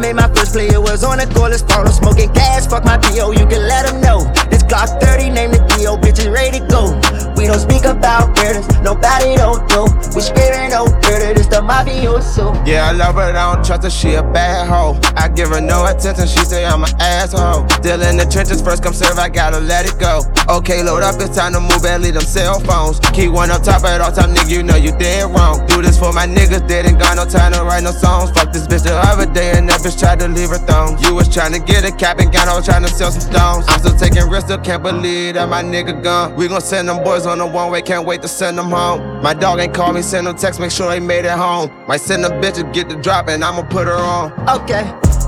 Made 0.07 0.14
my 0.14 0.28
first 0.34 0.52
play, 0.52 0.68
it 0.68 0.80
was 0.80 1.02
on 1.02 1.18
the 1.18 1.26
coolest 1.34 1.68
phone. 1.68 1.86
I'm 1.86 1.92
smoking 1.92 2.32
gas, 2.32 2.66
fuck 2.66 2.84
my 2.84 2.98
PO, 2.98 3.32
you 3.32 3.46
can 3.46 3.66
let 3.66 3.86
'em 3.86 4.00
know. 4.00 4.20
This 4.50 4.62
Glock 4.62 5.00
30, 5.00 5.30
name 5.30 5.50
the 5.50 5.59
DO, 5.70 5.96
bitches 5.98 6.32
ready 6.32 6.61
to 6.61 6.66
go. 6.66 7.05
Don't 7.47 7.61
speak 7.61 7.84
about 7.84 8.36
murders, 8.36 8.66
nobody 8.82 9.36
don't 9.36 9.62
know. 9.70 9.86
We 10.14 10.20
screaming 10.20 10.70
no 10.70 10.86
murder, 11.07 11.32
this 11.34 11.47
the 11.47 11.62
mafioso. 11.62 12.55
Yeah, 12.66 12.88
I 12.88 12.92
love 12.92 13.14
her, 13.14 13.30
I 13.30 13.55
don't 13.55 13.64
trust 13.64 13.84
her, 13.84 13.90
she 13.90 14.14
a 14.14 14.22
bad 14.22 14.66
hoe. 14.68 14.99
I 15.16 15.28
give 15.28 15.51
her 15.51 15.61
no 15.61 15.86
attention, 15.86 16.26
she 16.26 16.42
say 16.44 16.66
I'm 16.66 16.82
an 16.82 16.90
asshole. 17.01 17.68
Still 17.68 18.03
in 18.03 18.16
the 18.16 18.26
trenches, 18.26 18.61
first 18.61 18.82
come 18.82 18.92
serve, 18.92 19.18
I 19.18 19.28
gotta 19.28 19.61
let 19.61 19.86
it 19.86 19.99
go. 19.99 20.22
Okay, 20.49 20.82
load 20.82 21.03
up, 21.03 21.20
it's 21.20 21.36
time 21.36 21.53
to 21.53 21.61
move, 21.61 21.82
badly 21.82 22.11
them 22.11 22.22
cell 22.22 22.59
phones. 22.61 22.99
Keep 23.14 23.32
one 23.32 23.51
up 23.51 23.62
top 23.62 23.84
at 23.84 24.01
all 24.01 24.12
time, 24.12 24.34
nigga, 24.34 24.51
you 24.51 24.62
know 24.62 24.76
you 24.76 24.90
dead 24.99 25.30
wrong. 25.30 25.64
Do 25.66 25.82
this 25.82 25.99
for 25.99 26.12
my 26.12 26.26
niggas, 26.26 26.66
dead 26.66 26.86
ain't 26.86 26.99
got 26.99 27.16
no 27.16 27.24
time 27.24 27.53
to 27.53 27.62
write 27.62 27.84
no 27.84 27.92
songs. 27.92 28.30
Fuck 28.32 28.53
this 28.53 28.66
bitch 28.66 28.82
the 28.82 28.94
other 28.94 29.26
day, 29.26 29.53
and 29.57 29.68
that 29.68 29.80
bitch 29.80 29.99
tried 29.99 30.18
to 30.18 30.28
leave 30.28 30.51
her 30.51 30.59
thong. 30.59 30.99
You 31.03 31.14
was 31.14 31.32
trying 31.32 31.53
to 31.53 31.61
get 31.61 31.84
a 31.84 31.94
cap 31.94 32.18
and 32.18 32.34
I 32.34 32.55
was 32.55 32.64
trying 32.64 32.82
to 32.82 32.88
sell 32.88 33.11
some 33.11 33.22
stones. 33.22 33.64
I'm 33.68 33.78
still 33.80 33.97
taking 33.97 34.28
risks, 34.28 34.51
still 34.51 34.59
can't 34.59 34.82
believe 34.82 35.34
that 35.34 35.49
my 35.49 35.62
nigga 35.62 36.03
gone. 36.03 36.34
We 36.36 36.49
gon' 36.49 36.61
send 36.61 36.88
them 36.88 37.03
boys 37.03 37.26
on 37.26 37.36
the 37.39 37.47
one 37.47 37.70
way, 37.70 37.82
can't 37.82 38.07
wait 38.07 38.22
to 38.22 38.28
send 38.28 38.59
them 38.59 38.70
home. 38.70 39.22
My 39.22 39.34
dog 39.34 39.61
ain't 39.61 39.74
call 39.74 39.93
me, 39.93 40.03
send 40.03 40.26
them 40.26 40.37
text, 40.37 40.61
make 40.61 40.70
sure 40.70 40.91
they 40.91 41.01
made 41.01 41.24
it 41.24 41.30
home. 41.30 41.70
Might 41.87 42.01
send 42.01 42.24
them 42.24 42.32
bitches, 42.43 42.72
get 42.72 42.89
the 42.89 42.97
drop, 42.97 43.28
and 43.28 43.45
I'ma 43.45 43.62
put 43.62 43.87
her 43.87 43.95
on. 43.95 44.32
Okay, 44.49 44.84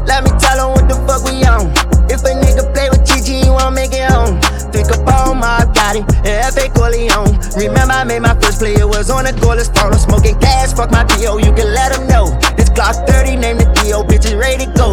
let 0.06 0.24
me 0.24 0.30
tell 0.38 0.48
tell 0.48 0.66
'em 0.66 0.70
what 0.74 0.88
the 0.88 0.96
fuck 1.06 1.22
we 1.24 1.44
on. 1.44 1.70
If 2.08 2.24
a 2.24 2.32
nigga 2.32 2.64
play 2.72 2.88
with 2.88 3.04
TG, 3.04 3.44
you 3.44 3.52
won't 3.52 3.74
make 3.74 3.92
it 3.92 4.10
home. 4.10 4.40
Think 4.72 4.90
up 4.90 5.06
all 5.12 5.34
my 5.34 5.64
body 5.76 6.00
and 6.24 6.36
F.A. 6.52 6.68
Corleone. 6.70 7.36
Remember, 7.56 7.92
I 7.92 8.04
made 8.04 8.22
my 8.22 8.34
first 8.40 8.58
play, 8.60 8.74
it 8.74 8.88
was 8.88 9.10
on 9.10 9.26
a 9.26 9.32
coolest 9.32 9.76
phone. 9.76 9.92
I'm 9.92 9.98
smoking 9.98 10.38
gas, 10.38 10.72
fuck 10.72 10.90
my 10.90 11.04
PO, 11.04 11.38
you 11.38 11.52
can 11.52 11.72
let 11.74 11.92
'em 11.96 12.06
know. 12.06 12.26
This 12.56 12.70
Glock 12.70 12.96
30, 13.06 13.36
name 13.36 13.58
the 13.58 13.66
DO, 13.76 14.04
bitches 14.04 14.38
ready 14.38 14.64
to 14.64 14.70
go. 14.72 14.88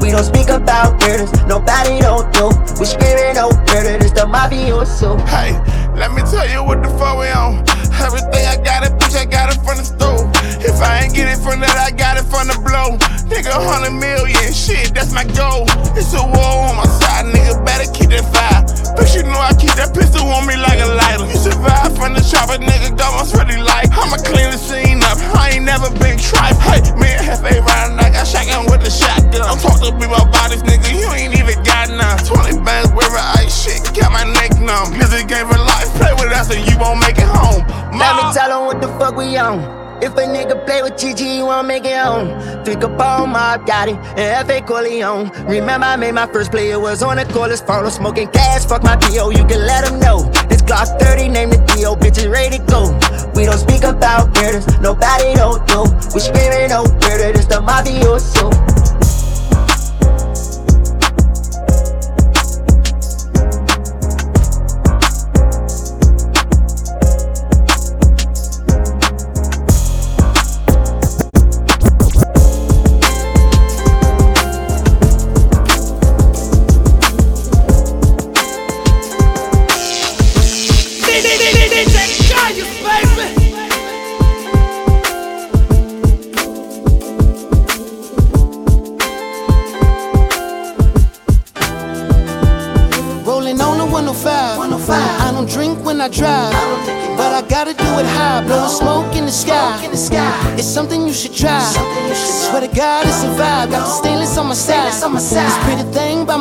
We 0.00 0.10
don't 0.10 0.24
speak 0.24 0.48
about 0.48 1.00
murders, 1.00 1.30
nobody 1.46 2.00
don't 2.00 2.26
know. 2.34 2.50
We 2.78 2.86
screaming 2.86 3.34
no 3.34 3.50
murder, 3.70 3.98
this 3.98 4.12
the 4.12 4.26
mafioso. 4.26 5.18
Hey, 5.28 5.54
let 5.96 6.12
me 6.12 6.20
tell 6.28 6.48
you 6.48 6.62
what 6.62 6.82
the 6.82 6.90
fuck 7.00 7.18
we 7.18 7.28
on. 7.32 7.64
Everything 7.96 8.44
I 8.44 8.60
got 8.60 8.84
it, 8.84 8.92
bitch, 9.00 9.16
I 9.16 9.24
got 9.24 9.48
it 9.48 9.58
from 9.64 9.80
the 9.80 9.84
stove. 9.84 10.28
If 10.60 10.76
I 10.80 11.04
ain't 11.04 11.14
get 11.14 11.28
it 11.32 11.40
from 11.40 11.60
that, 11.60 11.76
I 11.80 11.90
got 11.90 12.20
it 12.20 12.28
from 12.28 12.48
the 12.48 12.56
blow. 12.60 13.00
Nigga, 13.32 13.50
hundred 13.50 13.96
million, 13.96 14.52
shit, 14.52 14.92
that's 14.92 15.12
my 15.12 15.24
goal. 15.32 15.64
It's 15.96 16.12
a 16.12 16.20
war 16.20 16.68
on 16.68 16.76
my 16.76 16.86
side, 16.86 17.32
nigga, 17.32 17.64
better 17.64 17.88
keep 17.90 18.12
that 18.12 18.28
fire. 18.28 18.62
But 18.94 19.12
you 19.16 19.24
know 19.24 19.40
I 19.40 19.52
keep 19.56 19.72
that 19.80 19.92
pistol 19.96 20.24
on 20.28 20.46
me 20.46 20.56
like 20.56 20.80
a 20.80 20.88
lighter. 20.88 21.26
You 21.28 21.40
survive 21.40 21.96
from 21.96 22.12
the 22.12 22.22
chopper, 22.24 22.60
nigga, 22.60 22.92
government's 22.96 23.32
really 23.32 23.60
like. 23.60 23.88
I'ma 23.92 24.20
clean 24.20 24.52
the 24.52 24.60
scene 24.60 25.00
up, 25.04 25.16
I 25.32 25.56
ain't 25.56 25.64
never 25.64 25.88
been 26.00 26.20
tripe. 26.20 26.56
Hey, 26.60 26.84
man, 27.00 27.24
half 27.24 27.40
a 27.40 27.56
round, 27.60 27.75
he 41.02 41.42
won't 41.42 41.66
make 41.66 41.84
it 41.84 41.96
home. 41.96 42.28
Three 42.64 42.74
Capone, 42.74 43.28
Mob 43.28 43.66
Gotti, 43.66 43.96
and 44.16 44.48
F.A. 44.48 44.60
Corleone. 44.62 45.30
Remember, 45.46 45.86
I 45.86 45.96
made 45.96 46.12
my 46.12 46.26
first 46.26 46.50
play, 46.50 46.70
it 46.70 46.80
was 46.80 47.02
on 47.02 47.16
the 47.16 47.24
coolest 47.24 47.66
phone. 47.66 47.90
Smoking 47.90 48.28
gas, 48.30 48.64
fuck 48.64 48.82
my 48.82 48.96
PO, 48.96 49.30
you 49.30 49.44
can 49.46 49.60
let 49.66 49.86
him 49.86 50.00
know. 50.00 50.24
This 50.48 50.62
Glock 50.62 50.98
30, 51.00 51.28
name 51.28 51.50
the 51.50 51.58
D.O., 51.58 51.96
bitches 51.96 52.32
ready 52.32 52.58
to 52.58 52.64
go. 52.64 52.92
We 53.34 53.44
don't 53.44 53.58
speak 53.58 53.84
about 53.84 54.34
murders, 54.34 54.66
nobody 54.80 55.34
don't 55.34 55.66
know. 55.68 55.84
We 56.14 56.20
screaming, 56.20 56.70
no 56.70 56.84
murder, 56.84 57.32
this 57.32 57.46
the 57.46 57.60
mafioso. 57.60 58.75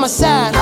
Thing 0.07 0.54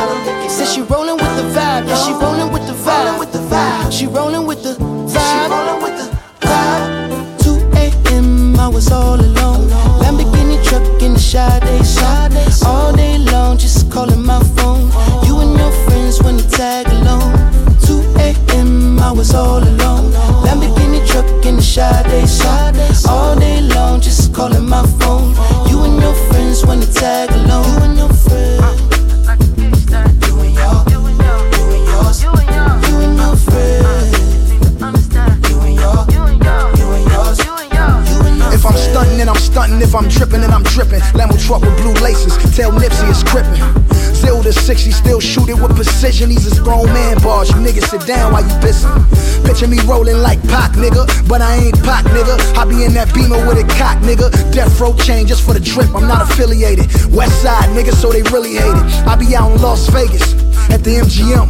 that 53.05 53.13
beamer 53.15 53.39
with 53.47 53.59
a 53.59 53.67
cock, 53.75 53.97
nigga. 53.99 54.31
Death 54.53 54.79
row 54.79 54.95
chain 54.95 55.27
just 55.27 55.43
for 55.43 55.53
the 55.53 55.59
drip. 55.59 55.93
I'm 55.95 56.07
not 56.07 56.29
affiliated. 56.29 56.87
West 57.11 57.41
side, 57.41 57.69
nigga, 57.75 57.91
so 57.91 58.11
they 58.11 58.21
really 58.31 58.55
hate 58.55 58.75
it. 58.75 59.07
I 59.07 59.15
be 59.15 59.35
out 59.35 59.51
in 59.51 59.61
Las 59.61 59.87
Vegas 59.89 60.33
at 60.71 60.83
the 60.83 61.01
MGM 61.03 61.49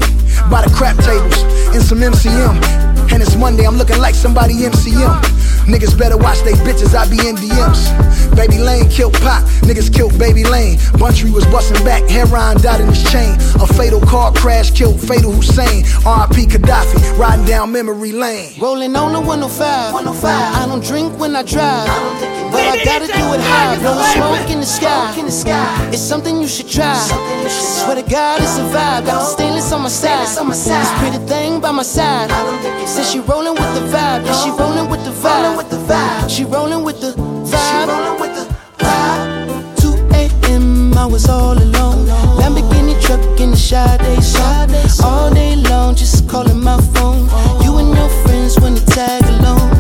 by 0.49 0.63
the 0.65 0.71
crap 0.73 0.97
tables 0.97 1.37
in 1.75 1.81
some 1.81 1.99
MCM. 1.99 2.57
And 3.11 3.21
it's 3.21 3.35
Monday, 3.35 3.65
I'm 3.65 3.77
looking 3.77 3.99
like 3.99 4.15
somebody 4.15 4.65
MCM. 4.65 5.32
Niggas 5.65 5.97
better 5.97 6.17
watch 6.17 6.41
they 6.41 6.53
bitches, 6.53 6.93
I 6.95 7.09
be 7.09 7.27
in 7.27 7.35
DMs. 7.35 8.35
Baby 8.35 8.57
Lane 8.59 8.89
killed 8.89 9.13
Pop, 9.13 9.43
niggas 9.61 9.93
killed 9.93 10.17
Baby 10.19 10.43
Lane. 10.43 10.77
Buntry 10.99 11.31
was 11.31 11.45
busting 11.45 11.83
back, 11.85 12.03
heroin 12.09 12.57
died 12.61 12.81
in 12.81 12.87
his 12.87 13.03
chain. 13.11 13.35
A 13.61 13.67
fatal 13.67 14.01
car 14.01 14.31
crash 14.33 14.71
killed 14.71 14.99
Fatal 14.99 15.31
Hussein. 15.31 15.83
RIP 16.03 16.49
Kadafi, 16.49 17.17
riding 17.17 17.45
down 17.45 17.71
memory 17.71 18.11
lane. 18.11 18.53
Rolling 18.59 18.95
on 18.95 19.13
the 19.13 19.19
105. 19.19 19.93
105. 19.93 20.55
I 20.55 20.65
don't 20.65 20.83
drink 20.83 21.17
when 21.19 21.35
I 21.35 21.43
drive, 21.43 21.87
but 22.53 22.61
I 22.61 22.83
gotta 22.85 23.07
do 23.07 23.25
it 23.33 23.41
high. 23.41 23.77
Blowing 23.81 24.05
smoke 24.13 24.49
in 24.53 24.59
the 24.59 24.65
sky. 24.65 25.89
It's 25.91 26.01
something 26.01 26.37
you 26.39 26.47
should 26.47 26.69
try. 26.69 26.95
Swear 27.49 27.95
to 27.95 28.03
God, 28.03 28.41
it's 28.41 28.57
a 28.57 28.65
vibe. 28.73 29.05
Got 29.05 29.19
the 29.19 29.25
stainless 29.25 29.71
on 29.73 29.81
my 29.81 29.89
side. 29.89 30.27
This 30.27 30.91
pretty 30.99 31.17
thing 31.25 31.59
by 31.59 31.71
my 31.71 31.83
side. 31.83 32.29
Says 32.87 33.11
she 33.11 33.19
rolling 33.19 33.55
with 33.55 33.73
the 33.73 33.81
vibe. 33.93 34.25
Yeah, 34.25 34.33
she 34.43 34.49
rolling 34.51 34.87
with 34.89 35.03
the 35.03 35.11
vibe. 35.11 36.29
She 36.29 36.43
rolling 36.43 36.83
with 36.83 37.01
the 37.01 37.11
vibe. 37.49 37.87
2 39.81 39.89
a.m. 40.21 40.93
I 40.97 41.05
was 41.05 41.27
all 41.27 41.57
alone. 41.57 42.05
Lamborghini 42.39 42.95
truck 43.01 43.21
in 43.39 43.51
the 43.51 43.57
Sade 43.57 44.23
song. 44.23 44.69
All 45.03 45.33
day 45.33 45.55
long, 45.55 45.95
just 45.95 46.29
calling 46.29 46.61
my 46.61 46.77
phone. 46.93 47.27
You 47.63 47.77
and 47.77 47.95
your 47.95 48.09
friends 48.23 48.59
when 48.59 48.75
you 48.75 48.81
tag 48.81 49.23
along. 49.25 49.72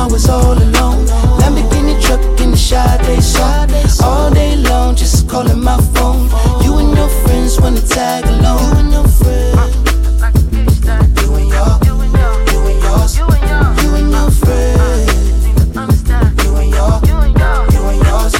2 0.00 0.06
a.m. 0.06 0.08
I 0.08 0.12
was 0.12 0.28
all 0.28 0.52
alone. 0.52 1.06
Lamborghini 1.38 2.00
truck 2.00 2.20
in 2.40 2.50
the 2.52 2.56
Sade 2.56 3.22
song. 3.22 3.70
All 4.02 4.30
day 4.30 4.56
long, 4.56 4.96
just 4.96 5.28
calling 5.28 5.62
my 5.62 5.76
phone. 5.94 6.28
You 6.62 6.78
and 6.78 6.96
your 6.96 7.08
friends 7.08 7.56
you 7.56 7.88
tag 7.88 8.24
along. 8.26 8.60
You 8.60 8.78
and 8.78 8.92
your 8.92 9.08
friends. 9.08 9.76
You 11.20 11.34
and 11.36 11.48
your, 11.48 11.78
you 11.84 12.00
and 12.00 12.12
yours. 12.12 13.16
You 13.18 13.28
and 13.28 14.10
your 14.10 14.30
friends. 14.30 15.10
You 16.44 16.56
and 16.56 16.70
your, 16.70 17.00
you 17.04 17.84
and 17.88 18.02
yours. 18.06 18.34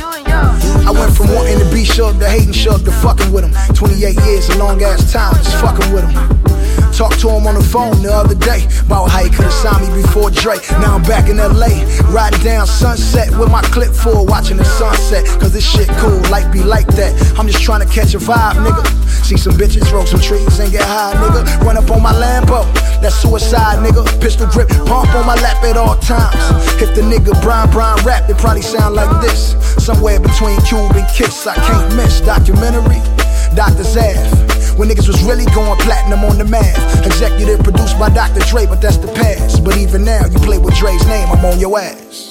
I 0.86 0.90
went 0.92 1.16
from 1.16 1.28
wanting 1.34 1.58
to 1.58 1.64
be 1.66 1.84
Suge 1.84 2.18
to 2.18 2.28
hating 2.28 2.52
Suge 2.54 2.84
to 2.84 2.92
fucking 2.92 3.32
with 3.32 3.44
him. 3.44 3.74
28 3.74 4.16
years, 4.24 4.48
a 4.48 4.58
long 4.58 4.82
ass 4.82 5.12
time, 5.12 5.34
just 5.36 5.56
fucking 5.60 5.92
with 5.92 6.04
him. 6.04 6.59
Talked 7.00 7.20
to 7.20 7.30
him 7.32 7.46
on 7.46 7.54
the 7.54 7.64
phone 7.64 8.02
the 8.04 8.12
other 8.12 8.34
day 8.34 8.68
about 8.84 9.08
how 9.08 9.24
he 9.24 9.30
could've 9.32 9.56
signed 9.64 9.88
me 9.88 10.02
before 10.02 10.28
Drake. 10.28 10.60
Now 10.84 11.00
I'm 11.00 11.02
back 11.08 11.32
in 11.32 11.40
LA, 11.40 11.80
riding 12.12 12.44
down 12.44 12.66
Sunset 12.66 13.32
with 13.40 13.48
my 13.48 13.62
clip 13.72 13.96
full, 13.96 14.26
watching 14.26 14.58
the 14.58 14.68
sunset. 14.68 15.24
Cause 15.40 15.50
this 15.50 15.64
shit 15.64 15.88
cool, 15.96 16.20
life 16.28 16.52
be 16.52 16.62
like 16.62 16.86
that. 17.00 17.16
I'm 17.40 17.48
just 17.48 17.64
trying 17.64 17.80
to 17.80 17.88
catch 17.88 18.12
a 18.12 18.18
vibe, 18.18 18.60
nigga. 18.60 18.84
See 19.24 19.38
some 19.38 19.54
bitches, 19.54 19.88
smoke 19.88 20.08
some 20.08 20.20
trees, 20.20 20.60
and 20.60 20.70
get 20.70 20.84
high, 20.84 21.16
nigga. 21.16 21.64
Run 21.64 21.78
up 21.78 21.90
on 21.90 22.02
my 22.02 22.12
Lambo, 22.12 22.68
that's 23.00 23.16
suicide, 23.16 23.80
nigga. 23.80 24.04
Pistol 24.20 24.46
grip, 24.48 24.68
pump 24.84 25.08
on 25.16 25.24
my 25.24 25.40
lap 25.40 25.64
at 25.64 25.78
all 25.78 25.96
times. 26.04 26.36
If 26.84 26.94
the 26.94 27.00
nigga 27.00 27.32
Brian 27.40 27.70
Brian 27.70 27.96
rap, 28.04 28.28
it 28.28 28.36
probably 28.36 28.60
sound 28.60 28.94
like 28.94 29.08
this. 29.22 29.56
Somewhere 29.82 30.20
between 30.20 30.60
Cube 30.68 30.92
and 30.92 31.08
Kiss, 31.16 31.46
I 31.46 31.54
can't 31.54 31.96
miss. 31.96 32.20
Documentary, 32.20 33.00
Dr. 33.56 33.88
Zav. 33.88 34.59
When 34.78 34.88
niggas 34.88 35.08
was 35.08 35.22
really 35.22 35.46
going 35.54 35.78
platinum 35.80 36.24
on 36.24 36.38
the 36.38 36.44
math. 36.44 37.06
Executive 37.06 37.62
produced 37.62 37.98
by 37.98 38.08
Dr. 38.10 38.40
Dre, 38.40 38.66
but 38.66 38.80
that's 38.80 38.96
the 38.96 39.08
past. 39.08 39.64
But 39.64 39.76
even 39.76 40.04
now, 40.04 40.24
you 40.26 40.38
play 40.38 40.58
with 40.58 40.74
Dre's 40.76 41.04
name, 41.06 41.28
I'm 41.28 41.44
on 41.44 41.58
your 41.58 41.78
ass. 41.78 42.29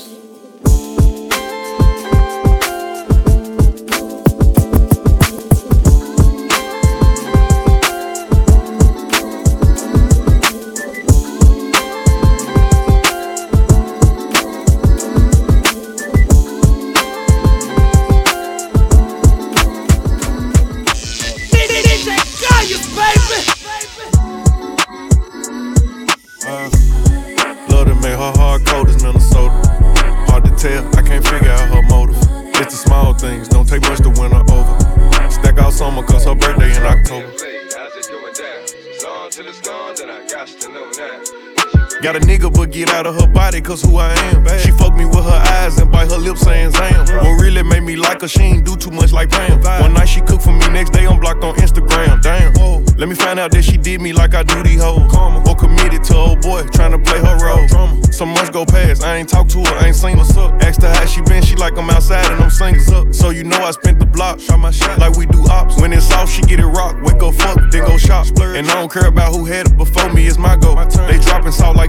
Got 42.01 42.15
a 42.15 42.19
nigga, 42.21 42.51
but 42.53 42.71
get 42.71 42.89
out 42.91 43.05
of 43.05 43.19
her 43.19 43.27
body, 43.27 43.59
cause 43.59 43.81
who 43.81 43.97
I 43.97 44.13
am. 44.31 44.47
She 44.59 44.71
fucked 44.71 44.95
me 44.95 45.05
with 45.05 45.25
her 45.25 45.43
eyes 45.59 45.77
and 45.79 45.91
bite 45.91 46.09
her 46.09 46.17
lips 46.17 46.41
saying 46.41 46.71
Zam. 46.71 47.05
What 47.17 47.41
really 47.41 47.61
made 47.61 47.83
me 47.83 47.97
like 47.97 48.21
her, 48.21 48.27
she 48.27 48.41
ain't 48.41 48.65
do 48.65 48.77
too 48.77 48.91
much 48.91 49.11
like 49.11 49.29
Pam. 49.29 49.59
One 49.81 49.93
night 49.93 50.07
she 50.07 50.21
cooked 50.21 50.43
for 50.43 50.53
me, 50.53 50.65
next 50.69 50.91
day 50.91 51.05
I'm 51.05 51.19
blocked 51.19 51.43
on 51.43 51.55
Instagram. 51.55 52.21
Damn. 52.21 52.53
Let 52.95 53.07
me 53.07 53.15
find 53.15 53.39
out 53.39 53.51
that 53.51 53.63
she 53.63 53.77
did 53.77 54.01
me 54.01 54.13
like 54.13 54.33
I 54.33 54.43
do 54.43 54.63
these 54.63 54.81
hoes. 54.81 55.13
Or 55.47 55.55
committed 55.55 56.03
to 56.05 56.15
old 56.15 56.41
boy, 56.41 56.63
trying 56.67 56.91
to 56.91 56.99
play 56.99 57.19
her 57.19 57.37
role. 57.37 57.67
Some 58.11 58.29
months 58.29 58.49
go 58.49 58.65
past, 58.65 59.03
I 59.03 59.17
ain't 59.17 59.29
talked 59.29 59.51
to 59.51 59.59
her, 59.59 59.75
I 59.75 59.87
ain't 59.87 59.95
seen 59.95 60.17
what's 60.17 60.35
up. 60.35 60.61
Asked 60.61 60.81
her 60.81 60.93
how 60.93 61.05
she 61.05 61.21
been, 61.21 61.43
she 61.43 61.55
like 61.55 61.77
I'm 61.77 61.89
outside 61.89 62.29
and 62.31 62.41
I'm 62.41 62.49
singles 62.49 62.91
up. 62.91 63.13
So 63.13 63.29
you 63.29 63.43
know 63.43 63.57
I 63.57 63.71
spent 63.71 63.99
the 63.99 64.05
block, 64.05 64.39
shot 64.39 64.59
my 64.59 64.71
shot 64.71 64.99
like 64.99 65.15
we 65.15 65.25
do 65.25 65.45
ops. 65.49 65.79
When 65.79 65.93
it's 65.93 66.11
off, 66.11 66.29
she 66.29 66.41
get 66.43 66.59
it 66.59 66.65
rock, 66.65 67.01
wake 67.01 67.21
up 67.21 67.35
fuck, 67.35 67.59
then 67.71 67.85
go 67.85 67.97
shop. 67.97 68.27
And 68.39 68.69
I 68.69 68.73
don't 68.73 68.91
care 68.91 69.07
about 69.07 69.33
who 69.33 69.45
had 69.45 69.67
it 69.67 69.77
before 69.77 70.11
me, 70.13 70.27
it's 70.27 70.37
my 70.37 70.55
go. 70.55 70.75
They 71.07 71.19
dropping 71.19 71.51
salt 71.51 71.77
like 71.77 71.88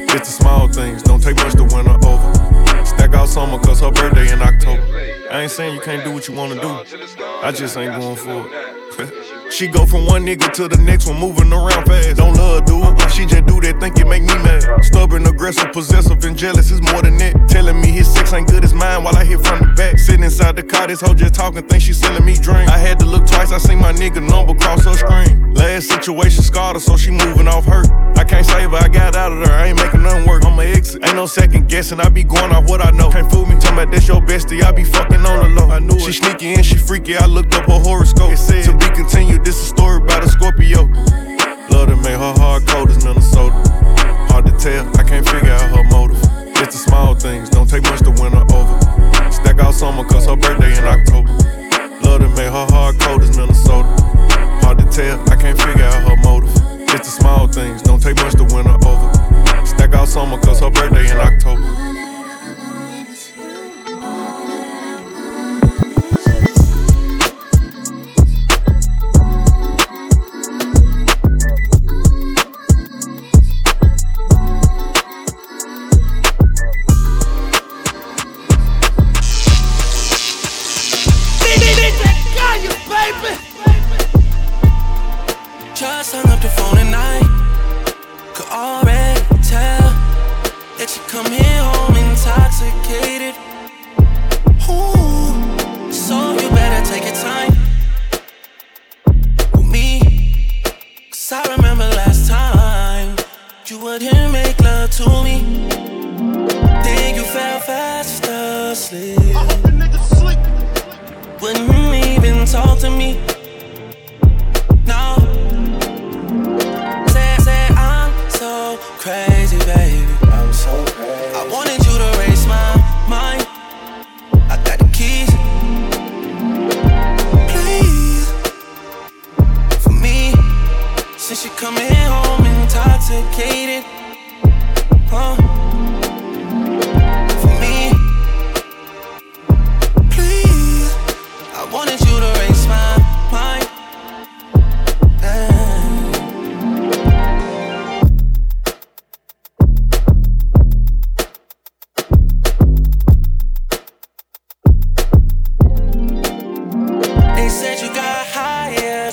It's 0.13 0.27
the 0.27 0.43
small 0.43 0.67
things, 0.67 1.01
don't 1.03 1.23
take 1.23 1.37
much 1.37 1.53
to 1.53 1.63
win 1.63 1.85
her 1.85 1.97
over. 2.05 2.85
Stack 2.85 3.13
out 3.13 3.29
summer, 3.29 3.57
cause 3.59 3.79
her 3.79 3.91
birthday 3.91 4.31
in 4.33 4.41
October. 4.41 4.83
I 5.31 5.43
ain't 5.43 5.51
saying 5.51 5.73
you 5.73 5.81
can't 5.81 6.03
do 6.03 6.11
what 6.11 6.27
you 6.27 6.33
wanna 6.33 6.59
do. 6.59 6.69
I 7.41 7.53
just 7.53 7.77
ain't 7.77 7.95
going 7.99 8.17
for 8.17 8.45
it. 9.01 9.37
she 9.51 9.67
go 9.67 9.85
from 9.85 10.05
one 10.05 10.25
nigga 10.25 10.51
to 10.53 10.67
the 10.67 10.77
next 10.77 11.07
one, 11.07 11.19
moving 11.19 11.51
around 11.51 11.85
fast. 11.85 12.17
Don't 12.17 12.35
love, 12.35 12.65
do 12.65 12.81
it. 12.83 13.11
She 13.11 13.25
just 13.25 13.45
do 13.45 13.59
that, 13.61 13.79
think 13.79 13.99
it 13.99 14.07
make 14.07 14.23
me 14.23 14.33
mad. 14.41 14.63
Stubborn, 14.83 15.25
aggressive, 15.27 15.71
possessive, 15.73 16.23
and 16.23 16.37
jealous 16.37 16.71
is 16.71 16.81
more 16.81 17.01
than 17.01 17.17
that. 17.17 17.49
Telling 17.49 17.79
me 17.79 17.91
his 17.91 18.11
sex 18.11 18.33
ain't 18.33 18.47
good 18.47 18.63
as 18.63 18.73
mine 18.73 19.03
while 19.03 19.15
I 19.15 19.25
hit 19.25 19.45
from 19.45 19.59
the 19.59 19.73
back. 19.75 19.99
Sitting 19.99 20.23
inside 20.23 20.55
the 20.55 20.63
car, 20.63 20.87
this 20.87 21.01
hoe 21.01 21.13
just 21.13 21.33
talking, 21.33 21.61
think 21.63 21.83
she 21.83 21.93
selling 21.93 22.25
me 22.25 22.35
drink. 22.35 22.69
I 22.69 22.77
had 22.77 22.99
to 22.99 23.05
look 23.05 23.27
twice, 23.27 23.51
I 23.51 23.57
seen 23.57 23.79
my 23.79 23.91
nigga 23.93 24.27
number 24.27 24.53
cross 24.55 24.85
her 24.85 24.93
screen. 24.93 25.53
Last 25.53 25.89
situation 25.89 26.43
scarred 26.43 26.75
her, 26.75 26.79
so 26.79 26.95
she 26.97 27.11
moving 27.11 27.47
off 27.47 27.65
hurt. 27.65 27.87
I 28.17 28.23
can't 28.23 28.45
save 28.45 28.71
her, 28.71 28.77
I 28.77 28.87
got 28.87 29.15
out 29.15 29.31
of 29.31 29.45
there, 29.45 29.53
I 29.53 29.67
ain't 29.67 29.77
making 29.77 30.03
nothing 30.03 30.27
work. 30.27 30.45
I'ma 30.45 30.61
exit, 30.61 31.03
ain't 31.03 31.15
no 31.15 31.25
second 31.25 31.67
guessing, 31.67 31.99
I 31.99 32.09
be 32.09 32.23
going 32.23 32.51
off 32.51 32.69
what 32.69 32.81
I 32.81 32.91
know. 32.91 33.09
Can't 33.09 33.29
fool 33.31 33.45
me, 33.45 33.55
talking 33.55 33.73
about 33.73 33.91
that's 33.91 34.07
your 34.07 34.21
bestie, 34.21 34.63
I 34.63 34.71
be 34.71 34.83
fucking 34.83 35.25
on 35.25 35.39
the 35.43 35.61
low. 35.61 35.69
I 35.69 35.79
knew 35.79 35.99
she 35.99 36.13
sneaky 36.13 36.53
and 36.53 36.65
she 36.65 36.77
freaky, 36.77 37.17
I 37.17 37.25
looked 37.25 37.53
up 37.53 37.65
her 37.65 37.79
horoscope. 37.79 38.31
It 38.31 38.37
said, 38.37 38.63
to 38.65 38.77
be 38.77 38.89
continued, 38.95 39.40
this 39.43 39.57
is 39.57 39.63
a 39.63 39.75
story 39.75 39.97
about 39.97 40.23
a 40.23 40.29
Scorpio. 40.29 40.85
Love 41.69 41.89
to 41.89 41.95
make 41.97 42.17
her 42.17 42.33
hard 42.37 42.65
cold 42.67 42.89
as 42.89 43.03
Minnesota. 43.03 43.55
Hard 44.29 44.45
to 44.45 44.51
tell, 44.57 44.87
I 44.97 45.03
can't 45.03 45.27
figure 45.27 45.51
out 45.51 45.75
her 45.75 45.83
motive. 45.85 46.17
It's 46.61 46.75
the 46.75 46.89
small 46.89 47.15
things, 47.15 47.49
don't 47.49 47.69
take 47.69 47.83
much 47.83 48.01
to 48.01 48.11
win 48.11 48.33
her 48.33 48.45
over. 48.53 49.31
Stack 49.31 49.59
out 49.59 49.73
summer, 49.73 50.03
cause 50.03 50.25
her 50.27 50.35
birthday 50.35 50.77
in 50.77 50.85
October. 50.85 51.29
Love 52.03 52.21
to 52.21 52.29
make 52.29 52.51
her 52.51 52.67
hard 52.69 52.99
cold 52.99 53.23
as 53.23 53.35
Minnesota. 53.37 53.89
Hard 54.61 54.77
to 54.79 54.85
tell, 54.85 55.19
I 55.29 55.35
can't 55.35 55.59
figure 55.59 55.83
out 55.83 56.07
her 56.09 56.17
motive. 56.23 56.51
It's 56.93 57.07
the 57.07 57.21
small 57.21 57.47
things, 57.47 57.81
don't 57.81 58.01
take 58.01 58.17
much 58.17 58.33
to 58.33 58.43
win 58.43 58.65
her 58.65 58.77
over. 58.85 59.65
Stack 59.65 59.93
out 59.93 60.07
summer, 60.07 60.37
cause 60.39 60.59
her 60.59 60.69
birthday 60.69 61.09
in 61.09 61.17
October. 61.17 61.90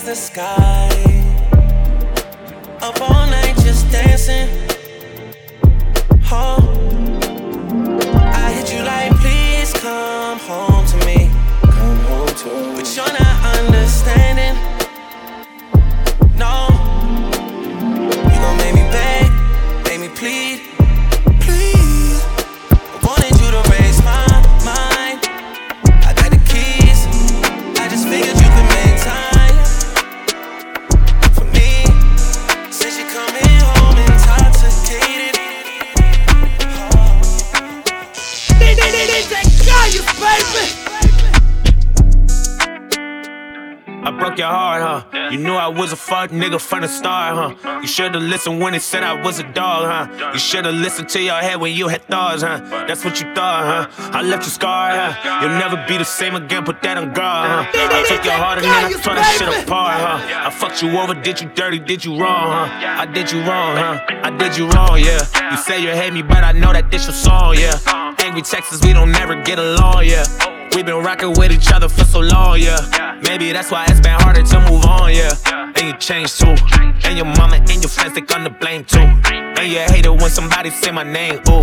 The 0.09 0.15
sky. 0.15 0.89
Up 2.81 2.99
all 3.03 3.27
night 3.27 3.55
just 3.57 3.91
dancing. 3.93 4.49
Oh, 6.33 6.65
I 8.15 8.51
hit 8.53 8.73
you 8.73 8.83
like, 8.85 9.13
please 9.21 9.71
come 9.75 10.39
home 10.39 10.87
to 10.87 10.97
me. 11.05 11.31
Come 11.61 11.99
home 12.09 12.35
to 12.41 12.47
me. 12.47 12.77
But 12.77 12.97
you're 12.97 13.13
not 13.21 13.28
broke 44.39 44.51
your 44.51 44.57
heart, 44.57 44.83
huh? 45.13 45.31
You 45.31 45.39
knew 45.39 45.55
I 45.55 45.69
was 45.69 45.93
a 45.93 45.97
fuck 45.97 46.31
nigga 46.31 46.61
from 46.61 46.83
the 46.83 46.89
start, 46.89 47.57
huh? 47.63 47.81
You 47.81 47.89
should've 47.89 48.23
listened 48.23 48.61
when 48.61 48.73
they 48.73 48.79
said 48.79 49.03
I 49.03 49.21
was 49.23 49.39
a 49.39 49.43
dog, 49.43 49.85
huh? 49.87 50.33
You 50.33 50.39
should've 50.39 50.75
listened 50.75 51.09
to 51.11 51.21
your 51.21 51.41
head 51.41 51.61
when 51.61 51.75
you 51.75 51.89
had 51.89 52.03
thoughts, 52.05 52.43
huh? 52.43 52.59
That's 52.87 53.05
what 53.05 53.21
you 53.21 53.35
thought, 53.35 53.89
huh? 53.91 54.11
I 54.19 54.23
left 54.23 54.45
you 54.45 54.51
scarred, 54.51 54.95
huh? 54.97 55.41
You'll 55.41 55.59
never 55.59 55.77
be 55.89 55.99
the 55.99 56.05
same 56.05 56.35
again, 56.35 56.65
put 56.65 56.83
that 56.83 56.97
on 56.97 57.13
guard, 57.13 57.51
huh? 57.51 57.71
I 57.75 58.05
took 58.09 58.25
your 58.25 58.35
heart 58.35 58.59
and 58.59 58.67
then 58.67 58.85
I 58.85 58.93
tore 58.93 59.15
that 59.15 59.37
shit 59.37 59.65
apart, 59.65 60.01
huh? 60.01 60.47
I 60.47 60.51
fucked 60.51 60.83
you 60.83 60.91
over, 60.99 61.15
did 61.15 61.41
you 61.41 61.51
dirty, 61.55 61.79
did 61.79 62.05
you 62.05 62.13
wrong, 62.21 62.49
huh? 62.51 63.03
I 63.03 63.07
did 63.07 63.33
you 63.33 63.41
wrong, 63.41 63.77
huh? 63.77 64.01
I 64.23 64.31
did 64.31 64.57
you 64.57 64.69
wrong, 64.69 64.99
yeah. 64.99 65.21
You 65.51 65.57
say 65.57 65.83
you 65.83 65.91
hate 65.91 66.13
me, 66.13 66.23
but 66.23 66.45
I 66.45 66.53
know 66.53 66.73
that 66.73 66.91
this 66.91 67.07
your 67.07 67.15
song, 67.15 67.57
yeah. 67.57 67.79
Angry 68.19 68.43
Texas, 68.43 68.81
we 68.83 68.93
don't 68.93 69.13
never 69.13 69.41
get 69.43 69.59
along, 69.59 70.05
yeah. 70.05 70.25
We 70.79 70.85
been 70.85 71.03
rocking 71.03 71.33
with 71.33 71.51
each 71.51 71.73
other 71.73 71.89
for 71.89 72.05
so 72.05 72.21
long, 72.21 72.61
yeah. 72.61 73.19
Maybe 73.25 73.51
that's 73.51 73.73
why 73.73 73.87
it's 73.89 73.99
been 73.99 74.15
harder 74.15 74.45
to 74.45 74.61
move 74.71 74.85
on, 74.85 75.13
yeah. 75.13 75.35
and 75.75 75.89
you 75.89 75.93
change 75.99 76.39
too. 76.39 76.55
And 77.03 77.19
your 77.19 77.27
mama 77.27 77.57
and 77.57 77.83
your 77.83 77.89
friends, 77.89 78.15
they 78.15 78.21
gonna 78.21 78.49
blame 78.49 78.85
too. 78.85 79.01
And 79.01 79.73
you 79.73 79.81
hate 79.81 80.07
it 80.07 80.11
when 80.11 80.31
somebody 80.31 80.71
say 80.71 80.93
my 80.93 81.03
name, 81.03 81.43
ooh. 81.49 81.63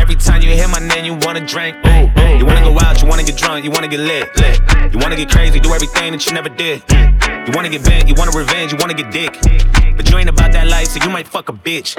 Every 0.00 0.16
time 0.16 0.40
you 0.40 0.48
hear 0.48 0.66
my 0.66 0.78
name, 0.78 1.04
you 1.04 1.14
wanna 1.26 1.44
drink, 1.46 1.76
ooh. 1.84 2.08
You 2.38 2.46
wanna 2.46 2.64
go 2.64 2.78
out, 2.80 3.02
you 3.02 3.06
wanna 3.06 3.24
get 3.24 3.36
drunk, 3.36 3.66
you 3.66 3.70
wanna 3.70 3.86
get 3.86 4.00
lit, 4.00 4.34
lit. 4.40 4.58
You 4.94 4.98
wanna 4.98 5.16
get 5.16 5.28
crazy, 5.28 5.60
do 5.60 5.74
everything 5.74 6.12
that 6.12 6.24
you 6.24 6.32
never 6.32 6.48
did. 6.48 6.82
You 7.46 7.52
wanna 7.52 7.68
get 7.68 7.84
bent, 7.84 8.08
you 8.08 8.14
wanna 8.16 8.32
revenge, 8.32 8.72
you 8.72 8.78
wanna 8.80 8.94
get 8.94 9.12
dick. 9.12 9.36
But 9.94 10.08
you 10.08 10.16
ain't 10.16 10.30
about 10.30 10.52
that 10.52 10.68
life, 10.68 10.88
so 10.88 11.04
you 11.04 11.10
might 11.10 11.28
fuck 11.28 11.50
a 11.50 11.52
bitch. 11.52 11.98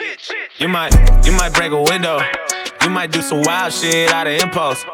You 0.58 0.68
might, 0.68 0.96
you 1.28 1.32
might 1.32 1.54
break 1.54 1.72
a 1.74 1.80
window. 1.84 2.22
You 2.86 2.92
might 2.92 3.12
do 3.12 3.20
some 3.24 3.42
wild 3.42 3.74
shit 3.74 4.12
out 4.14 4.28
of 4.28 4.34
impulse. 4.34 4.86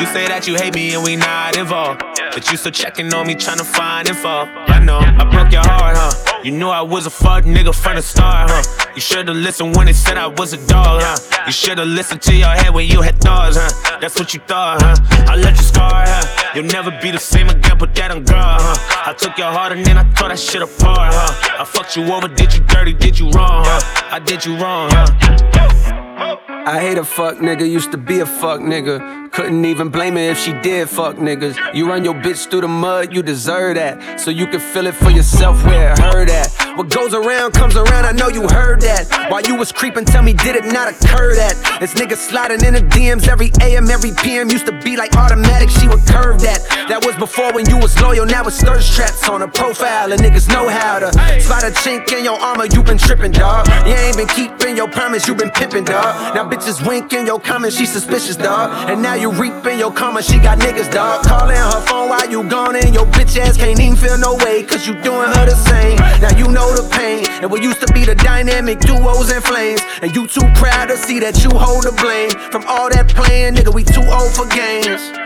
You 0.00 0.06
say 0.06 0.26
that 0.26 0.48
you 0.48 0.56
hate 0.56 0.74
me 0.74 0.94
and 0.94 1.04
we 1.04 1.14
not 1.14 1.56
involved. 1.56 2.02
But 2.34 2.50
you 2.50 2.56
still 2.56 2.72
checking 2.72 3.14
on 3.14 3.28
me, 3.28 3.36
trying 3.36 3.58
to 3.58 3.64
find 3.64 4.08
info. 4.08 4.50
I 4.66 4.80
know, 4.80 4.98
I 4.98 5.24
broke 5.30 5.52
your 5.52 5.62
heart, 5.62 5.96
huh? 5.96 6.40
You 6.42 6.50
knew 6.50 6.68
I 6.68 6.82
was 6.82 7.06
a 7.06 7.10
fuck 7.10 7.44
nigga 7.44 7.72
from 7.72 7.94
the 7.94 8.02
start, 8.02 8.50
huh? 8.50 8.90
You 8.96 9.00
should've 9.00 9.36
listened 9.36 9.76
when 9.76 9.86
they 9.86 9.92
said 9.92 10.18
I 10.18 10.26
was 10.26 10.54
a 10.54 10.66
dog, 10.66 11.02
huh? 11.04 11.44
You 11.46 11.52
should've 11.52 11.86
listened 11.86 12.20
to 12.22 12.34
your 12.34 12.48
head 12.48 12.74
when 12.74 12.88
you 12.88 13.00
had 13.00 13.16
thoughts, 13.20 13.56
huh? 13.56 13.98
That's 14.00 14.18
what 14.18 14.34
you 14.34 14.40
thought, 14.40 14.82
huh? 14.82 14.96
I 15.30 15.36
let 15.36 15.56
you 15.56 15.62
scar, 15.62 16.02
huh? 16.04 16.52
You'll 16.52 16.64
never 16.64 16.90
be 17.00 17.12
the 17.12 17.20
same 17.20 17.48
again, 17.48 17.78
put 17.78 17.94
that 17.94 18.10
on 18.10 18.24
guard, 18.24 18.60
huh? 18.60 19.10
I 19.12 19.12
took 19.12 19.38
your 19.38 19.52
heart 19.52 19.70
and 19.70 19.86
then 19.86 19.96
I 19.98 20.02
tore 20.14 20.30
that 20.30 20.40
shit 20.40 20.62
apart, 20.62 21.14
huh? 21.14 21.62
I 21.62 21.64
fucked 21.64 21.96
you 21.96 22.12
over, 22.12 22.26
did 22.26 22.52
you 22.52 22.64
dirty, 22.64 22.92
did 22.92 23.20
you 23.20 23.30
wrong, 23.30 23.62
huh? 23.64 24.10
I 24.10 24.18
did 24.18 24.44
you 24.44 24.56
wrong, 24.58 24.90
huh? 24.90 26.55
I 26.66 26.80
hate 26.80 26.98
a 26.98 27.04
fuck 27.04 27.36
nigga, 27.36 27.70
used 27.70 27.92
to 27.92 27.96
be 27.96 28.18
a 28.18 28.26
fuck 28.26 28.58
nigga. 28.58 29.30
Couldn't 29.30 29.64
even 29.66 29.88
blame 29.88 30.14
her 30.14 30.30
if 30.30 30.38
she 30.38 30.52
did 30.62 30.88
fuck 30.88 31.14
niggas. 31.14 31.74
You 31.74 31.86
run 31.88 32.04
your 32.04 32.14
bitch 32.14 32.50
through 32.50 32.62
the 32.62 32.68
mud, 32.68 33.14
you 33.14 33.22
deserve 33.22 33.76
that. 33.76 34.18
So 34.18 34.32
you 34.32 34.48
can 34.48 34.58
feel 34.58 34.86
it 34.86 34.96
for 34.96 35.10
yourself 35.10 35.64
where 35.64 35.92
it 35.92 35.98
hurt 35.98 36.28
at. 36.28 36.50
What 36.76 36.90
goes 36.90 37.14
around 37.14 37.52
comes 37.52 37.76
around, 37.76 38.04
I 38.04 38.12
know 38.12 38.28
you 38.28 38.48
heard 38.48 38.80
that. 38.80 39.30
While 39.30 39.42
you 39.42 39.54
was 39.54 39.70
creeping, 39.70 40.06
tell 40.06 40.22
me, 40.22 40.32
did 40.32 40.56
it 40.56 40.64
not 40.64 40.88
occur 40.88 41.36
that? 41.36 41.78
This 41.80 41.94
nigga 41.94 42.16
sliding 42.16 42.64
in 42.64 42.74
the 42.74 42.80
DMs 42.80 43.28
every 43.28 43.52
AM, 43.60 43.88
every 43.88 44.10
PM. 44.12 44.50
Used 44.50 44.66
to 44.66 44.78
be 44.80 44.96
like 44.96 45.14
automatic, 45.16 45.70
she 45.70 45.86
would 45.86 46.04
curve 46.06 46.40
that. 46.40 46.60
That 46.88 47.04
was 47.04 47.14
before 47.16 47.52
when 47.52 47.68
you 47.68 47.78
was 47.78 47.98
loyal, 48.00 48.26
now 48.26 48.42
it's 48.44 48.60
thirst 48.60 48.92
traps 48.94 49.28
on 49.28 49.42
a 49.42 49.48
profile. 49.48 50.12
And 50.12 50.20
niggas 50.20 50.48
know 50.48 50.68
how 50.68 50.98
to 50.98 51.12
spot 51.40 51.62
a 51.62 51.70
chink 51.70 52.10
in 52.12 52.24
your 52.24 52.40
armor, 52.40 52.66
you 52.66 52.82
been 52.82 52.98
tripping, 52.98 53.32
dog. 53.32 53.68
You 53.86 53.94
ain't 53.94 54.16
been 54.16 54.28
keeping 54.28 54.76
your 54.76 54.88
promise, 54.88 55.28
you 55.28 55.34
been 55.34 55.50
pimping, 55.50 55.84
dog. 55.84 56.34
Now 56.34 56.44
bitches 56.56 56.86
winking 56.86 57.26
your 57.26 57.38
comments, 57.38 57.76
she 57.76 57.84
suspicious, 57.84 58.36
dog. 58.36 58.90
And 58.90 59.02
now 59.02 59.14
you 59.14 59.30
reaping 59.30 59.78
your 59.78 59.92
karma, 59.92 60.22
she 60.22 60.38
got 60.38 60.58
niggas, 60.58 60.90
dog. 60.92 61.24
Calling 61.24 61.56
her 61.56 61.80
phone 61.86 62.08
while 62.08 62.28
you 62.30 62.48
gone, 62.48 62.76
and 62.76 62.94
your 62.94 63.04
bitch 63.06 63.36
ass 63.36 63.56
can't 63.56 63.78
even 63.78 63.96
feel 63.96 64.16
no 64.18 64.34
way, 64.36 64.62
cause 64.62 64.86
you 64.86 64.94
doing 65.02 65.28
her 65.28 65.44
the 65.44 65.54
same. 65.54 65.98
Now 66.20 66.36
you 66.36 66.48
know 66.48 66.68
the 66.74 66.88
pain, 66.96 67.26
and 67.42 67.50
what 67.50 67.62
used 67.62 67.86
to 67.86 67.92
be 67.92 68.04
the 68.04 68.14
dynamic 68.14 68.80
duos 68.80 69.30
and 69.30 69.44
flames. 69.44 69.80
And 70.00 70.14
you 70.14 70.26
too 70.26 70.48
proud 70.54 70.86
to 70.86 70.96
see 70.96 71.20
that 71.20 71.44
you 71.44 71.50
hold 71.50 71.84
the 71.84 71.92
blame. 71.92 72.30
From 72.50 72.64
all 72.66 72.88
that 72.90 73.08
playing, 73.08 73.54
nigga, 73.54 73.74
we 73.74 73.84
too 73.84 74.04
old 74.08 74.32
for 74.32 74.46
games. 74.48 75.25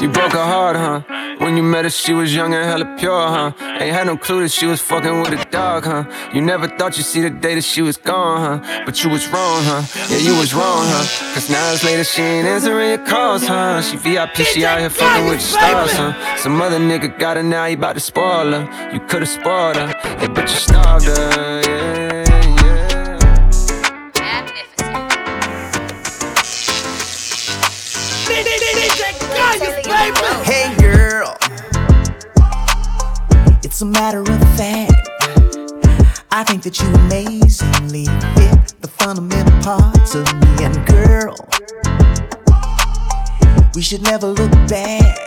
You 0.00 0.08
broke 0.08 0.32
her 0.32 0.44
heart, 0.44 0.76
huh? 0.76 1.02
When 1.38 1.56
you 1.56 1.62
met 1.62 1.84
her, 1.84 1.90
she 1.90 2.12
was 2.12 2.32
young 2.34 2.54
and 2.54 2.64
hella 2.64 2.96
pure, 2.96 3.26
huh? 3.28 3.52
Ain't 3.80 3.92
had 3.92 4.06
no 4.06 4.16
clue 4.16 4.42
that 4.42 4.52
she 4.52 4.66
was 4.66 4.80
fucking 4.80 5.20
with 5.20 5.32
a 5.32 5.44
dog, 5.50 5.84
huh? 5.84 6.04
You 6.32 6.40
never 6.40 6.68
thought 6.68 6.96
you'd 6.96 7.04
see 7.04 7.22
the 7.22 7.30
day 7.30 7.56
that 7.56 7.64
she 7.64 7.82
was 7.82 7.96
gone, 7.96 8.60
huh? 8.62 8.82
But 8.84 9.02
you 9.02 9.10
was 9.10 9.26
wrong, 9.28 9.62
huh? 9.64 9.82
Yeah, 10.10 10.18
you 10.18 10.36
was 10.38 10.54
wrong, 10.54 10.84
huh? 10.86 11.34
Cause 11.34 11.50
now 11.50 11.72
it's 11.72 11.82
later, 11.82 12.04
she 12.04 12.22
ain't 12.22 12.46
answering 12.46 12.90
your 12.90 13.06
calls, 13.06 13.44
huh? 13.44 13.82
She 13.82 13.96
VIP, 13.96 14.36
she 14.36 14.64
out 14.64 14.78
here 14.78 14.90
fucking 14.90 15.28
with 15.28 15.38
the 15.38 15.44
stars, 15.44 15.92
huh? 15.92 16.36
Some 16.36 16.62
other 16.62 16.78
nigga 16.78 17.18
got 17.18 17.36
her 17.36 17.42
now, 17.42 17.66
he 17.66 17.74
bout 17.74 17.94
to 17.94 18.00
spoil 18.00 18.52
her. 18.52 18.92
You 18.92 19.00
could've 19.00 19.28
spoiled 19.28 19.76
her, 19.76 19.88
hey, 20.18 20.28
but 20.28 20.42
you 20.42 20.56
starved 20.56 21.06
her, 21.06 21.62
yeah. 21.66 22.11
It's 33.82 33.98
a 33.98 34.00
matter 34.00 34.20
of 34.20 34.56
fact. 34.56 35.08
I 36.30 36.44
think 36.44 36.62
that 36.62 36.78
you 36.80 36.86
amazingly 37.06 38.04
fit 38.36 38.80
the 38.80 38.86
fundamental 38.86 39.58
parts 39.62 40.14
of 40.14 40.24
me. 40.40 40.64
And 40.64 40.86
girl, 40.86 41.34
we 43.74 43.82
should 43.82 44.02
never 44.02 44.28
look 44.28 44.52
back. 44.68 45.18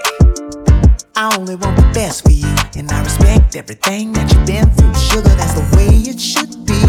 I 1.17 1.35
only 1.37 1.55
want 1.55 1.75
the 1.75 1.91
best 1.93 2.23
for 2.23 2.31
you, 2.31 2.47
and 2.77 2.89
I 2.91 3.03
respect 3.03 3.57
everything 3.57 4.13
that 4.13 4.31
you've 4.31 4.45
been 4.45 4.69
through. 4.71 4.93
Sugar, 4.95 5.35
that's 5.35 5.55
the 5.59 5.75
way 5.75 5.89
it 6.11 6.19
should 6.19 6.65
be. 6.65 6.81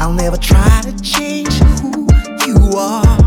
I'll 0.00 0.14
never 0.14 0.38
try 0.38 0.80
to 0.82 0.92
change 1.02 1.52
who 1.80 2.08
you 2.46 2.56
are. 2.78 3.18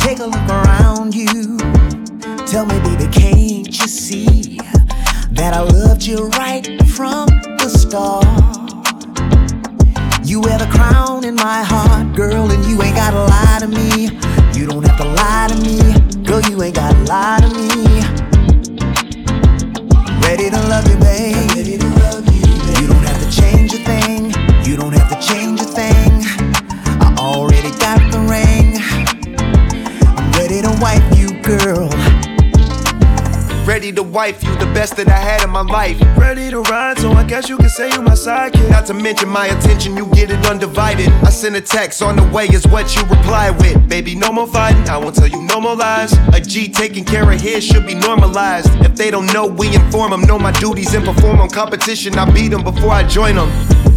Take 0.00 0.18
a 0.18 0.26
look 0.26 0.48
around 0.48 1.14
you. 1.14 1.56
Tell 2.46 2.66
me, 2.66 2.78
baby, 2.80 3.10
can't 3.10 3.68
you 3.68 3.88
see 3.88 4.58
that 5.38 5.54
I 5.54 5.60
loved 5.62 6.02
you 6.02 6.26
right 6.30 6.66
from 6.88 7.28
the 7.58 7.68
start? 7.68 8.26
You 10.26 10.40
wear 10.40 10.58
the 10.58 10.66
crown 10.66 11.24
in 11.24 11.36
my 11.36 11.62
heart, 11.62 12.14
girl, 12.16 12.50
and 12.50 12.64
you 12.66 12.82
ain't 12.82 12.96
gotta 12.96 13.22
lie 13.22 13.58
to 13.60 13.68
me. 13.68 14.10
You 14.58 14.66
don't 14.66 14.84
have 14.84 14.98
to 14.98 15.04
lie 15.04 15.46
to 15.48 15.56
me, 15.62 15.78
girl, 16.24 16.42
you 16.42 16.60
ain't 16.60 16.74
gotta 16.74 16.98
lie 17.04 17.38
to 17.40 17.48
me. 17.54 17.68
Ready 20.26 20.50
to 20.50 20.60
love 20.68 20.88
you, 20.90 20.96
babe. 20.98 21.66
You 22.80 22.86
don't 22.88 23.06
have 23.06 23.20
to 23.22 23.30
change 23.40 23.72
a 23.74 23.78
thing. 23.78 24.32
You 24.68 24.76
don't 24.76 24.92
have 24.92 25.08
to 25.08 25.18
change 25.24 25.60
a 25.60 25.64
thing. 25.64 26.24
I 27.00 27.14
already 27.16 27.70
got 27.78 28.00
the 28.10 28.18
ring. 28.26 28.76
I'm 30.18 30.32
ready 30.32 30.60
to 30.62 30.76
wipe 30.82 31.16
you, 31.16 31.40
girl. 31.42 31.97
Ready 33.78 33.92
to 33.92 34.02
wife 34.02 34.42
you, 34.42 34.52
the 34.56 34.66
best 34.74 34.96
that 34.96 35.06
I 35.06 35.18
had 35.18 35.44
in 35.44 35.50
my 35.50 35.60
life. 35.60 36.00
Ready 36.18 36.50
to 36.50 36.62
ride, 36.62 36.98
so 36.98 37.12
I 37.12 37.22
guess 37.22 37.48
you 37.48 37.56
can 37.56 37.68
say 37.68 37.88
you 37.88 38.02
my 38.02 38.14
sidekick. 38.14 38.68
Not 38.70 38.86
to 38.86 38.92
mention 38.94 39.28
my 39.28 39.46
attention, 39.46 39.96
you 39.96 40.06
get 40.06 40.32
it 40.32 40.44
undivided. 40.46 41.08
I 41.22 41.30
send 41.30 41.54
a 41.54 41.60
text 41.60 42.02
on 42.02 42.16
the 42.16 42.24
way, 42.34 42.46
is 42.46 42.66
what 42.66 42.96
you 42.96 43.02
reply 43.02 43.50
with. 43.50 43.88
Baby, 43.88 44.16
no 44.16 44.32
more 44.32 44.48
fighting, 44.48 44.88
I 44.88 44.96
won't 44.96 45.14
tell 45.14 45.28
you 45.28 45.40
no 45.42 45.60
more 45.60 45.76
lies. 45.76 46.12
A 46.34 46.40
G 46.40 46.68
taking 46.68 47.04
care 47.04 47.30
of 47.30 47.40
his 47.40 47.64
should 47.64 47.86
be 47.86 47.94
normalized. 47.94 48.68
If 48.84 48.96
they 48.96 49.12
don't 49.12 49.32
know, 49.32 49.46
we 49.46 49.72
inform 49.72 50.10
them. 50.10 50.22
Know 50.22 50.40
my 50.40 50.50
duties 50.58 50.92
and 50.94 51.04
perform 51.04 51.38
on 51.38 51.48
competition. 51.48 52.18
I 52.18 52.28
beat 52.32 52.48
them 52.48 52.64
before 52.64 52.90
I 52.90 53.06
join 53.06 53.36
them. 53.36 53.48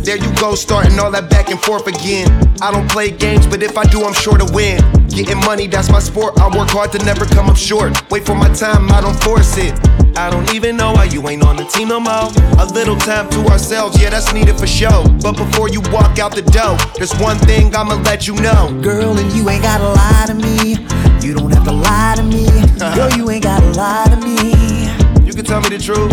There 0.04 0.18
you 0.18 0.34
go, 0.38 0.56
starting 0.56 0.98
all 0.98 1.12
that 1.12 1.30
back 1.30 1.52
and 1.52 1.62
forth 1.62 1.86
again. 1.86 2.26
I 2.60 2.72
don't 2.72 2.90
play 2.90 3.12
games, 3.12 3.46
but 3.46 3.62
if 3.62 3.78
I 3.78 3.84
do, 3.84 4.04
I'm 4.04 4.14
sure 4.14 4.36
to 4.36 4.52
win. 4.52 4.82
Getting 5.10 5.38
money, 5.46 5.68
that's 5.68 5.92
my 5.92 6.00
sport. 6.00 6.40
I 6.40 6.48
work 6.58 6.70
hard 6.70 6.92
to 6.94 7.06
never 7.06 7.24
come 7.26 7.50
up 7.50 7.56
short. 7.58 7.94
Wait 8.10 8.26
for 8.26 8.34
my 8.34 8.50
time, 8.52 8.92
I 8.92 9.00
don't 9.00 9.14
force 9.22 9.58
it. 9.58 9.78
I 10.18 10.32
don't 10.32 10.52
even 10.56 10.76
know 10.76 10.94
why 10.94 11.06
you 11.06 11.22
ain't 11.30 11.44
on 11.44 11.56
the 11.56 11.66
team 11.66 11.90
no 11.90 12.00
more. 12.00 12.34
A 12.58 12.66
little 12.74 12.96
time 12.96 13.30
to 13.30 13.46
ourselves, 13.54 14.02
yeah, 14.02 14.10
that's 14.10 14.34
needed 14.34 14.58
for 14.58 14.66
show. 14.66 15.06
But 15.22 15.38
before 15.38 15.70
you 15.70 15.82
walk 15.94 16.18
out 16.18 16.34
the 16.34 16.42
door, 16.42 16.78
there's 16.98 17.14
one 17.22 17.38
thing 17.38 17.76
I'ma 17.76 18.02
let 18.02 18.28
you 18.28 18.34
know. 18.42 18.74
Girl, 18.82 19.16
and 19.16 19.32
you 19.34 19.48
ain't 19.50 19.62
gotta 19.62 19.88
lie 19.88 20.26
to 20.26 20.34
me. 20.34 20.82
You 21.22 21.36
don't 21.36 21.54
have 21.54 21.66
to 21.66 21.72
lie 21.72 22.16
to 22.18 22.24
me. 22.24 22.50
Girl, 22.96 23.12
you 23.14 23.30
ain't 23.30 23.44
gotta 23.44 23.70
lie 23.78 24.08
to 24.10 24.18
me. 24.18 25.28
You 25.28 25.34
can 25.34 25.46
tell 25.46 25.62
me 25.62 25.70
the 25.70 25.78
truth. 25.78 26.10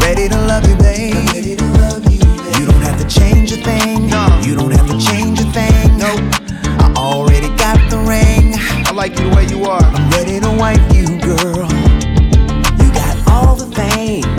Ready 0.00 0.30
to 0.30 0.38
love 0.46 0.66
you, 0.66 0.76
babe. 0.76 2.11
To 3.02 3.08
you, 3.08 3.34
don't 3.34 3.42
have 3.42 3.48
to 3.48 3.48
change 3.48 3.52
a 3.52 3.56
thing. 3.56 4.06
No. 4.08 4.40
You 4.44 4.54
don't 4.54 4.70
have 4.70 4.86
to 4.86 4.98
change 4.98 5.40
a 5.40 5.44
thing. 5.44 5.98
Nope. 5.98 6.20
I 6.80 6.92
already 6.96 7.48
got 7.56 7.90
the 7.90 7.98
ring. 7.98 8.54
I 8.86 8.92
like 8.92 9.18
you 9.18 9.28
the 9.28 9.36
way 9.36 9.46
you 9.46 9.64
are. 9.64 9.82
I'm 9.82 10.10
ready 10.10 10.38
to 10.38 10.50
wipe 10.50 10.80
you, 10.94 11.18
girl. 11.20 11.68
You 12.78 12.92
got 12.92 13.28
all 13.28 13.56
the 13.56 13.66
things 13.74 14.31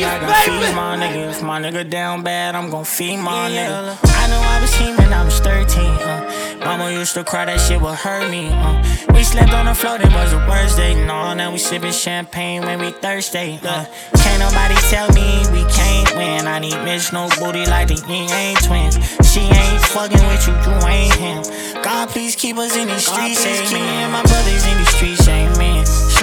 money, 0.00 0.26
I 0.26 0.42
fees, 0.44 0.74
my 0.74 0.96
nigga. 0.96 1.30
If 1.30 1.42
my 1.42 1.60
nigga 1.60 1.88
down 1.88 2.22
bad, 2.22 2.54
I'm 2.54 2.70
gon' 2.70 2.84
feed 2.84 3.18
my 3.18 3.50
nigga. 3.50 3.98
I 4.04 4.26
know 4.28 4.40
I 4.40 4.60
was 4.60 4.72
teaming, 4.76 5.12
I 5.12 5.24
was 5.24 5.38
13, 5.40 5.84
uh. 5.84 6.58
Mama 6.64 6.90
used 6.90 7.14
to 7.14 7.24
cry, 7.24 7.44
that 7.44 7.60
shit 7.60 7.80
would 7.80 7.94
hurt 7.94 8.30
me, 8.30 8.48
uh. 8.48 8.82
We 9.14 9.22
slept 9.22 9.52
on 9.52 9.66
the 9.66 9.74
floor, 9.74 9.98
that 9.98 10.12
was 10.12 10.32
the 10.32 10.38
worst 10.48 10.76
day. 10.76 10.94
No, 10.94 11.34
now 11.34 11.52
we 11.52 11.58
sipping 11.58 11.92
champagne 11.92 12.62
when 12.62 12.80
we 12.80 12.90
thirsty, 12.90 13.60
uh. 13.62 13.84
Can't 14.16 14.40
nobody 14.40 14.74
tell 14.90 15.08
me 15.12 15.44
we 15.52 15.62
can't 15.70 16.16
win. 16.16 16.46
I 16.46 16.58
need 16.58 16.76
miss 16.82 17.12
no 17.12 17.28
booty 17.38 17.66
like 17.66 17.88
the 17.88 17.98
Ying 18.08 18.28
Yang 18.28 18.56
Twins. 18.66 18.94
She 19.30 19.40
ain't 19.40 19.82
fucking 19.94 20.24
with 20.28 20.46
you, 20.46 20.54
you 20.54 20.74
ain't 20.88 21.14
him. 21.14 21.42
God, 21.82 22.08
please 22.08 22.34
keep 22.34 22.56
us 22.56 22.76
in 22.76 22.88
these 22.88 23.06
streets, 23.06 23.44
amen. 23.44 23.66
Keep 23.66 23.72
me 23.72 23.86
and 24.02 24.12
my 24.12 24.22
brothers 24.22 24.66
in 24.66 24.78
these 24.78 24.94
streets, 24.96 25.28
amen. 25.28 25.73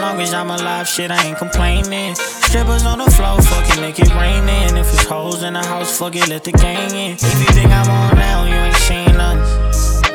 Long 0.01 0.19
as 0.19 0.33
I'm 0.33 0.49
alive, 0.49 0.87
shit, 0.87 1.11
I 1.11 1.27
ain't 1.27 1.37
complaining. 1.37 2.15
Strippers 2.15 2.85
on 2.87 2.97
the 2.97 3.11
floor, 3.11 3.39
fuck 3.39 3.69
it, 3.69 3.79
make 3.79 3.99
it 3.99 4.11
rain 4.15 4.49
in. 4.49 4.75
If 4.75 4.91
it's 4.91 5.05
hoes 5.05 5.43
in 5.43 5.53
the 5.53 5.63
house, 5.63 5.95
fuck 5.95 6.15
it, 6.15 6.27
let 6.27 6.43
the 6.43 6.51
gang 6.51 6.89
in. 6.89 7.11
If 7.13 7.21
you 7.21 7.53
think 7.53 7.69
I'm 7.69 7.87
on 7.87 8.15
now, 8.17 8.45
you 8.45 8.55
ain't 8.55 8.75
seen 8.77 9.15
nothing. 9.15 9.45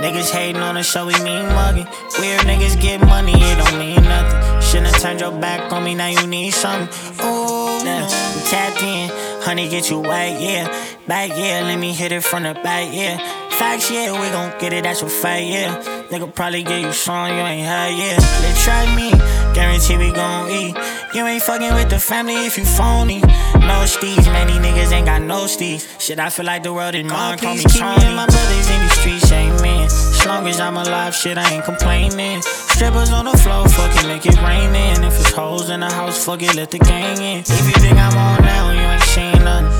Niggas 0.02 0.30
hating 0.32 0.60
on 0.60 0.74
the 0.74 0.82
show, 0.82 1.06
we 1.06 1.14
mean 1.22 1.46
mugging. 1.54 1.86
Weird 2.18 2.40
niggas 2.40 2.80
get 2.80 3.00
money, 3.00 3.34
it 3.34 3.58
don't 3.58 3.78
mean 3.78 4.02
nothing. 4.02 4.60
Shouldn't 4.60 4.88
have 4.88 5.00
turned 5.00 5.20
your 5.20 5.30
back 5.30 5.72
on 5.72 5.84
me, 5.84 5.94
now 5.94 6.08
you 6.08 6.26
need 6.26 6.50
something. 6.50 6.88
Ooh, 7.24 7.78
we 7.78 8.40
tapped 8.50 8.82
in. 8.82 9.08
Honey, 9.44 9.68
get 9.68 9.88
you 9.88 10.00
white, 10.00 10.36
yeah. 10.40 10.66
Back, 11.06 11.30
yeah, 11.30 11.62
let 11.62 11.78
me 11.78 11.92
hit 11.92 12.10
it 12.10 12.24
from 12.24 12.42
the 12.42 12.54
back, 12.54 12.92
yeah. 12.92 13.45
Facts, 13.58 13.90
yeah, 13.90 14.12
we 14.12 14.28
gon' 14.30 14.52
get 14.60 14.72
it, 14.74 14.84
that's 14.84 15.00
a 15.00 15.08
fact, 15.08 15.44
yeah. 15.44 15.82
Nigga 16.10 16.34
probably 16.34 16.62
get 16.62 16.82
you 16.82 16.92
some, 16.92 17.28
you 17.28 17.40
ain't 17.40 17.66
had, 17.66 17.96
yeah. 17.96 18.18
They 18.42 18.52
try 18.60 18.84
me, 18.94 19.10
guarantee 19.54 19.96
we 19.96 20.12
gon' 20.12 20.50
eat. 20.50 20.76
You 21.14 21.24
ain't 21.26 21.42
fucking 21.42 21.72
with 21.72 21.88
the 21.88 21.98
family 21.98 22.34
if 22.46 22.58
you 22.58 22.64
phony. 22.64 23.20
No 23.20 23.84
steez, 23.88 24.30
many 24.30 24.52
niggas 24.52 24.92
ain't 24.92 25.06
got 25.06 25.22
no 25.22 25.46
steez. 25.46 25.88
Shit, 25.98 26.18
I 26.18 26.28
feel 26.28 26.44
like 26.44 26.64
the 26.64 26.72
world 26.74 26.94
is 26.94 27.04
mine, 27.04 27.38
call 27.38 27.54
me 27.54 27.64
keep 27.64 27.80
me 27.80 28.04
and 28.04 28.16
my 28.16 28.26
brothers 28.26 28.70
in 28.70 28.80
these 28.82 28.92
streets, 29.00 29.32
amen. 29.32 29.86
As 29.86 30.26
long 30.26 30.46
as 30.48 30.60
I'm 30.60 30.76
alive, 30.76 31.14
shit, 31.14 31.38
I 31.38 31.54
ain't 31.54 31.64
complaining. 31.64 32.42
Strippers 32.42 33.10
on 33.10 33.24
the 33.24 33.36
floor, 33.38 33.66
fuck 33.68 33.90
it, 33.96 34.06
make 34.06 34.26
it 34.26 34.36
rain 34.42 34.74
in. 34.74 35.02
If 35.02 35.18
it's 35.18 35.32
hoes 35.32 35.70
in 35.70 35.80
the 35.80 35.90
house, 35.90 36.22
fuck 36.24 36.42
it, 36.42 36.54
let 36.54 36.70
the 36.70 36.78
gang 36.78 37.22
in. 37.22 37.38
If 37.40 37.48
you 37.48 37.80
think 37.80 37.96
I'm 37.96 38.16
on 38.18 38.44
now, 38.44 38.70
you 38.72 38.80
ain't 38.80 39.02
seen 39.02 39.44
nothing. 39.44 39.75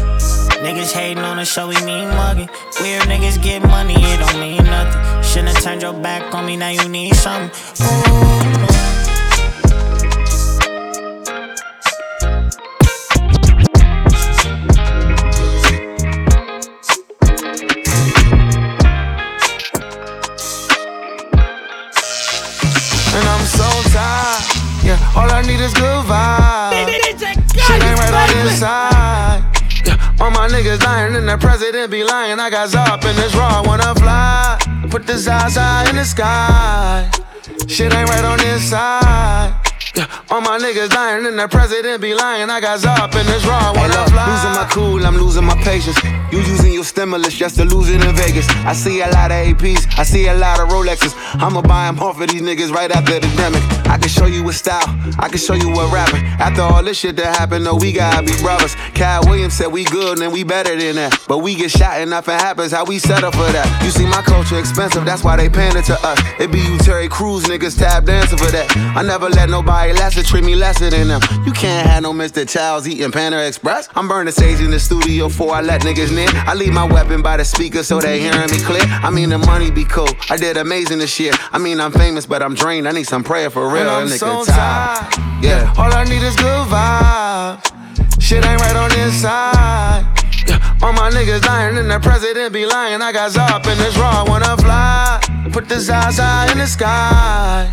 Niggas 0.62 0.92
hating 0.92 1.22
on 1.24 1.36
the 1.36 1.44
show, 1.44 1.68
we 1.68 1.74
mean 1.84 2.08
mugging. 2.08 2.48
Weird 2.80 3.02
niggas 3.02 3.42
get 3.42 3.62
money, 3.62 3.94
it 3.96 4.18
don't 4.18 4.40
mean 4.40 4.64
nothing. 4.64 5.22
Shouldn't 5.22 5.54
have 5.54 5.62
turned 5.62 5.82
your 5.82 5.92
back 5.92 6.34
on 6.34 6.46
me, 6.46 6.56
now 6.56 6.70
you 6.70 6.88
need 6.88 7.14
something. 7.14 7.50
Ooh. 7.82 8.75
Niggas 30.76 30.84
lying 30.84 31.16
and 31.16 31.28
the 31.28 31.36
president 31.38 31.90
be 31.90 32.04
lying. 32.04 32.38
I 32.38 32.50
got 32.50 32.68
Zop 32.68 33.04
in 33.08 33.16
this 33.16 33.34
raw, 33.34 33.62
I 33.62 33.66
wanna 33.66 33.94
fly. 33.94 34.58
Put 34.90 35.06
the 35.06 35.16
Zaza 35.16 35.84
in 35.88 35.96
the 35.96 36.04
sky. 36.04 37.10
Shit 37.68 37.92
ain't 37.94 38.08
right 38.08 38.24
on 38.24 38.38
this 38.38 38.70
side. 38.70 39.54
All 40.30 40.40
my 40.40 40.58
niggas 40.58 40.92
lying 40.92 41.26
and 41.26 41.38
the 41.38 41.48
president 41.48 42.02
be 42.02 42.14
lying. 42.14 42.50
I 42.50 42.60
got 42.60 42.80
Zop 42.80 43.14
in 43.18 43.26
this 43.26 43.44
raw, 43.46 43.72
I 43.72 43.78
wanna 43.78 43.92
Hey, 43.92 44.00
look, 44.00 44.08
fly. 44.10 44.26
losing 44.30 44.50
my 44.52 44.68
cool, 44.70 45.06
I'm 45.06 45.16
losing 45.16 45.44
my 45.44 45.56
patience. 45.62 45.98
You 46.30 46.40
using 46.40 46.72
your 46.72 46.84
stimulus 46.84 47.34
just 47.34 47.56
to 47.56 47.64
lose 47.64 47.88
it 47.88 48.04
in 48.04 48.14
Vegas. 48.14 48.48
I 48.66 48.72
see 48.72 49.00
a 49.00 49.08
lot 49.08 49.30
of 49.30 49.38
APs, 49.46 49.86
I 49.98 50.02
see 50.02 50.26
a 50.28 50.34
lot 50.34 50.60
of 50.60 50.68
Rolexes. 50.68 51.14
I'ma 51.40 51.62
buy 51.62 51.86
them 51.86 51.98
off 52.00 52.20
of 52.20 52.28
these 52.28 52.42
niggas 52.42 52.70
right 52.72 52.90
after 52.90 53.20
the 53.20 53.26
demic. 53.38 53.85
Can 54.06 54.14
show 54.22 54.26
you 54.26 54.44
what 54.44 54.54
style, 54.54 54.86
I 55.18 55.26
can 55.28 55.38
show 55.38 55.54
you 55.54 55.68
what 55.68 55.92
rapping. 55.92 56.22
After 56.38 56.62
all 56.62 56.80
this 56.80 56.96
shit 56.96 57.16
that 57.16 57.34
happened, 57.34 57.64
no, 57.64 57.74
we 57.74 57.90
gotta 57.90 58.22
be 58.22 58.40
brothers. 58.40 58.76
Cal 58.94 59.20
Williams 59.26 59.54
said 59.54 59.66
we 59.66 59.82
good 59.82 60.20
and 60.20 60.32
we 60.32 60.44
better 60.44 60.76
than 60.76 60.94
that. 60.94 61.24
But 61.26 61.38
we 61.38 61.56
get 61.56 61.72
shot 61.72 61.98
and 61.98 62.10
nothing 62.10 62.34
happens, 62.34 62.70
how 62.70 62.84
we 62.84 63.00
set 63.00 63.24
up 63.24 63.34
for 63.34 63.50
that. 63.50 63.66
You 63.82 63.90
see, 63.90 64.06
my 64.06 64.22
culture 64.22 64.60
expensive, 64.60 65.04
that's 65.04 65.24
why 65.24 65.34
they 65.34 65.46
it 65.46 65.84
to 65.86 65.98
us. 66.06 66.20
It 66.38 66.52
be 66.52 66.60
you 66.60 66.78
Terry 66.78 67.08
Crews 67.08 67.46
niggas 67.46 67.76
tap 67.76 68.04
dancing 68.04 68.38
for 68.38 68.52
that. 68.52 68.70
I 68.96 69.02
never 69.02 69.28
let 69.28 69.50
nobody 69.50 69.92
lesser 69.92 70.22
treat 70.22 70.44
me 70.44 70.54
lesser 70.54 70.88
than 70.88 71.08
them. 71.08 71.20
You 71.44 71.50
can't 71.50 71.84
have 71.88 72.04
no 72.04 72.12
Mr. 72.12 72.48
Childs 72.48 72.88
eating 72.88 73.10
Panda 73.10 73.44
Express. 73.44 73.88
I'm 73.96 74.06
burning 74.06 74.32
sage 74.32 74.60
in 74.60 74.70
the 74.70 74.78
studio 74.78 75.26
before 75.26 75.52
I 75.52 75.62
let 75.62 75.80
niggas 75.80 76.14
near. 76.14 76.28
I 76.46 76.54
leave 76.54 76.72
my 76.72 76.84
weapon 76.84 77.22
by 77.22 77.38
the 77.38 77.44
speaker 77.44 77.82
so 77.82 77.98
they 77.98 78.20
hearing 78.20 78.52
me 78.52 78.58
clear. 78.60 78.84
I 78.84 79.10
mean, 79.10 79.30
the 79.30 79.38
money 79.38 79.72
be 79.72 79.82
cool. 79.84 80.06
I 80.30 80.36
did 80.36 80.58
amazing 80.58 80.98
this 80.98 81.18
year. 81.18 81.32
I 81.50 81.58
mean, 81.58 81.80
I'm 81.80 81.90
famous, 81.90 82.24
but 82.24 82.40
I'm 82.40 82.54
drained. 82.54 82.86
I 82.86 82.92
need 82.92 83.08
some 83.08 83.24
prayer 83.24 83.50
for 83.50 83.68
real. 83.68 83.95
And 84.02 84.10
I'm 84.10 84.16
nigga 84.16 84.18
so 84.18 84.44
tired. 84.44 85.12
tired. 85.12 85.44
Yeah. 85.44 85.74
All 85.78 85.92
I 85.92 86.04
need 86.04 86.22
is 86.22 86.36
good 86.36 86.68
vibes. 86.68 88.22
Shit 88.22 88.44
ain't 88.44 88.60
right 88.60 88.76
on 88.76 88.90
this 88.90 89.22
side. 89.22 90.04
Yeah, 90.48 90.78
all 90.82 90.92
my 90.92 91.10
niggas 91.10 91.44
lying 91.46 91.78
and 91.78 91.90
the 91.90 92.00
president 92.00 92.52
be 92.52 92.66
lying. 92.66 93.00
I 93.00 93.12
got 93.12 93.30
Zop 93.30 93.66
in 93.70 93.78
this 93.78 93.96
raw, 93.96 94.24
I 94.24 94.28
wanna 94.28 94.56
fly. 94.56 95.20
Put 95.52 95.68
the 95.68 95.78
Zaza 95.78 96.48
in 96.50 96.58
the 96.58 96.66
sky. 96.66 97.72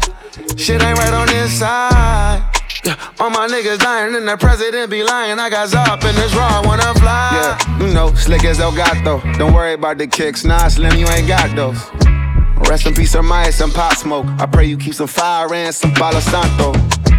Shit 0.55 0.82
ain't 0.82 0.97
right 0.99 1.13
on 1.13 1.28
this 1.28 1.57
side. 1.59 2.43
Yeah, 2.84 2.95
all 3.19 3.30
my 3.30 3.47
niggas 3.47 3.82
lying 3.84 4.15
and 4.15 4.28
the 4.28 4.38
president 4.38 4.89
be 4.91 5.03
lying. 5.03 5.39
I 5.39 5.49
got 5.49 5.69
Zop 5.69 6.03
in 6.07 6.15
this 6.15 6.36
raw, 6.36 6.61
I 6.61 6.67
wanna 6.67 6.93
fly. 6.99 7.30
Yeah, 7.34 7.80
you 7.80 7.93
know, 7.93 8.13
slick 8.13 8.43
as 8.45 8.59
El 8.59 8.76
Gato. 8.76 9.21
Don't 9.39 9.53
worry 9.53 9.74
about 9.74 9.97
the 9.97 10.07
kicks. 10.07 10.43
Nah, 10.43 10.67
Slim, 10.67 10.95
you 10.97 11.07
ain't 11.07 11.28
got 11.28 11.55
those. 11.55 12.12
Rest 12.70 12.88
in 12.88 12.93
peace, 12.93 13.16
Maya, 13.16 13.51
some 13.51 13.72
pop 13.72 13.95
smoke. 13.95 14.26
I 14.39 14.45
pray 14.45 14.66
you 14.66 14.78
keep 14.78 14.93
some 14.93 15.07
fire 15.07 15.53
and 15.53 15.74
some 15.74 15.91
Palo 15.93 16.20
Santo. 16.20 16.74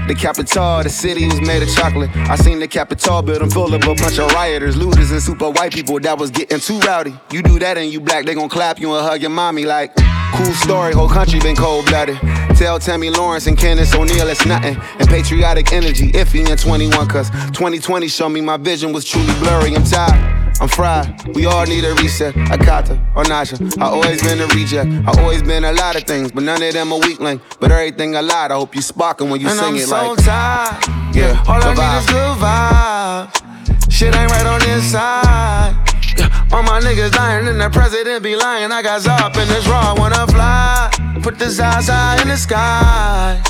The 0.07 0.14
capital, 0.14 0.82
the 0.82 0.90
city 0.90 1.24
was 1.24 1.40
made 1.40 1.62
of 1.62 1.74
chocolate. 1.74 2.11
I 2.14 2.36
seen 2.36 2.59
the 2.59 2.68
Capitol 2.68 3.22
building 3.22 3.48
full 3.48 3.72
of 3.72 3.82
a 3.82 3.94
bunch 3.94 4.18
of 4.18 4.30
rioters, 4.32 4.76
looters, 4.76 5.11
and 5.11 5.22
super 5.22 5.48
white 5.48 5.72
people 5.72 5.98
that 6.00 6.18
was 6.18 6.30
getting 6.30 6.61
too 6.61 6.78
rowdy. 6.80 7.14
You 7.32 7.42
do 7.42 7.59
that 7.61 7.78
and 7.78 7.90
you 7.90 8.00
black, 8.00 8.26
they 8.26 8.34
gon' 8.34 8.50
clap 8.50 8.78
you 8.78 8.94
and 8.94 9.02
hug 9.02 9.22
your 9.22 9.30
mommy 9.30 9.64
like, 9.64 9.96
cool 10.34 10.52
story, 10.52 10.92
whole 10.92 11.09
country 11.09 11.40
been 11.40 11.57
cold 11.57 11.86
blooded. 11.86 12.18
Tell 12.59 12.78
Tomi 12.78 13.11
Lahren 13.11 13.46
and 13.46 13.57
Candace 13.57 13.94
O'Neal 13.94 14.28
it's 14.28 14.44
nothing. 14.44 14.76
And 14.98 15.09
patriotic 15.09 15.72
energy, 15.72 16.12
iffy 16.12 16.46
in 16.46 16.57
21, 16.57 17.09
cause 17.09 17.30
2020 17.30 18.07
showed 18.09 18.28
me 18.28 18.42
my 18.42 18.59
vision 18.59 18.92
was 18.92 19.07
truly 19.07 19.32
blurry. 19.40 19.74
I'm 19.74 19.84
tired. 19.84 20.44
I'm 20.61 20.68
fried. 20.68 21.34
We 21.34 21.46
all 21.46 21.66
need 21.66 21.84
a 21.84 21.94
reset. 21.94 22.36
I 22.36 22.57
Akata 22.57 23.16
or 23.16 23.24
Nasha. 23.24 23.59
I 23.80 23.86
always 23.86 24.22
been 24.22 24.40
a 24.40 24.46
reject. 24.46 24.88
I 25.07 25.20
always 25.20 25.42
been 25.42 25.64
a 25.64 25.72
lot 25.72 25.96
of 25.96 26.05
things, 26.05 26.30
but 26.30 26.44
none 26.44 26.62
of 26.62 26.72
them 26.72 26.92
a 26.92 26.98
weak 26.98 27.18
link. 27.18 27.42
But 27.59 27.72
everything 27.72 28.14
I 28.16 28.20
lied. 28.20 28.52
I 28.52 28.55
hope 28.55 28.74
you 28.76 28.82
sparking 28.82 29.30
when 29.30 29.40
you 29.40 29.48
and 29.48 29.59
sing 29.59 29.68
I'm 29.68 29.76
it 29.76 29.86
like. 29.95 30.24
tired. 30.24 31.16
Yeah, 31.16 31.45
all 31.47 31.62
I 31.62 31.70
need 31.70 31.78
vibe. 31.78 32.01
is 32.01 32.07
good 32.07 32.36
vibes. 32.42 33.92
Shit 33.92 34.14
ain't 34.14 34.30
right 34.30 34.47
on 34.47 34.61
the 34.61 34.72
inside. 34.74 35.74
Yeah, 36.18 36.49
all 36.53 36.62
my 36.62 36.80
niggas 36.80 37.14
lying 37.16 37.47
and 37.49 37.61
the 37.61 37.70
president 37.70 38.22
be 38.22 38.36
lying. 38.36 38.72
I 38.72 38.82
got 38.82 39.01
Zop 39.03 39.36
in 39.36 39.49
this 39.49 39.66
raw, 39.66 39.95
I 39.95 39.99
wanna 39.99 40.26
fly. 40.26 40.90
Put 41.22 41.38
the 41.38 41.49
Zaza 41.49 42.18
in 42.22 42.28
the 42.28 42.36
sky. 42.36 43.40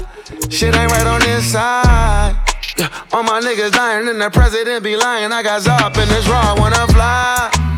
Shit 0.50 0.74
ain't 0.74 0.92
right 0.92 1.06
on 1.06 1.20
this 1.20 1.52
side. 1.52 2.36
Yeah, 2.76 2.88
all 3.12 3.22
my 3.22 3.40
niggas 3.40 3.74
lying 3.74 4.08
and 4.08 4.20
the 4.20 4.30
president 4.30 4.82
be 4.82 4.96
lying. 4.96 5.32
I 5.32 5.42
got 5.42 5.62
Zop 5.62 5.96
in 5.96 6.08
this 6.08 6.28
raw, 6.28 6.54
I 6.54 6.60
wanna 6.60 6.86
fly. 6.92 7.73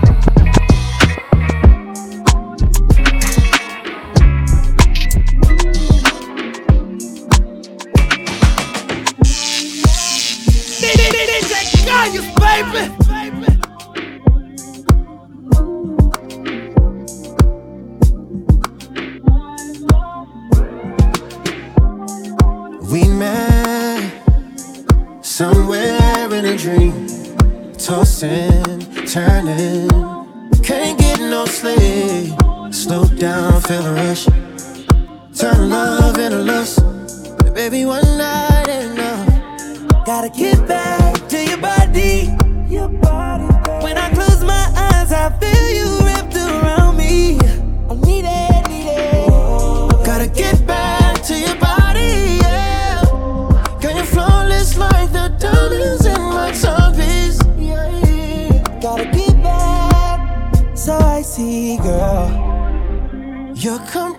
Gallos, 12.07 12.29
baby. 12.39 12.83
We 22.93 23.09
met 23.09 24.13
somewhere 25.21 26.33
in 26.33 26.45
a 26.45 26.57
dream, 26.57 27.09
tossing, 27.73 28.81
turning. 29.07 29.91
Can't 30.63 30.99
get 30.99 31.19
no 31.19 31.45
sleep. 31.47 32.35
Slow 32.73 33.05
down, 33.07 33.61
feel 33.63 33.83
the 33.83 33.93
rush. 33.95 34.27
Turn 35.37 35.71
love 35.71 36.19
into 36.19 36.39
lust. 36.39 36.85
Baby, 37.53 37.85
one 37.85 38.05
night 38.17 38.69
ain't 38.69 38.93
enough. 38.93 40.07
Gotta 40.07 40.29
get 40.29 40.69
back 40.69 41.06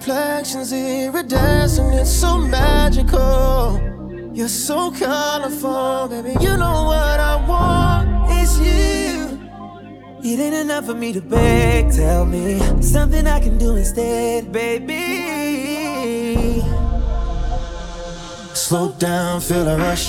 Complexion's 0.08 0.72
iridescent, 0.72 1.94
it's 1.94 2.10
so 2.10 2.38
magical. 2.38 3.78
You're 4.34 4.48
so 4.48 4.90
colorful, 4.90 6.08
baby. 6.08 6.30
You 6.40 6.56
know 6.56 6.86
what 6.86 7.20
I 7.20 7.36
want. 7.46 8.32
It's 8.32 8.58
you. 8.58 9.38
It 10.24 10.40
ain't 10.40 10.56
enough 10.56 10.86
for 10.86 10.94
me 10.94 11.12
to 11.12 11.20
beg. 11.20 11.92
Tell 11.92 12.26
me 12.26 12.58
something 12.82 13.28
I 13.28 13.42
can 13.42 13.58
do 13.58 13.76
instead, 13.76 14.50
baby. 14.50 14.96
Slow 18.54 18.94
down, 18.94 19.42
feel 19.42 19.66
the 19.66 19.76
rush. 19.76 20.08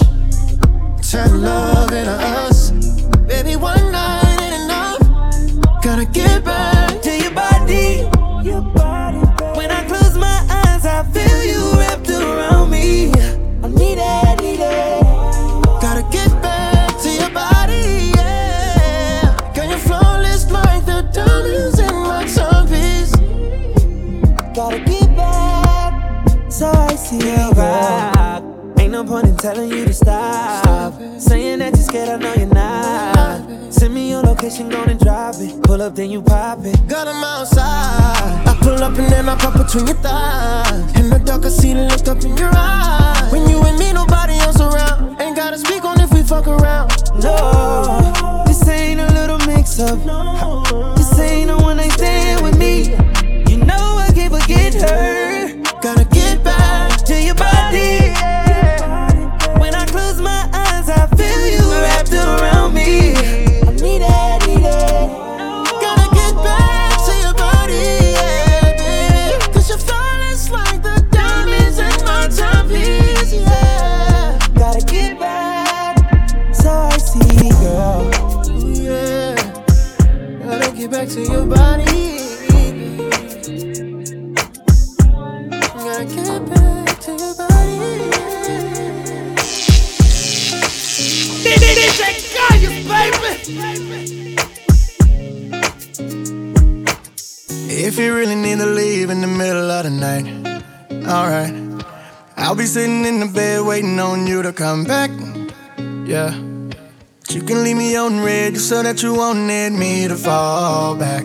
Turn 1.10 1.42
love 1.42 1.92
into 1.92 2.12
us. 2.12 2.70
Baby, 3.26 3.56
one 3.56 3.90
night 3.90 4.38
ain't 4.42 4.62
enough. 4.62 5.82
Gotta 5.82 6.04
get 6.04 6.44
back 6.44 7.02
to. 7.02 7.18
Your 7.20 7.32
body. 7.32 8.17
See 27.08 27.16
you 27.16 27.50
rock. 27.52 28.44
Ain't 28.78 28.92
no 28.92 29.02
point 29.02 29.28
in 29.28 29.36
telling 29.38 29.70
you 29.70 29.86
to 29.86 29.94
stop. 29.94 30.92
Saying 31.18 31.60
that 31.60 31.74
you're 31.74 31.82
scared, 31.82 32.10
I 32.10 32.16
know 32.18 32.34
you're 32.34 32.52
not. 32.52 33.72
Send 33.72 33.94
me 33.94 34.10
your 34.10 34.20
location, 34.20 34.68
go 34.68 34.82
and 34.82 35.00
drop 35.00 35.36
it. 35.38 35.62
Pull 35.62 35.80
up, 35.80 35.94
then 35.94 36.10
you 36.10 36.20
pop 36.20 36.58
it. 36.66 36.76
Got 36.86 37.08
'em 37.08 37.24
outside. 37.24 38.46
I 38.46 38.54
pull 38.60 38.84
up 38.84 38.98
and 38.98 39.10
then 39.10 39.26
I 39.26 39.36
pop 39.36 39.54
between 39.54 39.86
your 39.86 39.96
thighs. 39.96 41.00
In 41.00 41.08
the 41.08 41.18
dark, 41.18 41.46
I 41.46 41.48
see 41.48 41.72
the 41.72 41.84
look 41.86 42.06
up 42.08 42.22
in 42.24 42.36
your 42.36 42.50
eyes. 42.54 43.32
When 43.32 43.48
you 43.48 43.58
and 43.62 43.78
me, 43.78 43.90
nobody 43.94 44.34
else 44.40 44.60
around. 44.60 45.18
Ain't 45.18 45.34
gotta 45.34 45.56
speak 45.56 45.86
on 45.86 45.98
if 46.02 46.12
we 46.12 46.22
fuck 46.22 46.46
around. 46.46 46.92
No, 47.22 48.44
this 48.46 48.68
ain't 48.68 49.00
a 49.00 49.06
little 49.14 49.38
mix 49.46 49.80
up. 49.80 49.98
This 50.98 51.18
ain't 51.18 51.50
a 51.50 51.56
one 51.56 51.78
night 51.78 51.92
stand 51.92 52.42
with 52.42 52.58
me. 52.58 52.94
You 53.48 53.56
know 53.64 53.96
I 53.96 54.12
can't 54.14 54.30
forget 54.30 54.74
her. 54.74 55.27
Middle 99.38 99.70
of 99.70 99.84
the 99.84 99.90
night, 99.90 100.26
alright. 101.06 101.54
I'll 102.36 102.56
be 102.56 102.66
sitting 102.66 103.04
in 103.04 103.20
the 103.20 103.26
bed 103.26 103.64
waiting 103.64 103.98
on 104.00 104.26
you 104.26 104.42
to 104.42 104.52
come 104.52 104.82
back. 104.84 105.10
Yeah. 106.04 106.36
But 107.20 107.34
you 107.34 107.42
can 107.42 107.62
leave 107.62 107.76
me 107.76 107.94
on 107.96 108.20
red 108.20 108.54
just 108.54 108.68
so 108.68 108.82
that 108.82 109.00
you 109.02 109.14
won't 109.14 109.40
need 109.40 109.70
me 109.70 110.08
to 110.08 110.16
fall 110.16 110.96
back. 110.96 111.24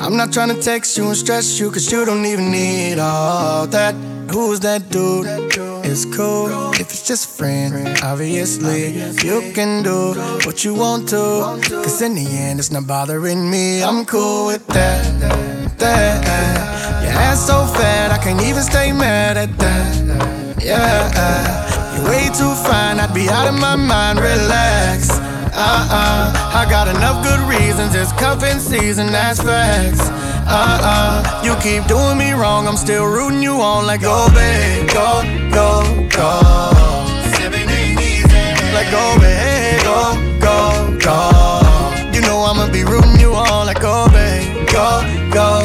I'm 0.00 0.16
not 0.16 0.32
trying 0.32 0.48
to 0.48 0.62
text 0.62 0.96
you 0.96 1.08
and 1.08 1.16
stress 1.16 1.60
you, 1.60 1.70
cause 1.70 1.92
you 1.92 2.06
don't 2.06 2.24
even 2.24 2.50
need 2.50 2.98
all 2.98 3.66
that. 3.66 3.94
Who's 4.30 4.60
that 4.60 4.88
dude? 4.88 5.26
It's 5.84 6.06
cool 6.06 6.72
if 6.72 6.88
it's 6.92 7.06
just 7.06 7.26
a 7.26 7.32
friend. 7.36 7.98
Obviously, 8.02 8.96
you 9.28 9.52
can 9.52 9.82
do 9.82 10.14
what 10.46 10.64
you 10.64 10.74
want 10.74 11.10
to. 11.10 11.60
Cause 11.84 12.00
in 12.00 12.14
the 12.14 12.26
end, 12.26 12.60
it's 12.60 12.70
not 12.70 12.86
bothering 12.86 13.50
me. 13.50 13.82
I'm 13.82 14.06
cool 14.06 14.46
with 14.46 14.66
that. 14.68 15.59
That. 15.80 17.02
Your 17.02 17.12
ass 17.12 17.46
so 17.46 17.66
fat, 17.66 18.12
I 18.12 18.18
can't 18.18 18.42
even 18.42 18.62
stay 18.62 18.92
mad 18.92 19.36
at 19.36 19.56
that. 19.58 20.62
Yeah, 20.62 21.96
you're 21.96 22.08
way 22.08 22.26
too 22.28 22.54
fine, 22.68 23.00
I'd 23.00 23.12
be 23.12 23.28
out 23.28 23.48
of 23.48 23.58
my 23.58 23.76
mind. 23.76 24.20
Relax. 24.20 25.10
Uh-uh, 25.52 26.32
I 26.54 26.64
got 26.70 26.88
enough 26.88 27.24
good 27.24 27.40
reasons. 27.48 27.94
It's 27.94 28.12
cuffing 28.12 28.60
season, 28.60 29.08
that's 29.08 29.42
facts. 29.42 30.08
Uh-uh, 30.46 31.42
you 31.44 31.54
keep 31.56 31.86
doing 31.88 32.16
me 32.16 32.32
wrong. 32.32 32.68
I'm 32.68 32.76
still 32.76 33.06
rooting 33.06 33.42
you 33.42 33.60
on 33.60 33.86
like 33.86 34.02
go, 34.02 34.28
babe, 34.32 34.88
go, 34.88 35.22
go, 35.50 35.82
go. 36.08 36.40
Like 38.72 38.90
go, 38.90 39.16
babe, 39.20 39.82
go, 39.82 40.14
go, 40.40 40.98
go. 40.98 41.18
You 42.14 42.20
know 42.22 42.38
I'ma 42.48 42.70
be 42.72 42.84
rooting 42.84 43.18
you 43.20 43.34
on 43.34 43.66
like 43.66 43.80
go, 43.80 44.08
babe, 44.10 44.68
go, 44.68 45.02
go. 45.32 45.59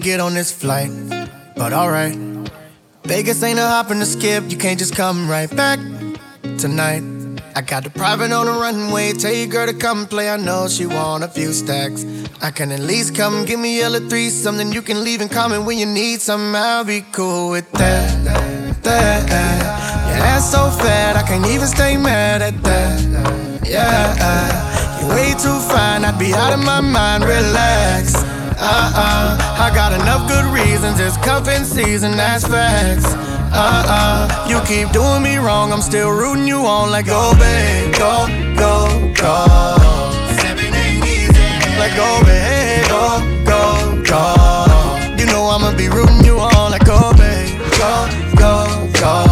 Get 0.00 0.20
on 0.20 0.34
this 0.34 0.50
flight, 0.50 0.90
but 1.56 1.72
alright. 1.72 2.16
Vegas 3.04 3.42
ain't 3.42 3.58
a 3.58 3.66
hop 3.66 3.90
and 3.90 4.00
a 4.02 4.06
skip, 4.06 4.50
you 4.50 4.56
can't 4.56 4.78
just 4.78 4.96
come 4.96 5.28
right 5.28 5.54
back 5.54 5.78
tonight. 6.58 7.02
I 7.54 7.62
got 7.62 7.84
the 7.84 7.90
private 7.90 8.32
on 8.32 8.46
the 8.46 8.52
runway, 8.52 9.12
tell 9.12 9.32
your 9.32 9.48
girl 9.48 9.66
to 9.66 9.74
come 9.74 10.06
play. 10.06 10.30
I 10.30 10.36
know 10.36 10.68
she 10.68 10.86
want 10.86 11.24
a 11.24 11.28
few 11.28 11.52
stacks. 11.52 12.04
I 12.40 12.50
can 12.50 12.70
at 12.72 12.80
least 12.80 13.14
come 13.14 13.44
give 13.44 13.60
me 13.60 13.82
a 13.82 13.90
three, 14.08 14.30
something 14.30 14.72
you 14.72 14.82
can 14.82 15.04
leave 15.04 15.20
in 15.20 15.28
common 15.28 15.64
when 15.64 15.76
you 15.78 15.86
need 15.86 16.20
some. 16.20 16.54
I'll 16.54 16.84
be 16.84 17.02
cool 17.12 17.50
with 17.50 17.70
that. 17.72 18.24
that. 18.82 19.30
Your 20.08 20.24
ass 20.24 20.50
so 20.50 20.70
fat, 20.70 21.16
I 21.16 21.22
can't 21.22 21.46
even 21.46 21.66
stay 21.66 21.96
mad 21.96 22.40
at 22.40 22.62
that. 22.62 23.66
Yeah, 23.66 25.00
you're 25.00 25.10
way 25.10 25.32
too 25.32 25.58
fine, 25.68 26.04
I'd 26.04 26.18
be 26.18 26.32
out 26.32 26.52
of 26.52 26.64
my 26.64 26.80
mind. 26.80 27.24
Relax. 27.24 28.29
Uh-uh, 28.62 29.38
I 29.58 29.74
got 29.74 29.92
enough 29.92 30.28
good 30.28 30.44
reasons. 30.52 31.00
It's 31.00 31.16
cuffing 31.16 31.64
season, 31.64 32.12
that's 32.12 32.46
facts. 32.46 33.06
Uh-uh, 33.52 34.46
you 34.48 34.60
keep 34.62 34.92
doing 34.92 35.22
me 35.22 35.36
wrong. 35.36 35.72
I'm 35.72 35.80
still 35.80 36.10
rooting 36.10 36.46
you 36.46 36.58
on 36.66 36.90
like 36.90 37.06
go, 37.06 37.32
babe, 37.38 37.94
go, 37.94 38.26
go, 38.56 39.12
go. 39.14 39.80
Like 41.80 41.96
go, 41.96 42.20
babe, 42.24 42.86
go, 42.88 43.18
go, 43.46 44.02
go. 44.04 45.16
You 45.16 45.26
know 45.26 45.48
I'ma 45.48 45.74
be 45.76 45.88
rooting 45.88 46.22
you 46.24 46.38
on 46.38 46.70
like 46.70 46.84
go, 46.84 47.12
babe, 47.16 47.58
go, 47.78 48.08
go, 48.36 48.90
go. 49.00 49.29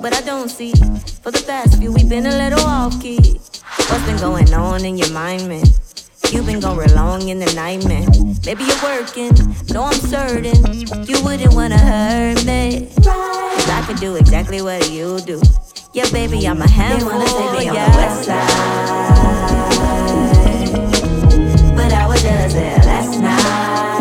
But 0.00 0.14
I 0.14 0.20
don't 0.20 0.48
see. 0.48 0.72
For 1.22 1.30
the 1.30 1.42
past 1.46 1.78
few, 1.78 1.92
we've 1.92 2.08
been 2.08 2.26
a 2.26 2.36
little 2.36 2.60
off 2.60 3.00
key. 3.00 3.40
What's 3.88 4.04
been 4.06 4.18
going 4.18 4.52
on 4.54 4.84
in 4.84 4.96
your 4.96 5.10
mind, 5.12 5.48
man? 5.48 5.64
You've 6.30 6.46
been 6.46 6.60
going 6.60 6.78
real 6.78 6.94
long 6.94 7.28
in 7.28 7.38
the 7.38 7.52
night, 7.54 7.86
man. 7.86 8.06
Maybe 8.44 8.64
you're 8.64 8.82
working, 8.82 9.32
no, 9.70 9.84
I'm 9.84 9.94
certain 9.94 10.54
you 11.06 11.22
wouldn't 11.24 11.54
wanna 11.54 11.78
hurt 11.78 12.44
me. 12.44 12.90
Cause 12.96 13.68
I 13.70 13.82
could 13.86 13.98
do 13.98 14.16
exactly 14.16 14.60
what 14.60 14.90
you 14.90 15.20
do. 15.20 15.40
Yeah, 15.94 16.08
baby, 16.10 16.46
I'm 16.46 16.60
a 16.60 16.68
handful. 16.68 17.08
They 17.10 17.16
wanna 17.16 17.30
take 17.30 17.58
me 17.58 17.64
yeah. 17.66 17.84
on 17.84 17.92
the 17.92 17.98
west 17.98 18.24
side, 18.24 18.48
but 21.76 21.92
I 21.92 22.06
was 22.06 22.22
just 22.22 22.54
there 22.54 22.78
last 22.78 23.20
night. 23.20 23.97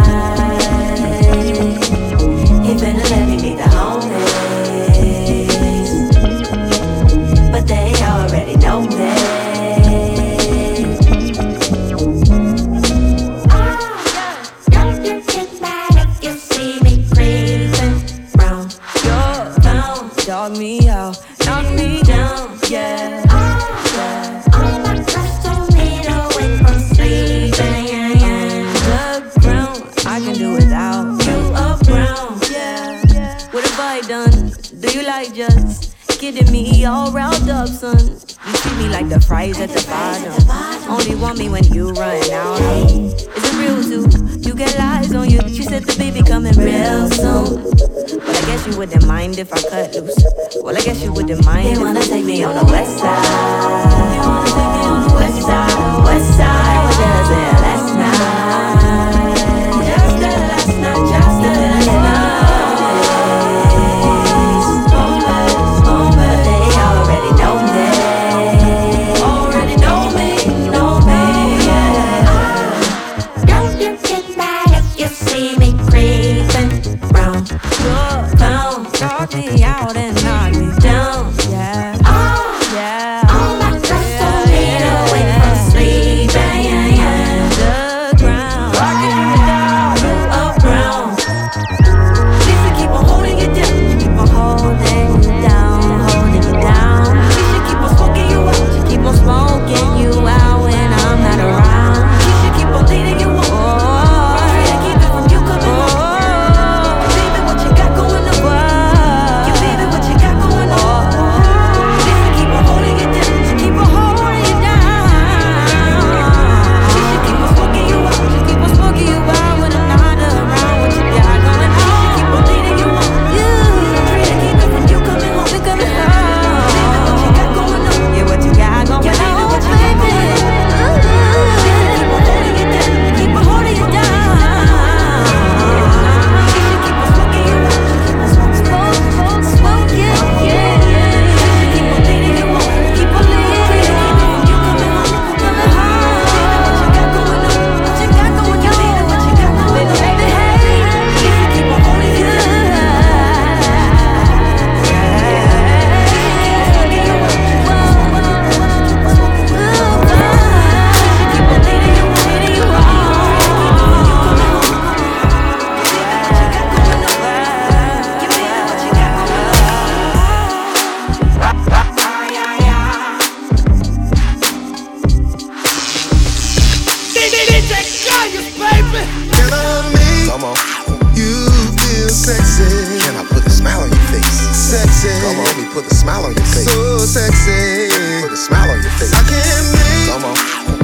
Put 185.77 185.91
a 185.91 185.93
smile 185.93 186.25
on 186.25 186.33
your 186.33 186.45
face. 186.45 186.65
So 186.65 186.97
sexy. 186.97 187.93
Put 188.25 188.33
a 188.33 188.37
smile 188.37 188.71
on 188.71 188.81
your 188.81 188.91
face. 188.97 189.13
I 189.13 189.21
can't 189.29 189.67
make. 189.77 190.09
Come 190.09 190.25
on. 190.25 190.37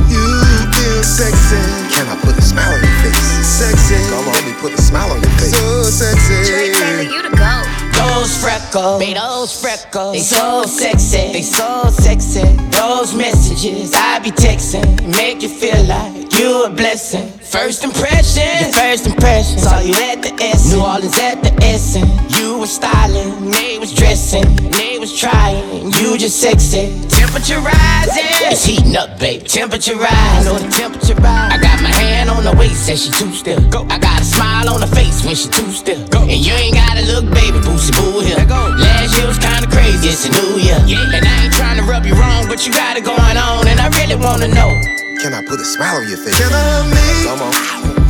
You 0.06 0.22
feel 0.70 1.02
sexy. 1.02 1.58
Can 1.90 2.06
I 2.14 2.16
put 2.22 2.38
a 2.38 2.42
smile 2.44 2.70
on 2.70 2.78
your 2.78 2.98
face? 3.02 3.18
Sexy. 3.42 3.98
Come 4.14 4.28
on, 4.28 4.34
let 4.34 4.46
me 4.46 4.54
put 4.62 4.72
a 4.74 4.78
smile 4.78 5.10
on 5.10 5.20
your 5.20 5.32
face. 5.42 5.58
So 5.58 5.84
sexy. 5.90 6.46
Trey 6.46 6.74
Taylor, 6.74 7.10
you 7.10 7.22
to 7.24 7.34
go. 7.36 7.54
Those 7.98 8.38
freckles, 8.38 9.00
babe, 9.00 9.18
those 9.18 9.60
freckles, 9.60 10.14
they 10.14 10.20
so 10.20 10.64
sexy, 10.64 11.32
they 11.34 11.42
so 11.42 11.90
sexy. 11.90 12.44
Those 12.70 13.16
messages 13.16 13.94
I 13.96 14.20
be 14.20 14.30
texting 14.30 15.08
make 15.18 15.42
you 15.42 15.50
feel 15.50 15.84
like 15.86 16.23
you 16.40 16.64
a 16.66 16.70
blessing. 16.70 17.28
First 17.40 17.84
impression, 17.84 18.48
your 18.60 18.74
first 18.74 19.06
impression. 19.06 19.60
Saw 19.60 19.80
you 19.80 19.94
at 19.94 20.22
the 20.22 20.34
S, 20.42 20.74
New 20.74 20.82
Orleans 20.82 21.18
at 21.20 21.44
the 21.44 21.54
Essen. 21.64 22.08
You 22.30 22.58
was 22.58 22.74
styling, 22.74 23.52
they 23.52 23.78
was 23.78 23.94
dressing, 23.94 24.46
they 24.72 24.98
was 25.00 25.14
trying. 25.18 25.92
You 26.00 26.18
just 26.18 26.40
sexy. 26.42 26.90
Temperature 27.10 27.60
rising, 27.60 28.26
it's 28.50 28.66
heating 28.66 28.96
up, 28.96 29.20
baby. 29.20 29.46
Temperature 29.46 29.96
rising, 29.96 30.46
know 30.46 30.58
the 30.58 30.70
temperature 30.70 31.16
rise. 31.16 31.54
I 31.54 31.58
got 31.62 31.82
my 31.82 31.94
hand 31.94 32.30
on 32.30 32.44
the 32.44 32.56
waist, 32.58 32.86
said 32.86 32.98
she 32.98 33.12
too 33.12 33.32
still. 33.34 33.62
Go. 33.70 33.86
I 33.90 34.00
got 34.00 34.22
a 34.22 34.26
smile 34.26 34.70
on 34.70 34.82
her 34.82 34.94
face 34.96 35.24
when 35.26 35.36
she 35.36 35.50
too 35.50 35.70
still. 35.72 36.02
Go. 36.08 36.22
And 36.22 36.42
you 36.42 36.54
ain't 36.54 36.76
gotta 36.76 37.06
look, 37.06 37.26
baby, 37.34 37.60
boosie 37.60 37.94
boo 37.94 38.22
here. 38.22 38.38
Last 38.38 39.18
year 39.18 39.28
was 39.28 39.38
kinda 39.38 39.68
crazy, 39.70 40.10
it's 40.10 40.26
a 40.26 40.32
new 40.32 40.58
year. 40.58 40.80
Yeah. 40.88 41.16
And 41.16 41.26
I 41.26 41.46
ain't 41.46 41.54
trying 41.54 41.78
to 41.78 41.84
rub 41.84 42.06
you 42.06 42.16
wrong, 42.16 42.48
but 42.48 42.66
you 42.66 42.74
got 42.74 42.98
it 42.98 43.04
going 43.04 43.38
on, 43.38 43.68
and 43.68 43.80
I 43.80 43.88
really 44.00 44.16
wanna 44.16 44.48
know. 44.48 45.03
Can 45.22 45.34
I 45.34 45.42
put 45.46 45.60
a 45.60 45.66
smile 45.66 45.98
on 46.02 46.08
your 46.10 46.18
face? 46.18 46.36
Can 46.38 46.52
I 46.52 46.84
make 46.92 47.24
Come 47.28 47.42
on. 47.44 47.54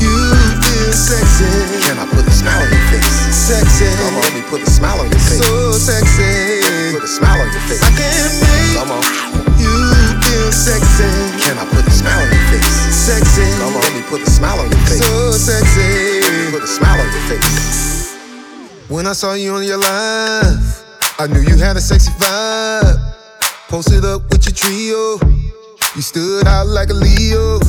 you 0.01 0.13
feel 0.65 0.93
sexy? 0.93 1.45
Can 1.85 1.97
I 2.01 2.05
put 2.09 2.25
a 2.25 2.31
smile 2.33 2.61
on 2.63 2.69
your 2.73 2.85
face? 2.89 3.09
Sexy. 3.33 3.85
Come 4.01 4.15
on, 4.17 4.21
let 4.21 4.33
me 4.33 4.41
put 4.49 4.61
a 4.61 4.69
smile 4.69 4.99
on 4.99 5.09
your 5.11 5.19
face. 5.21 5.37
So 5.45 5.71
sexy. 5.77 6.93
Put 6.97 7.03
a 7.03 7.07
smile 7.07 7.41
on 7.41 7.49
your 7.53 7.63
face. 7.69 7.83
I 7.85 7.91
can't 7.93 8.33
make 8.41 8.73
Come 8.77 8.91
on. 8.97 9.03
you 9.61 9.73
feel 10.25 10.49
sexy. 10.51 11.09
Can 11.45 11.55
I 11.61 11.65
put 11.69 11.85
a 11.85 11.91
smile 11.93 12.17
on 12.21 12.29
your 12.33 12.45
face? 12.49 12.71
Sexy. 12.93 13.45
Come 13.61 13.75
on, 13.77 13.81
let 13.81 13.93
me 13.93 14.03
put 14.09 14.21
a 14.21 14.29
smile 14.29 14.59
on 14.59 14.67
your 14.71 14.83
face. 14.89 15.01
So 15.05 15.31
sexy. 15.37 16.51
Put 16.51 16.63
a 16.63 16.67
smile 16.67 16.97
on 16.97 17.09
your 17.13 17.25
face. 17.29 18.17
When 18.89 19.05
I 19.07 19.13
saw 19.13 19.33
you 19.33 19.53
on 19.53 19.63
your 19.63 19.77
live, 19.77 20.65
I 21.19 21.27
knew 21.27 21.41
you 21.41 21.57
had 21.57 21.77
a 21.77 21.81
sexy 21.81 22.11
vibe. 22.17 22.97
Posted 23.69 24.05
up 24.05 24.21
with 24.29 24.45
your 24.45 24.53
trio. 24.55 25.17
You 25.95 26.01
stood 26.01 26.47
out 26.47 26.65
like 26.65 26.89
a 26.89 26.93
Leo. 26.95 27.59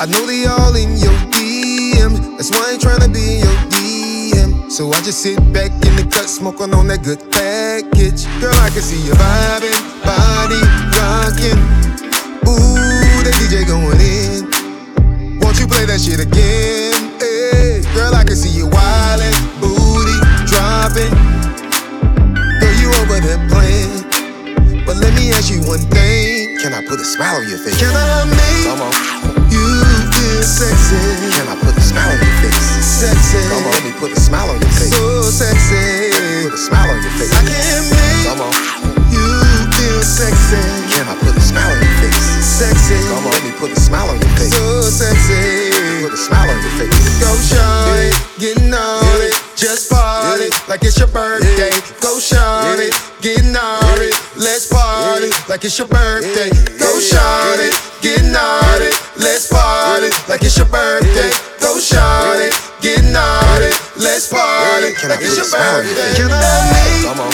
I 0.00 0.06
know 0.08 0.24
they 0.24 0.46
all 0.46 0.74
in 0.74 0.96
your 0.96 1.12
DM. 1.28 2.16
That's 2.38 2.48
why 2.50 2.68
I 2.68 2.72
ain't 2.72 2.80
tryna 2.80 3.12
be 3.12 3.20
in 3.20 3.38
your 3.44 3.58
DM. 3.68 4.72
So 4.72 4.90
I 4.90 5.02
just 5.02 5.20
sit 5.20 5.36
back 5.52 5.70
in 5.70 5.92
the 6.00 6.08
cut, 6.10 6.24
smoking 6.24 6.72
on 6.72 6.88
that 6.88 7.04
good 7.04 7.20
package. 7.30 8.24
Girl, 8.40 8.56
I 8.56 8.70
can 8.72 8.80
see 8.80 8.96
you 9.04 9.12
vibing, 9.12 9.76
body 10.00 10.64
rocking. 10.96 11.60
Ooh, 12.48 13.20
the 13.20 13.32
DJ 13.36 13.68
going 13.68 14.00
in. 14.00 14.48
Won't 15.44 15.60
you 15.60 15.68
play 15.68 15.84
that 15.84 16.00
shit 16.00 16.24
again? 16.24 17.20
Hey, 17.20 17.84
girl, 17.92 18.14
I 18.14 18.24
can 18.24 18.36
see 18.36 18.48
you 18.48 18.64
wildin', 18.64 19.36
booty 19.60 20.16
dropping. 20.48 21.12
Girl, 22.64 22.76
you 22.80 22.88
over 23.04 23.20
there 23.20 23.44
playing. 23.52 24.08
But 24.86 24.96
let 24.96 25.12
me 25.12 25.32
ask 25.32 25.52
you 25.52 25.60
one 25.68 25.84
thing. 25.92 26.33
Can 26.64 26.72
I 26.72 26.80
put 26.80 26.96
a 26.96 27.04
smile 27.04 27.36
on 27.36 27.44
your 27.44 27.60
face? 27.60 27.76
Can 27.76 27.92
I 27.92 28.24
make 28.24 28.64
Come 28.64 28.80
on. 28.80 28.88
you 29.52 29.68
feel 30.16 30.40
sexy? 30.40 30.96
Can 31.36 31.44
I 31.44 31.60
put 31.60 31.76
a 31.76 31.84
smile 31.84 32.08
on 32.08 32.16
your 32.16 32.36
face? 32.40 32.56
Sexy. 32.80 33.36
Come 33.52 33.68
on, 33.68 33.72
let 33.76 33.84
me 33.84 33.92
put 34.00 34.16
a 34.16 34.16
smile 34.16 34.48
on 34.48 34.56
your 34.56 34.72
face. 34.72 34.88
So 34.96 35.28
sexy. 35.28 36.08
Put 36.48 36.56
a 36.56 36.62
smile 36.64 36.88
on 36.88 37.04
your 37.04 37.12
face. 37.20 37.36
I 37.36 37.44
can 37.44 37.84
make 37.92 38.24
Come 38.32 38.40
on. 38.48 38.56
you 39.12 39.28
feel 39.76 40.00
sexy. 40.08 40.56
Can 40.88 41.04
I 41.04 41.20
put 41.20 41.36
a 41.36 41.44
smile 41.44 41.68
on 41.68 41.76
your 41.84 41.96
face? 42.00 42.16
Sexy. 42.40 42.96
Come 43.12 43.28
on, 43.28 43.32
let 43.36 43.44
me 43.44 43.52
put 43.60 43.68
a 43.68 43.76
smile 43.76 44.08
on 44.08 44.16
your 44.16 44.32
face. 44.40 44.56
So 44.56 44.88
sexy. 44.88 45.68
Put 46.00 46.16
a 46.16 46.16
smile 46.16 46.48
on 46.48 46.56
your 46.64 46.74
face. 46.80 46.96
Go 47.20 47.28
shawty, 47.44 48.08
getting 48.40 48.72
on 48.72 49.20
it. 49.20 49.36
Just 49.64 49.88
party 49.88 50.52
like 50.68 50.84
it's 50.84 51.00
your 51.00 51.08
birthday. 51.08 51.72
Go 52.04 52.20
shawty, 52.20 52.92
getting 53.24 53.56
on 53.56 53.96
it. 53.96 54.12
Let's 54.36 54.68
party 54.68 55.32
like 55.48 55.64
it's 55.64 55.78
your 55.80 55.88
birthday. 55.88 56.52
Go 56.76 57.00
shawty, 57.00 57.72
getting 58.04 58.36
on 58.36 58.82
it. 58.84 58.92
Let's 59.16 59.48
party 59.48 60.12
like 60.28 60.44
it's 60.44 60.60
your 60.60 60.68
birthday. 60.68 61.32
Go 61.64 61.80
shawty, 61.80 62.52
getting 62.84 63.16
on 63.16 63.62
it. 63.64 63.72
Let's 63.96 64.28
party 64.28 64.92
like 65.08 65.24
it's 65.24 65.40
your 65.40 65.48
birthday. 65.48 66.12
Can 66.12 66.28
I 66.28 66.44
make 66.68 67.08
Come 67.08 67.24
on. 67.24 67.32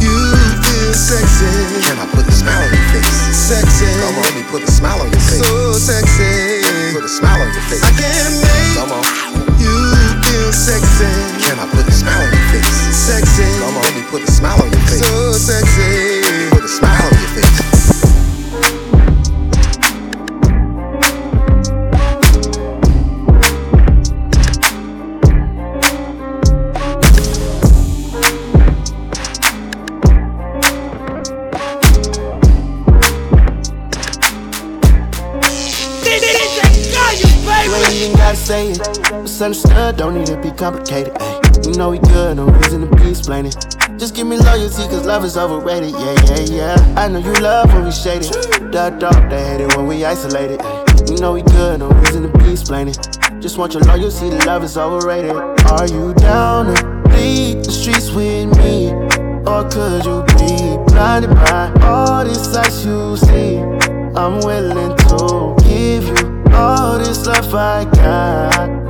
you 0.00 0.16
feel 0.64 0.96
sexy? 0.96 1.44
Can 1.84 2.00
I 2.00 2.08
put 2.08 2.24
a 2.24 2.32
smile 2.32 2.56
on 2.56 2.72
your 2.72 2.88
face? 2.96 3.36
Sexy. 3.36 3.84
Come 4.00 4.16
on, 4.16 4.24
let 4.24 4.32
me 4.32 4.44
put 4.48 4.62
a 4.64 4.70
smile 4.72 4.96
on 5.04 5.12
your 5.12 5.20
face. 5.28 5.44
So 5.44 5.76
sexy. 5.76 6.96
Put 6.96 7.04
a 7.04 7.12
smile 7.12 7.44
on 7.44 7.52
your 7.52 7.68
face. 7.68 7.84
I 7.84 7.92
can't 8.00 8.32
make 8.40 8.80
Come 8.80 8.92
on. 8.96 9.26
Complicated. 40.56 41.12
Ay. 41.20 41.40
You 41.64 41.72
know 41.74 41.90
we 41.90 41.98
good, 41.98 42.36
no 42.36 42.46
reason 42.46 42.88
to 42.88 42.96
be 42.96 43.10
explaining. 43.10 43.52
Just 43.98 44.14
give 44.14 44.26
me 44.26 44.38
loyalty, 44.38 44.82
cause 44.88 45.06
love 45.06 45.24
is 45.24 45.36
overrated. 45.36 45.90
Yeah, 45.90 46.14
yeah, 46.24 46.76
yeah. 46.76 46.94
I 46.96 47.08
know 47.08 47.18
you 47.18 47.32
love 47.34 47.72
when 47.72 47.84
we 47.84 47.92
shaded. 47.92 48.32
The 48.72 48.94
dark, 48.98 49.30
they 49.30 49.44
hate 49.44 49.60
it 49.60 49.76
when 49.76 49.86
we 49.86 50.04
isolated. 50.04 50.60
You 51.08 51.18
know 51.18 51.32
we 51.32 51.42
good, 51.42 51.80
no 51.80 51.88
reason 51.88 52.30
to 52.30 52.38
be 52.38 52.52
explaining. 52.52 52.94
Just 53.40 53.58
want 53.58 53.74
your 53.74 53.82
loyalty, 53.84 54.30
the 54.30 54.44
love 54.46 54.64
is 54.64 54.76
overrated. 54.76 55.32
Are 55.32 55.86
you 55.86 56.14
down 56.14 56.74
to 56.74 57.08
bleed 57.08 57.64
the 57.64 57.70
streets 57.70 58.10
with 58.10 58.56
me? 58.58 58.92
Or 59.46 59.68
could 59.70 60.04
you 60.04 60.22
be 60.36 60.76
blinded 60.92 61.30
by 61.30 61.72
all 61.82 62.24
this 62.24 62.52
sights 62.52 62.84
you 62.84 63.16
see? 63.16 63.58
I'm 64.16 64.40
willing 64.40 64.96
to 64.96 65.56
give 65.64 66.04
you 66.04 66.44
all 66.54 66.98
this 66.98 67.26
love 67.26 67.54
I 67.54 67.84
got. 67.84 68.85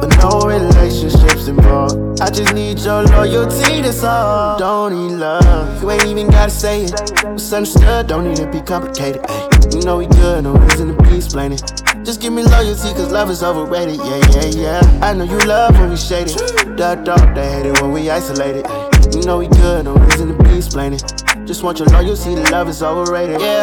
But 0.00 0.16
no 0.18 0.40
relationships 0.46 1.48
involved. 1.48 2.20
I 2.20 2.30
just 2.30 2.54
need 2.54 2.78
your 2.80 3.02
loyalty, 3.04 3.82
that's 3.82 4.02
all. 4.04 4.58
Don't 4.58 4.92
need 4.92 5.16
love. 5.16 5.82
You 5.82 5.90
ain't 5.90 6.06
even 6.06 6.28
gotta 6.30 6.50
say 6.50 6.84
it. 6.84 7.24
Misunderstood, 7.24 8.06
don't 8.06 8.24
need 8.24 8.36
to 8.36 8.46
be 8.50 8.60
complicated. 8.60 9.24
Ay. 9.28 9.48
You 9.72 9.82
know 9.82 9.98
we 9.98 10.06
good, 10.06 10.44
no 10.44 10.54
reason 10.54 10.96
to 10.96 11.02
be 11.02 11.16
explaining. 11.16 11.58
Just 12.04 12.20
give 12.20 12.32
me 12.32 12.42
loyalty, 12.42 12.92
cause 12.94 13.12
love 13.12 13.30
is 13.30 13.42
overrated. 13.42 13.96
Yeah, 13.96 14.30
yeah, 14.30 14.80
yeah. 14.80 15.00
I 15.02 15.12
know 15.12 15.24
you 15.24 15.38
love 15.40 15.78
when 15.78 15.90
we 15.90 15.96
shaded. 15.96 16.38
The 16.78 17.00
dark, 17.04 17.34
they 17.34 17.50
hate 17.52 17.66
it 17.66 17.82
when 17.82 17.92
we 17.92 18.08
isolated. 18.08 18.66
You 19.14 19.22
know 19.22 19.38
we 19.38 19.48
good, 19.48 19.84
no 19.84 19.94
reason 19.94 20.36
to 20.36 20.44
be 20.44 20.56
explaining. 20.56 21.00
Just 21.48 21.62
want 21.62 21.78
your 21.78 21.88
loyalty, 21.88 22.34
the 22.34 22.42
love 22.50 22.68
is 22.68 22.82
overrated. 22.82 23.40
Yeah. 23.40 23.62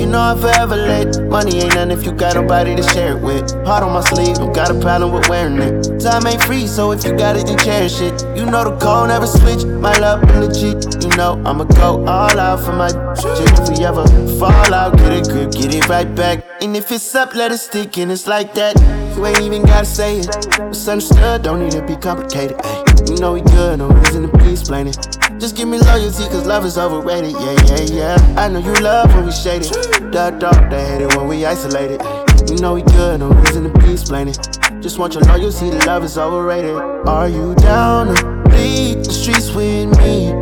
You 0.00 0.06
know 0.06 0.18
I'm 0.18 0.38
forever 0.40 0.74
late. 0.74 1.20
Money 1.28 1.58
ain't 1.58 1.74
nothing 1.74 1.90
if 1.90 2.02
you 2.02 2.12
got 2.12 2.34
nobody 2.34 2.74
to 2.74 2.82
share 2.82 3.14
it 3.14 3.20
with. 3.22 3.52
Heart 3.66 3.82
on 3.82 3.92
my 3.92 4.00
sleeve, 4.00 4.36
don't 4.36 4.54
got 4.54 4.70
a 4.70 4.80
problem 4.80 5.12
with 5.12 5.28
wearing 5.28 5.58
it. 5.58 6.00
Time 6.00 6.26
ain't 6.26 6.42
free, 6.42 6.66
so 6.66 6.92
if 6.92 7.04
you 7.04 7.14
got 7.18 7.36
it, 7.36 7.46
then 7.46 7.58
cherish 7.58 8.00
it. 8.00 8.24
You 8.34 8.46
know 8.46 8.64
the 8.64 8.74
code 8.78 9.08
never 9.08 9.26
switch. 9.26 9.66
My 9.66 9.92
love 9.98 10.22
legit. 10.40 11.04
You 11.04 11.14
know 11.18 11.32
I'ma 11.44 11.64
go 11.64 12.06
all 12.06 12.40
out 12.40 12.64
for 12.64 12.72
my 12.72 12.88
shit. 12.88 13.52
If 13.52 13.68
we 13.68 13.84
ever 13.84 14.06
fall 14.38 14.72
out, 14.72 14.96
get 14.96 15.12
a 15.12 15.30
grip, 15.30 15.52
get 15.52 15.74
it 15.74 15.86
right 15.90 16.08
back. 16.14 16.42
And 16.62 16.74
if 16.74 16.90
it's 16.90 17.14
up, 17.14 17.34
let 17.34 17.52
it 17.52 17.58
stick, 17.58 17.98
and 17.98 18.10
it's 18.10 18.26
like 18.26 18.54
that. 18.54 18.80
You 19.14 19.26
ain't 19.26 19.42
even 19.42 19.64
gotta 19.64 19.84
say 19.84 20.20
it. 20.20 20.34
It's 20.58 20.88
understood, 20.88 21.42
don't 21.42 21.60
need 21.60 21.72
to 21.72 21.82
be 21.86 21.96
complicated. 21.96 22.56
Ay. 22.64 22.89
You 23.08 23.16
know 23.20 23.32
we 23.34 23.40
good, 23.42 23.78
no 23.78 23.88
reason 23.88 24.30
to 24.30 24.38
be 24.38 24.52
explaining. 24.52 24.94
Just 25.38 25.56
give 25.56 25.68
me 25.68 25.78
loyalty, 25.78 26.24
cause 26.24 26.46
love 26.46 26.64
is 26.64 26.76
overrated. 26.76 27.32
Yeah, 27.32 27.56
yeah, 27.66 28.16
yeah. 28.16 28.34
I 28.36 28.48
know 28.48 28.58
you 28.58 28.74
love 28.74 29.14
when 29.14 29.26
we 29.26 29.32
shaded. 29.32 29.72
The 30.12 30.36
dark, 30.38 30.70
they 30.70 30.84
hate 30.86 31.02
it 31.02 31.16
when 31.16 31.28
we 31.28 31.44
isolated. 31.46 32.02
You 32.50 32.56
know 32.56 32.74
we 32.74 32.82
good, 32.82 33.20
no 33.20 33.30
reason 33.30 33.64
to 33.64 33.78
be 33.78 33.92
explaining. 33.92 34.34
Just 34.80 34.98
want 34.98 35.14
your 35.14 35.22
loyalty, 35.24 35.70
the 35.70 35.84
love 35.86 36.04
is 36.04 36.18
overrated. 36.18 36.76
Are 37.06 37.28
you 37.28 37.54
down 37.56 38.14
to 38.14 38.22
bleed 38.48 39.04
the 39.04 39.12
streets 39.12 39.50
with 39.52 39.96
me? 39.98 40.32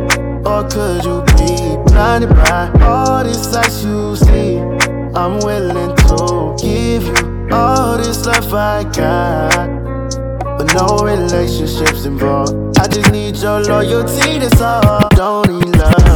Or 0.45 0.67
could 0.67 1.03
you 1.05 1.21
be 1.37 1.77
blinded 1.91 2.29
by 2.29 2.71
all 2.81 3.23
this 3.23 3.51
sights 3.51 3.83
you 3.83 4.15
see? 4.15 4.57
I'm 5.15 5.39
willing 5.39 5.95
to 5.95 6.55
give 6.61 7.03
you 7.03 7.49
all 7.51 7.97
this 7.97 8.25
love 8.25 8.53
I 8.53 8.83
got. 8.83 9.78
But 10.59 10.73
no 10.73 10.97
relationships 10.97 12.03
involved. 12.03 12.77
I 12.77 12.87
just 12.89 13.13
need 13.13 13.37
your 13.37 13.61
loyalty, 13.61 14.39
that's 14.39 14.59
all. 14.59 15.07
Don't 15.15 15.47
need 15.47 15.77
love. 15.77 16.08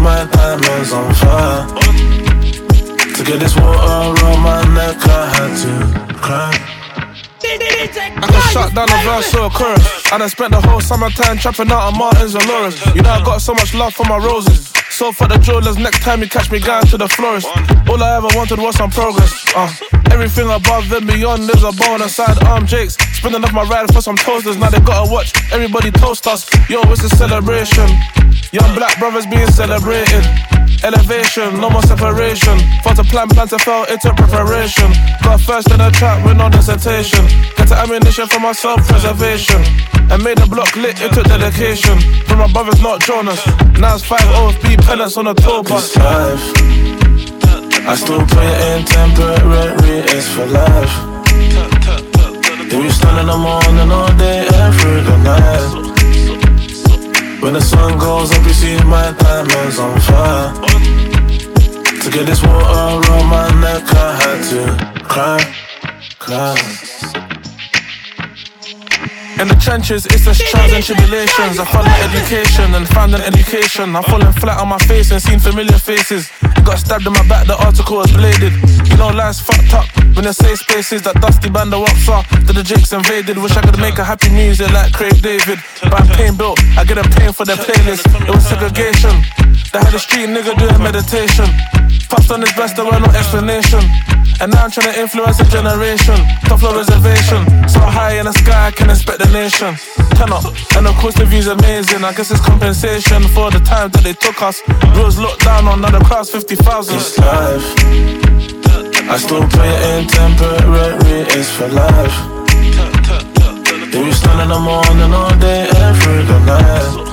My 0.00 0.24
diamonds 0.32 0.92
on 0.92 1.14
fire. 1.14 1.66
To 3.14 3.24
get 3.24 3.40
this 3.40 3.56
water 3.56 4.22
around 4.22 4.40
my 4.42 4.62
neck, 4.74 4.96
I 5.06 5.26
had 5.34 5.52
to 5.62 6.14
cry. 6.14 6.78
I 7.40 8.26
can 8.30 8.42
shut 8.52 8.74
down 8.74 8.88
a 8.90 8.98
verse 9.04 9.34
or 9.34 9.46
a 9.46 9.50
chorus. 9.50 10.12
And 10.12 10.22
I 10.22 10.26
spent 10.28 10.52
the 10.52 10.60
whole 10.60 10.80
summertime 10.80 11.38
trapping 11.38 11.70
out 11.70 11.92
on 11.92 11.98
Martins 11.98 12.34
and 12.34 12.46
Lawrence. 12.46 12.84
You 12.94 13.02
know 13.02 13.10
I 13.10 13.24
got 13.24 13.40
so 13.40 13.54
much 13.54 13.74
love 13.74 13.94
for 13.94 14.04
my 14.04 14.18
roses. 14.18 14.72
So 14.90 15.12
for 15.12 15.28
the 15.28 15.38
jewelers, 15.38 15.78
next 15.78 16.00
time 16.02 16.20
you 16.22 16.28
catch 16.28 16.50
me 16.50 16.60
going 16.60 16.86
to 16.86 16.98
the 16.98 17.08
florist. 17.08 17.46
All 17.88 18.02
I 18.02 18.16
ever 18.16 18.28
wanted 18.34 18.58
was 18.58 18.76
some 18.76 18.90
progress. 18.90 19.32
Uh, 19.54 19.72
everything 20.12 20.50
above 20.50 20.90
and 20.92 21.06
beyond 21.06 21.42
is 21.50 21.62
a 21.62 21.72
bonus. 21.72 22.16
Side 22.16 22.42
arm 22.44 22.66
Jakes, 22.66 22.96
spinning 23.16 23.44
off 23.44 23.52
my 23.52 23.62
ride 23.64 23.92
for 23.92 24.00
some 24.00 24.16
toasters. 24.16 24.56
Now 24.56 24.70
they 24.70 24.80
gotta 24.80 25.10
watch 25.10 25.32
everybody 25.52 25.90
toast 25.90 26.26
us. 26.26 26.48
Yo, 26.68 26.80
it's 26.92 27.02
a 27.04 27.08
celebration. 27.08 27.88
Young 28.52 28.74
black 28.74 28.98
brothers 28.98 29.26
being 29.26 29.46
celebrated. 29.48 30.24
Elevation, 30.84 31.60
no 31.60 31.70
more 31.70 31.82
separation. 31.82 32.56
For 32.82 32.94
the 32.94 33.04
plan, 33.10 33.28
plan 33.28 33.48
to 33.48 33.58
fail, 33.58 33.84
it 33.88 34.00
took 34.00 34.16
preparation. 34.16 34.90
Got 35.22 35.40
first 35.40 35.70
in 35.70 35.78
the 35.78 35.90
trap 35.90 36.24
with 36.24 36.36
no 36.36 36.48
dissertation. 36.48 37.26
Get 37.56 37.68
the 37.68 37.76
ammunition 37.76 38.28
for 38.28 38.40
my 38.40 38.52
self 38.52 38.86
preservation. 38.86 39.60
And 40.10 40.22
made 40.22 40.38
the 40.38 40.46
block 40.46 40.74
lit, 40.76 41.00
it 41.00 41.12
took 41.12 41.26
dedication. 41.26 41.98
From 42.26 42.38
my 42.38 42.52
brothers, 42.52 42.80
not 42.80 43.00
Jonas. 43.00 43.44
Now 43.78 43.94
it's 43.94 44.04
5 44.04 44.20
OFB 44.20 44.86
pennants 44.86 45.16
on 45.16 45.26
a 45.26 45.34
tour 45.34 45.62
bus. 45.62 45.96
Life. 45.96 46.97
I 47.90 47.94
still 47.94 48.20
it 48.20 48.28
in 48.68 48.84
temporary, 48.84 50.04
it's 50.12 50.28
for 50.28 50.44
life. 50.44 50.92
If 52.66 52.72
you 52.74 52.90
stand 52.90 53.20
in 53.20 53.26
the 53.28 53.38
morning 53.38 53.90
all 53.90 54.12
day 54.18 54.46
and 54.46 54.74
through 54.74 55.00
the 55.08 55.16
night. 55.24 55.72
When 57.40 57.54
the 57.54 57.62
sun 57.62 57.96
goes 57.98 58.30
up, 58.30 58.44
you 58.44 58.52
see 58.52 58.76
my 58.84 59.12
diamonds 59.12 59.78
on 59.78 59.98
fire. 60.00 60.52
To 62.02 62.10
get 62.10 62.26
this 62.26 62.42
water 62.42 62.66
around 62.66 63.26
my 63.26 63.48
neck, 63.58 63.84
I 63.94 64.12
had 64.20 64.44
to 64.50 65.04
cry, 65.04 65.40
cry. 66.18 66.97
In 69.38 69.46
the 69.46 69.54
trenches, 69.54 70.04
it's 70.06 70.24
just 70.24 70.42
trials 70.50 70.72
and 70.72 70.82
tribulations. 70.82 71.62
I 71.62 71.64
found 71.70 71.86
an 71.86 72.10
education 72.10 72.74
and 72.74 72.88
found 72.88 73.14
an 73.14 73.22
education. 73.22 73.94
I'm 73.94 74.02
falling 74.02 74.32
flat 74.32 74.58
on 74.58 74.66
my 74.66 74.78
face 74.78 75.12
and 75.12 75.22
seen 75.22 75.38
familiar 75.38 75.78
faces. 75.78 76.28
Got 76.66 76.78
stabbed 76.78 77.06
in 77.06 77.12
my 77.12 77.22
back, 77.28 77.46
the 77.46 77.54
article 77.54 77.98
was 77.98 78.10
bladed. 78.10 78.52
You 78.90 78.96
know, 78.98 79.14
life's 79.14 79.38
fucked 79.38 79.72
up 79.74 79.86
when 80.18 80.24
they 80.26 80.32
say 80.32 80.56
spaces 80.56 81.02
that 81.02 81.14
dusty 81.22 81.50
band 81.50 81.72
of 81.72 81.86
ups 81.86 82.08
are. 82.08 82.26
That 82.50 82.58
the 82.58 82.64
jakes 82.66 82.92
invaded. 82.92 83.38
Wish 83.38 83.56
I 83.56 83.62
could 83.62 83.78
make 83.78 83.98
a 83.98 84.04
happy 84.04 84.28
music 84.28 84.72
like 84.74 84.92
Craig 84.92 85.22
David. 85.22 85.62
But 85.86 85.94
I'm 85.94 86.08
pain 86.18 86.34
built, 86.34 86.58
I 86.74 86.82
get 86.82 86.98
a 86.98 87.06
pain 87.06 87.32
for 87.32 87.46
their 87.46 87.56
playlist. 87.62 88.10
It 88.26 88.34
was 88.34 88.42
segregation. 88.42 89.22
They 89.70 89.78
had 89.78 89.94
a 89.94 90.02
street 90.02 90.26
nigga 90.34 90.58
doing 90.58 90.82
meditation. 90.82 91.46
Passed 92.10 92.32
on 92.32 92.40
his 92.40 92.52
best, 92.58 92.74
there 92.74 92.84
were 92.84 92.98
no 92.98 93.10
explanation. 93.14 93.84
And 94.40 94.52
now 94.52 94.64
I'm 94.64 94.70
trying 94.70 94.92
to 94.92 95.00
influence 95.00 95.40
a 95.40 95.44
generation. 95.44 96.16
Top 96.48 96.60
floor 96.60 96.76
reservation. 96.76 97.44
So 97.68 97.80
high 97.80 98.18
in 98.18 98.24
the 98.24 98.32
sky, 98.32 98.68
I 98.68 98.70
can 98.70 98.88
inspect 98.88 99.18
the 99.18 99.27
nation. 99.32 99.76
Turn 100.16 100.32
up. 100.32 100.44
And 100.76 100.86
of 100.86 100.94
course, 100.96 101.14
the 101.14 101.24
view's 101.24 101.46
amazing. 101.46 102.04
I 102.04 102.12
guess 102.12 102.30
it's 102.30 102.40
compensation 102.40 103.22
for 103.34 103.50
the 103.50 103.60
time 103.60 103.90
that 103.90 104.02
they 104.02 104.12
took 104.14 104.42
us. 104.42 104.62
Rules 104.96 105.18
looked 105.18 105.44
down 105.44 105.68
on, 105.68 105.80
now 105.80 105.90
the 105.90 106.04
crowd's 106.04 106.30
50,000. 106.30 106.96
It's 106.96 107.18
life. 107.18 107.64
I 109.10 109.16
still 109.16 109.46
play 109.48 109.68
it 109.68 109.82
in 109.94 110.06
temporary, 110.08 111.24
it's 111.32 111.50
for 111.50 111.68
life. 111.68 112.16
Then 113.90 114.04
we 114.04 114.12
stand 114.12 114.40
in 114.42 114.48
the 114.48 114.58
morning 114.58 115.12
all 115.14 115.34
day, 115.38 115.66
every 115.80 116.24
night. 116.44 117.08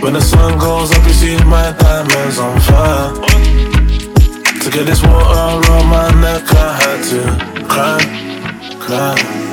When 0.00 0.12
the 0.12 0.20
sun 0.20 0.58
goes 0.58 0.92
up, 0.92 1.04
you 1.04 1.12
see 1.12 1.36
my 1.44 1.72
diamonds 1.72 2.38
on 2.38 2.60
fire. 2.60 3.12
To 4.62 4.70
get 4.70 4.86
this 4.86 5.02
water 5.02 5.68
around 5.68 5.86
my 5.86 6.10
neck, 6.20 6.44
I 6.52 6.72
had 6.80 7.00
to 7.10 7.66
cry, 7.66 7.98
cry. 8.78 9.45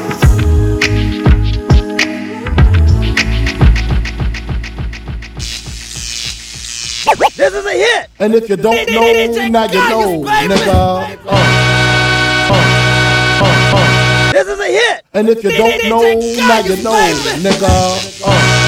This 7.35 7.53
is 7.53 7.65
a 7.65 7.71
hit. 7.71 8.09
And 8.19 8.33
if 8.33 8.47
you 8.49 8.55
don't 8.55 8.89
know, 8.89 9.11
now 9.49 9.65
you 9.65 9.79
know, 9.89 10.23
nigga. 10.23 10.67
Uh, 10.67 11.29
uh, 11.29 11.35
uh, 13.73 14.31
this 14.31 14.47
is 14.47 14.59
a 14.59 14.65
hit. 14.67 15.03
And 15.13 15.27
if 15.29 15.43
you 15.43 15.51
don't 15.51 15.83
know, 15.89 16.01
now 16.47 16.59
you 16.59 16.81
know, 16.81 16.93
nigga. 17.43 18.62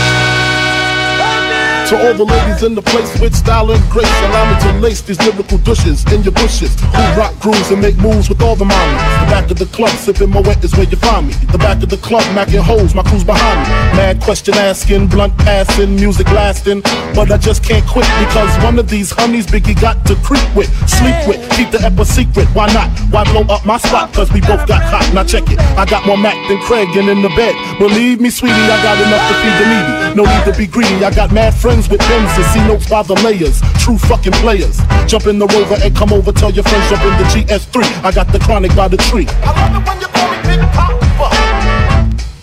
To 1.96 2.08
all 2.10 2.14
the 2.14 2.26
ladies 2.26 2.62
in 2.62 2.76
the 2.76 2.82
place 2.82 3.08
with 3.22 3.34
style 3.34 3.72
and 3.72 3.82
grace, 3.90 4.12
allow 4.28 4.44
me 4.52 4.60
to 4.68 4.80
lace 4.80 5.00
these 5.00 5.18
lyrical 5.24 5.58
douches 5.60 6.04
in 6.12 6.24
your 6.24 6.34
bushes. 6.34 6.76
Who 6.92 7.04
rock 7.16 7.40
grooves 7.40 7.72
and 7.72 7.80
make 7.82 7.96
moves 7.96 8.28
with 8.28 8.42
all 8.42 8.58
the 8.58 8.66
mommies. 8.66 9.00
The 9.24 9.32
back 9.32 9.50
of 9.50 9.60
the 9.60 9.66
club, 9.68 9.96
sipping 9.96 10.28
Moët 10.28 10.62
is 10.66 10.76
where 10.76 10.84
you 10.84 10.98
find 10.98 11.28
me. 11.28 11.34
The 11.54 11.58
back 11.58 11.82
of 11.84 11.88
the 11.88 11.96
club, 11.96 12.24
macking 12.36 12.60
holes, 12.60 12.94
my 12.94 13.04
crew's 13.04 13.24
behind 13.24 13.62
me. 13.64 13.68
Mad 13.96 14.20
question 14.20 14.56
asking, 14.56 15.08
blunt 15.08 15.38
passing, 15.38 15.96
music 15.96 16.28
lasting. 16.32 16.82
But 17.16 17.32
I 17.32 17.38
just 17.38 17.64
can't 17.64 17.88
quit 17.88 18.08
because 18.20 18.52
one 18.62 18.78
of 18.78 18.90
these 18.90 19.12
honeys 19.12 19.48
Biggie 19.48 19.80
got 19.80 20.06
to 20.08 20.16
creep 20.16 20.44
with, 20.54 20.68
sleep 20.90 21.16
with, 21.30 21.40
keep 21.56 21.72
the 21.72 21.80
ep 21.80 21.98
a 21.98 22.04
secret. 22.04 22.48
Why 22.52 22.68
not? 22.74 22.92
Why 23.08 23.24
blow 23.32 23.48
up 23.48 23.66
my 23.66 23.78
spot? 23.78 24.12
Cause 24.12 24.30
we 24.34 24.42
both 24.42 24.68
got 24.68 24.84
hot. 24.84 25.10
Now 25.14 25.24
check 25.24 25.50
it. 25.50 25.60
I 25.80 25.86
got 25.86 26.06
more 26.06 26.18
Mac 26.18 26.36
than 26.50 26.60
Craig 26.60 26.90
and 26.98 27.08
in 27.08 27.22
the 27.22 27.32
bed. 27.40 27.56
Believe 27.80 28.20
me, 28.20 28.30
sweetie, 28.30 28.54
I 28.54 28.84
got 28.84 29.00
enough 29.00 29.24
to 29.30 29.36
feed 29.40 29.56
the 29.64 29.68
needy. 29.72 29.95
No 30.16 30.24
need 30.24 30.46
to 30.46 30.58
be 30.58 30.66
greedy. 30.66 31.04
I 31.04 31.14
got 31.14 31.32
mad 31.32 31.54
friends 31.54 31.76
friends 31.76 31.90
with 31.90 32.00
pens 32.00 32.32
and 32.38 32.46
see 32.54 32.60
notes 32.68 32.90
by 32.90 33.04
the 33.04 33.16
layers. 33.16 33.62
True 33.84 33.98
fucking 33.98 34.34
players. 34.34 34.80
Jump 35.08 35.28
in 35.28 35.40
the 35.40 35.48
rover 35.48 35.76
and 35.84 35.96
come 35.96 36.14
over. 36.14 36.32
Tell 36.32 36.52
your 36.52 36.64
friends 36.64 36.90
jump 36.90 37.04
in 37.04 37.18
the 37.18 37.26
GS3. 37.26 37.84
I 38.04 38.12
got 38.12 38.32
the 38.32 38.40
chronic 38.40 38.74
by 38.76 38.88
the 38.88 38.98
tree. 38.98 39.28
I 39.30 39.52
love 39.52 39.76
it 39.76 39.88
when 39.88 40.00
you 40.00 40.08
call 40.08 40.32
me 40.32 40.38
Big 40.48 40.62
Papa. 40.72 41.30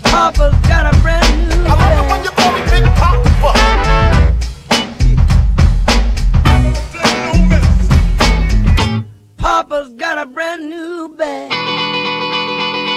Papa's 0.05 0.55
got 0.69 0.95
a 0.95 0.99
brand 1.01 1.49
new. 1.49 1.65
I 1.65 1.75
love 1.81 1.99
it 1.99 2.11
when 2.11 2.25
you 2.25 2.31
call 2.31 2.53
me 2.53 2.61
Big 2.71 2.85
Papa. 3.01 3.53
Papa's 9.39 9.93
got 9.95 10.19
a 10.19 10.27
brand 10.27 10.69
new 10.69 11.15
bag. 11.17 11.52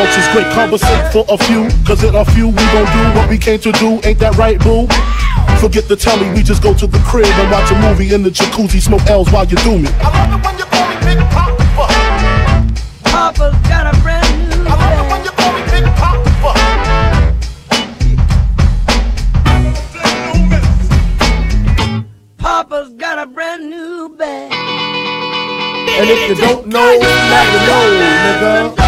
roaches. 0.00 0.26
Great 0.32 0.50
conversation 0.52 1.10
for 1.12 1.24
a 1.28 1.36
few. 1.36 1.68
Cause 1.84 2.02
it 2.02 2.14
a 2.14 2.24
few 2.32 2.48
we 2.48 2.64
gon' 2.72 2.86
do 2.96 3.18
what 3.18 3.28
we 3.28 3.38
came 3.38 3.60
to 3.60 3.72
do. 3.72 4.00
Ain't 4.04 4.18
that 4.20 4.36
right, 4.36 4.58
boo? 4.58 4.86
Forget 5.60 5.88
the 5.88 5.96
telly, 5.96 6.30
we 6.32 6.42
just 6.42 6.62
go 6.62 6.72
to 6.74 6.86
the 6.86 6.98
crib 7.00 7.26
and 7.26 7.50
watch 7.50 7.70
a 7.70 7.74
movie 7.80 8.14
in 8.14 8.22
the 8.22 8.30
jacuzzi, 8.30 8.80
smoke 8.80 9.06
L's 9.08 9.30
while 9.30 9.44
you 9.44 9.56
do 9.58 9.78
me. 9.78 9.88
I 10.00 10.08
love 10.08 10.32
it 10.32 10.44
when 10.44 10.58
you 10.58 10.64
call 10.64 10.88
me 10.88 10.96
Big 11.04 11.18
Papa. 11.34 11.86
Papa's 13.04 13.56
got 13.68 13.84
a 13.92 14.00
brand 14.00 14.30
new. 14.48 14.64
I 14.66 14.74
love 14.80 14.98
it 15.00 15.06
when 15.10 15.20
you 15.24 15.32
call 15.36 15.52
me 15.52 15.62
Big 15.70 15.84
Papa. 16.00 16.50
Papa's 22.38 22.90
got 22.94 23.18
a 23.18 23.26
brand 23.26 23.68
new 23.68 24.08
bag. 24.16 24.52
And 25.92 26.08
if 26.08 26.28
you 26.28 26.34
don't 26.36 26.66
know, 26.68 26.98
now 26.98 27.42
you 27.52 27.60
know, 27.66 27.84
nigga. 28.00 28.79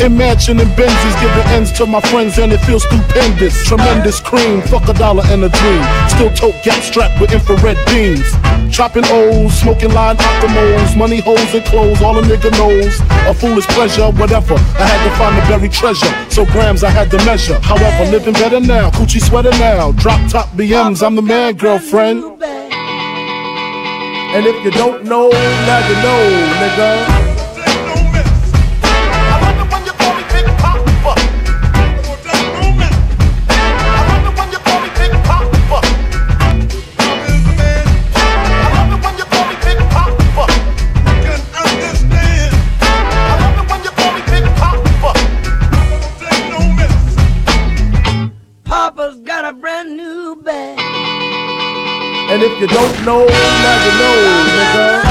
Imagine 0.00 0.58
and 0.60 0.70
Benzes 0.70 1.20
giving 1.20 1.46
ends 1.52 1.70
to 1.72 1.86
my 1.86 2.00
friends 2.00 2.38
and 2.38 2.52
it 2.52 2.58
feels 2.58 2.82
stupendous. 2.84 3.64
Tremendous 3.64 4.20
cream, 4.20 4.60
fuck 4.62 4.88
a 4.88 4.92
dollar 4.92 5.22
and 5.26 5.44
a 5.44 5.48
dream. 5.48 5.82
Still 6.08 6.30
tote 6.34 6.62
gap 6.64 6.82
strapped 6.82 7.20
with 7.20 7.32
infrared 7.32 7.78
beams. 7.86 8.26
Chopping 8.74 9.04
O's, 9.06 9.54
smoking 9.54 9.92
line 9.92 10.16
optimals, 10.16 10.96
money 10.96 11.20
holes 11.20 11.54
and 11.54 11.64
clothes, 11.66 12.02
all 12.02 12.18
a 12.18 12.22
nigga 12.22 12.50
knows. 12.58 13.00
A 13.28 13.34
foolish 13.34 13.66
pleasure, 13.68 14.10
whatever. 14.12 14.54
I 14.54 14.86
had 14.86 15.04
to 15.08 15.16
find 15.16 15.36
the 15.38 15.42
buried 15.48 15.72
treasure, 15.72 16.12
so 16.28 16.44
grams 16.46 16.82
I 16.82 16.90
had 16.90 17.10
to 17.12 17.18
measure. 17.24 17.58
However, 17.60 18.10
living 18.10 18.34
better 18.34 18.60
now, 18.60 18.90
coochie 18.90 19.22
sweater 19.22 19.52
now. 19.52 19.92
Drop 19.92 20.20
top 20.30 20.48
BMs, 20.50 21.06
I'm 21.06 21.14
the 21.14 21.22
man, 21.22 21.54
girlfriend. 21.54 22.24
And 24.34 24.46
if 24.46 24.64
you 24.64 24.72
don't 24.72 25.04
know, 25.04 25.28
now 25.30 25.88
you 25.88 25.94
know, 26.02 26.50
nigga. 26.58 27.23
If 52.44 52.60
you 52.60 52.66
don't 52.66 53.04
know, 53.06 53.24
now 53.24 53.84
you 53.84 53.92
know, 54.00 54.16
nigga. 54.58 55.04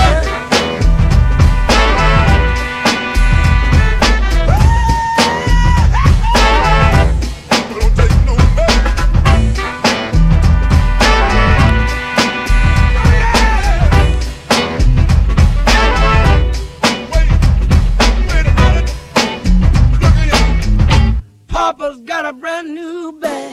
Papa's 21.47 21.99
got 22.01 22.25
a 22.25 22.33
brand 22.33 22.75
new 22.75 23.17
bag. 23.19 23.52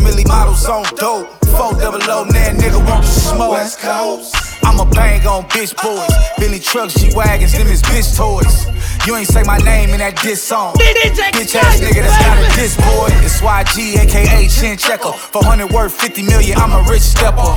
Mille 0.00 0.26
models 0.26 0.66
on 0.66 0.84
dope. 0.96 1.28
Four 1.56 1.74
double 1.74 2.00
O, 2.08 2.24
nan 2.24 2.56
nigga 2.56 2.78
want 2.88 3.04
to 3.04 3.10
smoke. 3.10 3.52
West 3.52 3.80
Coast. 3.80 4.34
I'ma 4.64 4.84
bang 4.86 5.26
on 5.26 5.44
bitch 5.44 5.74
boys. 5.82 6.08
Billy 6.38 6.58
trucks, 6.58 6.94
G 6.94 7.10
wagons, 7.14 7.52
them 7.52 7.66
is 7.66 7.82
bitch 7.82 8.16
toys. 8.16 8.66
You 9.06 9.16
ain't 9.16 9.28
say 9.28 9.42
my 9.42 9.58
name 9.58 9.90
in 9.90 9.98
that 9.98 10.16
diss 10.22 10.42
song. 10.42 10.74
Bitch 10.74 11.54
ass 11.56 11.80
nigga 11.80 12.02
that's 12.02 12.18
got 12.24 12.38
a 12.38 12.56
diss 12.56 12.76
boy. 12.76 13.08
It's 13.20 13.40
YG, 13.40 13.98
aka 13.98 14.48
Chin 14.48 14.78
Checker. 14.78 15.12
400 15.12 15.70
worth 15.72 15.92
50 15.92 16.22
million, 16.22 16.56
I'm 16.56 16.72
a 16.72 16.88
rich 16.88 17.02
stepper. 17.02 17.52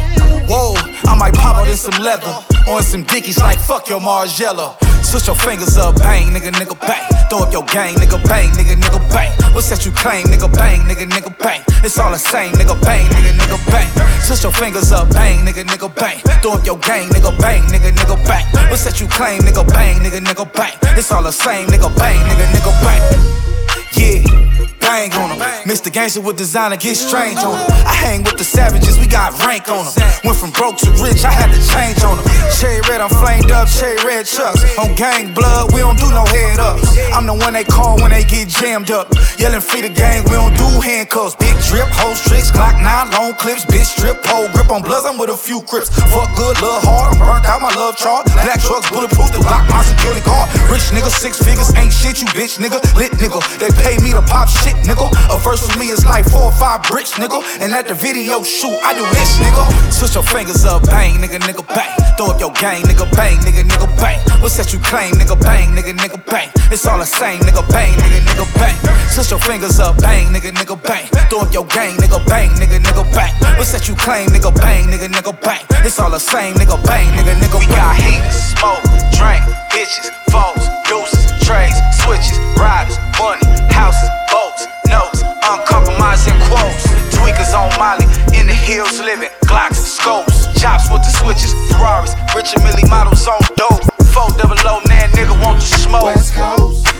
Whoa, 0.49 0.75
I 1.05 1.15
might 1.17 1.33
pop 1.35 1.57
out 1.57 1.67
in 1.67 1.77
some 1.77 2.03
leather. 2.03 2.33
On 2.67 2.81
some 2.81 3.03
dickies 3.03 3.39
like 3.39 3.59
fuck 3.59 3.87
your 3.87 3.99
Margiela. 3.99 4.75
Switch 5.05 5.27
your 5.27 5.35
fingers 5.35 5.77
up, 5.77 5.95
bang, 5.99 6.33
nigga, 6.33 6.51
nigga, 6.51 6.75
bang. 6.81 7.05
Throw 7.29 7.45
up 7.45 7.53
your 7.53 7.63
gang, 7.65 7.93
nigga, 7.95 8.17
bang, 8.27 8.49
nigga, 8.57 8.75
nigga, 8.75 8.99
bang. 9.13 9.31
What's 9.53 9.69
that 9.69 9.85
you 9.85 9.91
claim, 9.91 10.25
nigga, 10.25 10.51
bang, 10.51 10.81
nigga, 10.81 11.05
nigga, 11.05 11.29
bang. 11.37 11.61
It's 11.83 11.97
all 11.99 12.11
the 12.11 12.17
same, 12.17 12.51
nigga, 12.53 12.75
bang, 12.81 13.05
nigga, 13.13 13.31
nigga, 13.37 13.57
bang. 13.71 13.87
Switch 14.21 14.43
your 14.43 14.51
fingers 14.51 14.91
up, 14.91 15.07
bang, 15.13 15.45
nigga, 15.45 15.63
nigga, 15.63 15.93
bang. 15.93 16.17
Throw 16.41 16.53
up 16.53 16.65
your 16.65 16.79
gang, 16.79 17.07
nigga, 17.09 17.31
bang, 17.39 17.61
nigga, 17.69 17.91
nigga, 17.93 18.17
bang. 18.27 18.45
What's 18.69 18.83
that 18.85 18.99
you 18.99 19.07
claim, 19.07 19.41
nigga, 19.41 19.63
bang, 19.69 20.01
nigga, 20.01 20.19
nigga, 20.19 20.51
bang. 20.51 20.73
It's 20.97 21.11
all 21.11 21.21
the 21.21 21.31
same, 21.31 21.67
nigga, 21.67 21.95
bang, 21.95 22.17
nigga, 22.25 22.45
nigga, 22.51 22.73
bang. 22.83 23.64
Yeah 23.95 24.45
bang 24.85 25.11
on 25.17 25.29
them. 25.29 25.39
Mr. 25.65 25.91
Gangster 25.91 26.21
with 26.21 26.37
designer, 26.37 26.77
get 26.77 26.95
strange 26.95 27.39
on 27.43 27.57
them. 27.57 27.67
I 27.83 27.93
hang 27.93 28.23
with 28.23 28.37
the 28.37 28.43
savages, 28.43 28.97
we 28.97 29.07
got 29.07 29.33
rank 29.43 29.67
on 29.67 29.83
them. 29.83 29.93
Went 30.23 30.37
from 30.37 30.51
broke 30.51 30.77
to 30.85 30.89
rich, 31.03 31.25
I 31.25 31.33
had 31.33 31.49
to 31.51 31.59
change 31.73 31.99
on 32.05 32.15
them. 32.17 32.25
Cherry 32.57 32.81
red, 32.87 33.01
I'm 33.01 33.09
flamed 33.09 33.51
up, 33.51 33.67
cherry 33.67 33.97
red 34.05 34.25
chucks. 34.25 34.61
On 34.77 34.95
gang 34.95 35.33
blood, 35.33 35.73
we 35.73 35.81
don't 35.81 35.97
do 35.97 36.07
no 36.09 36.23
head 36.25 36.59
ups. 36.59 36.95
I'm 37.11 37.25
the 37.25 37.33
one 37.33 37.53
they 37.53 37.65
call 37.65 37.97
when 37.99 38.11
they 38.11 38.23
get 38.23 38.47
jammed 38.47 38.91
up. 38.91 39.11
Yelling 39.37 39.61
free 39.61 39.81
the 39.81 39.89
gang, 39.89 40.23
we 40.25 40.37
don't 40.37 40.55
do 40.55 40.69
handcuffs. 40.79 41.35
Big 41.35 41.55
drip, 41.67 41.89
hoes 41.91 42.21
tricks, 42.23 42.51
clock 42.51 42.79
nine, 42.79 43.11
long 43.11 43.33
clips, 43.35 43.65
bitch 43.65 43.89
strip, 43.97 44.23
pole 44.23 44.47
grip 44.53 44.71
on 44.71 44.81
bloods, 44.81 45.05
I'm 45.05 45.17
with 45.17 45.29
a 45.29 45.37
few 45.37 45.61
crips. 45.65 45.89
Fuck 46.13 46.31
good, 46.37 46.55
love 46.61 46.83
hard, 46.85 47.13
I'm 47.13 47.19
burnt 47.19 47.45
out 47.45 47.61
my 47.61 47.73
love 47.75 47.97
chart. 47.97 48.25
Black 48.45 48.61
trucks, 48.61 48.87
bulletproof, 48.89 49.33
they 49.33 49.41
block 49.43 49.67
my 49.67 49.83
security 49.83 50.23
guard. 50.23 50.47
Rich 50.71 50.93
nigga, 50.95 51.11
six 51.11 51.41
figures, 51.41 51.73
ain't 51.75 51.91
shit, 51.91 52.21
you 52.21 52.27
bitch 52.31 52.61
nigga. 52.61 52.79
Lit 52.95 53.11
nigga, 53.19 53.41
they 53.59 53.71
pay 53.85 54.01
me 54.01 54.09
to 54.17 54.21
pop 54.25 54.49
shit, 54.49 54.73
nigga. 54.81 55.05
A 55.29 55.37
verse 55.45 55.61
with 55.61 55.77
me 55.77 55.93
is 55.93 56.03
like 56.05 56.25
four 56.25 56.49
or 56.49 56.57
five 56.57 56.81
bricks, 56.89 57.13
nigga. 57.21 57.37
And 57.61 57.69
at 57.71 57.87
the 57.87 57.93
video 57.93 58.41
shoot, 58.41 58.73
I 58.81 58.97
do 58.97 59.05
this, 59.13 59.37
nigga. 59.37 59.63
Switch 59.93 60.15
your 60.17 60.25
fingers 60.25 60.65
up, 60.65 60.81
bang, 60.89 61.21
nigga, 61.21 61.37
nigga, 61.45 61.61
bang. 61.69 61.93
Throw 62.17 62.33
up 62.33 62.39
your 62.41 62.51
gang, 62.57 62.81
nigga, 62.89 63.05
bang, 63.13 63.37
nigga, 63.45 63.61
nigga, 63.61 63.87
bang. 64.01 64.17
What's 64.41 64.57
that 64.57 64.73
you 64.73 64.79
claim, 64.79 65.13
nigga, 65.13 65.37
bang, 65.39 65.69
nigga, 65.77 65.93
nigga, 65.93 66.17
bang. 66.25 66.49
It's 66.73 66.85
all 66.87 66.97
the 66.97 67.05
same, 67.05 67.39
nigga, 67.45 67.61
bang, 67.69 67.93
nigga, 67.93 68.25
nigga, 68.25 68.45
bang. 68.57 68.75
Switch 69.13 69.29
your 69.29 69.39
fingers 69.39 69.79
up, 69.79 70.01
bang, 70.01 70.33
nigga, 70.33 70.51
nigga, 70.51 70.75
bang. 70.81 71.05
Throw 71.29 71.45
up 71.45 71.53
your 71.53 71.65
gang, 71.67 71.95
nigga, 72.01 72.19
bang, 72.25 72.49
nigga, 72.57 72.81
nigga, 72.81 73.05
bang. 73.13 73.33
What's 73.57 73.71
that 73.73 73.87
you 73.87 73.93
claim, 73.95 74.29
nigga, 74.29 74.49
bang, 74.55 74.89
nigga, 74.89 75.07
nigga, 75.13 75.33
bang. 75.45 75.61
It's 75.85 75.99
all 75.99 76.09
the 76.09 76.19
same, 76.19 76.55
nigga, 76.55 76.81
bang, 76.89 77.05
nigga, 77.13 77.37
nigga, 77.37 77.59
bang. 77.61 77.69
We 77.69 77.75
got 77.75 77.95
heat, 78.01 78.23
smoke, 78.33 78.81
drink, 79.13 79.45
bitches, 79.69 80.09
foes, 80.33 80.65
deuces, 80.89 81.34
trays, 81.45 81.77
switches, 82.01 82.41
riders, 82.57 82.97
money, 83.21 83.45
houses, 83.69 84.09
boats, 84.33 84.65
notes, 84.89 85.21
uncompromising 85.45 86.33
quotes. 86.49 86.89
Tweakers 87.13 87.53
on 87.53 87.69
Molly, 87.77 88.09
in 88.33 88.47
the 88.47 88.53
hills 88.53 88.99
living, 88.99 89.29
Glocks, 89.45 89.77
scopes, 89.77 90.49
chops 90.59 90.89
with 90.89 91.05
the 91.05 91.13
switches, 91.21 91.53
Ferraris, 91.69 92.17
Richard 92.35 92.63
Mille 92.65 92.89
models 92.89 93.27
on 93.27 93.39
dope. 93.55 93.85
Four 94.09 94.29
double 94.41 94.57
oh 94.65 94.81
O, 94.81 94.89
nan 94.89 95.09
nigga 95.11 95.37
want 95.43 95.61
to 95.61 95.67
smoke. 95.67 96.05
West 96.05 96.33
Coast. 96.33 96.94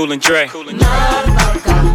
Cool 0.00 0.12
and 0.12 0.22
Dre. 0.22 0.48
It's 0.48 1.89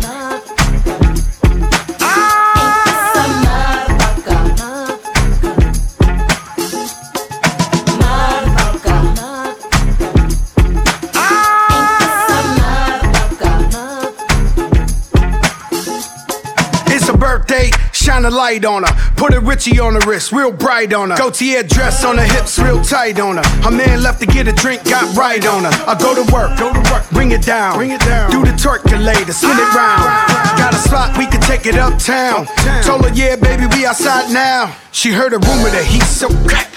shine 18.25 18.33
a 18.33 18.35
light 18.35 18.65
on 18.65 18.83
her. 18.83 19.13
Put 19.15 19.33
a 19.33 19.39
Richie 19.39 19.79
on 19.79 19.93
the 19.93 19.99
wrist, 20.01 20.31
real 20.31 20.51
bright 20.51 20.93
on 20.93 21.09
her. 21.09 21.17
Gaultier 21.17 21.63
dress 21.63 22.03
on 22.03 22.17
her 22.17 22.25
hips, 22.25 22.57
real 22.59 22.81
tight 22.83 23.19
on 23.19 23.37
her. 23.37 23.43
Her 23.63 23.71
man 23.71 24.01
left 24.01 24.19
to 24.21 24.25
get 24.25 24.47
a 24.47 24.51
drink, 24.51 24.83
got 24.83 25.15
right 25.15 25.45
on 25.45 25.63
her. 25.63 25.71
I 25.87 25.95
go 25.97 26.15
to 26.15 26.21
work, 26.33 26.57
go 26.57 26.73
to 26.73 26.91
work, 26.91 27.09
bring 27.11 27.31
it 27.31 27.43
down, 27.43 27.77
bring 27.77 27.91
it 27.91 28.01
down. 28.01 28.31
Do 28.31 28.43
the 28.43 28.51
twerkulator, 28.51 29.33
spin 29.33 29.51
it 29.51 29.75
round. 29.75 30.05
Ah. 30.05 30.55
Got 30.57 30.73
a 30.73 30.77
spot, 30.77 31.17
we 31.17 31.25
can 31.27 31.41
take 31.41 31.65
it 31.65 31.75
uptown. 31.75 32.45
Told 32.83 33.05
her, 33.05 33.13
yeah, 33.13 33.35
baby, 33.35 33.65
we 33.75 33.85
outside 33.85 34.31
now. 34.31 34.75
She 34.91 35.11
heard 35.11 35.33
a 35.33 35.39
rumor 35.39 35.69
that 35.69 35.85
he's 35.85 36.07
so 36.07 36.29
crack. 36.47 36.71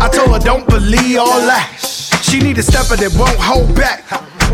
I 0.00 0.08
told 0.08 0.30
her, 0.32 0.38
don't 0.38 0.66
believe 0.68 1.18
all 1.18 1.40
that. 1.46 1.70
She 2.22 2.40
need 2.40 2.58
a 2.58 2.62
stepper 2.62 2.96
that 2.96 3.14
won't 3.18 3.38
hold 3.38 3.74
back. 3.74 4.04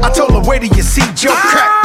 I 0.02 0.10
told 0.10 0.32
her, 0.32 0.48
wait 0.48 0.62
till 0.62 0.76
you 0.76 0.82
see 0.82 1.04
Joe 1.14 1.34
crack. 1.34 1.79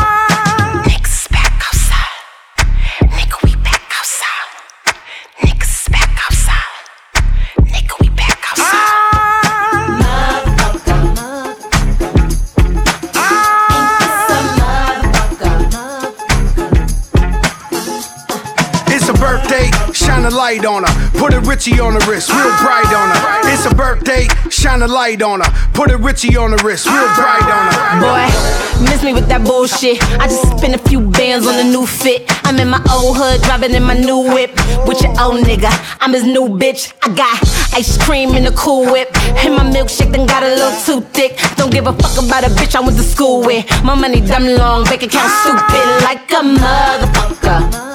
Shine 20.26 20.34
a 20.34 20.36
light 20.36 20.66
on 20.66 20.84
her. 20.84 21.10
Put 21.20 21.34
a 21.34 21.40
Richie 21.40 21.80
on 21.80 21.94
the 21.94 22.06
wrist, 22.08 22.30
real 22.30 22.56
bright 22.62 22.92
on 22.94 23.10
her. 23.10 23.54
It's 23.54 23.66
a 23.66 23.76
birthday, 23.76 24.28
shine 24.50 24.82
a 24.82 24.88
light 24.88 25.22
on 25.22 25.42
her. 25.42 25.70
Put 25.74 25.92
a 25.92 25.98
Richie 25.98 26.36
on 26.38 26.52
the 26.52 26.58
wrist, 26.58 26.88
real 26.88 27.10
bright 27.16 27.44
on 27.44 27.66
her. 27.74 28.02
Boy, 28.02 28.90
miss 28.90 29.04
me 29.04 29.14
with 29.14 29.28
that 29.28 29.44
bullshit. 29.46 30.02
I 30.20 30.28
just 30.28 30.58
spent 30.58 30.74
a 30.74 30.90
few 30.90 31.00
bands 31.00 31.46
on 31.48 31.56
a 31.60 31.64
new 31.64 31.86
fit. 31.86 32.24
I'm 32.46 32.58
in 32.60 32.70
my 32.70 32.82
old 32.92 33.18
hood, 33.18 33.42
driving 33.44 33.74
in 33.74 33.84
my 33.84 33.94
new 33.94 34.34
whip. 34.34 34.52
With 34.88 35.02
your 35.02 35.14
old 35.22 35.46
nigga, 35.46 35.70
I'm 36.00 36.14
his 36.14 36.24
new 36.24 36.48
bitch. 36.48 36.94
I 37.04 37.14
got 37.14 37.38
ice 37.74 37.98
cream 38.04 38.36
in 38.36 38.46
the 38.46 38.52
cool 38.52 38.86
whip. 38.92 39.10
And 39.46 39.56
my 39.56 39.64
milkshake 39.64 40.14
done 40.14 40.26
got 40.26 40.44
a 40.44 40.50
little 40.50 40.76
too 40.86 41.02
thick. 41.12 41.38
Don't 41.56 41.72
give 41.72 41.88
a 41.88 41.94
fuck 41.94 42.24
about 42.24 42.44
a 42.44 42.50
bitch 42.50 42.76
I 42.76 42.82
went 42.82 42.98
to 42.98 43.04
school 43.04 43.42
with. 43.42 43.66
My 43.84 43.96
money 43.96 44.22
dumb 44.22 44.48
long, 44.48 44.86
bank 44.86 45.04
account 45.04 45.32
stupid 45.42 45.86
like 46.04 46.32
a 46.32 46.42
motherfucker. 46.42 47.95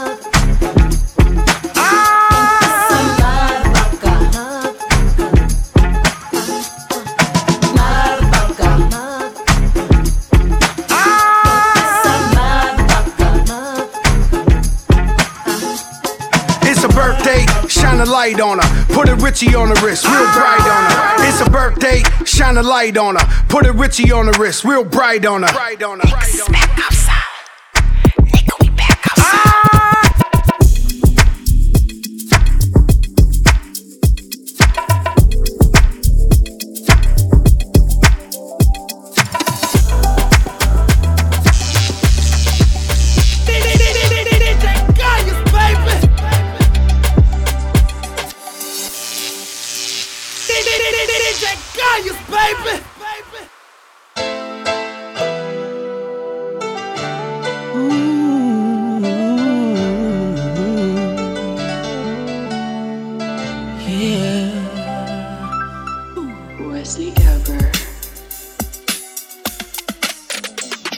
Light 18.21 18.41
on 18.41 18.59
her. 18.59 18.85
Put 18.93 19.09
a 19.09 19.15
Richie 19.15 19.55
on 19.55 19.71
the 19.71 19.81
wrist, 19.83 20.05
real 20.05 20.31
bright 20.35 20.61
on 20.61 20.83
her. 20.91 21.27
It's 21.27 21.41
a 21.41 21.51
birthday, 21.51 22.03
shine 22.27 22.59
a 22.59 22.63
light 22.63 22.99
on 22.99 23.17
her. 23.17 23.45
Put 23.49 23.65
a 23.65 23.73
Richie 23.73 24.13
on 24.13 24.27
the 24.27 24.33
wrist, 24.33 24.63
real 24.63 24.85
bright 24.85 25.25
on 25.25 25.43
her. 25.43 25.53
Bright 25.53 25.83
on 25.83 26.01
her. 26.01 27.00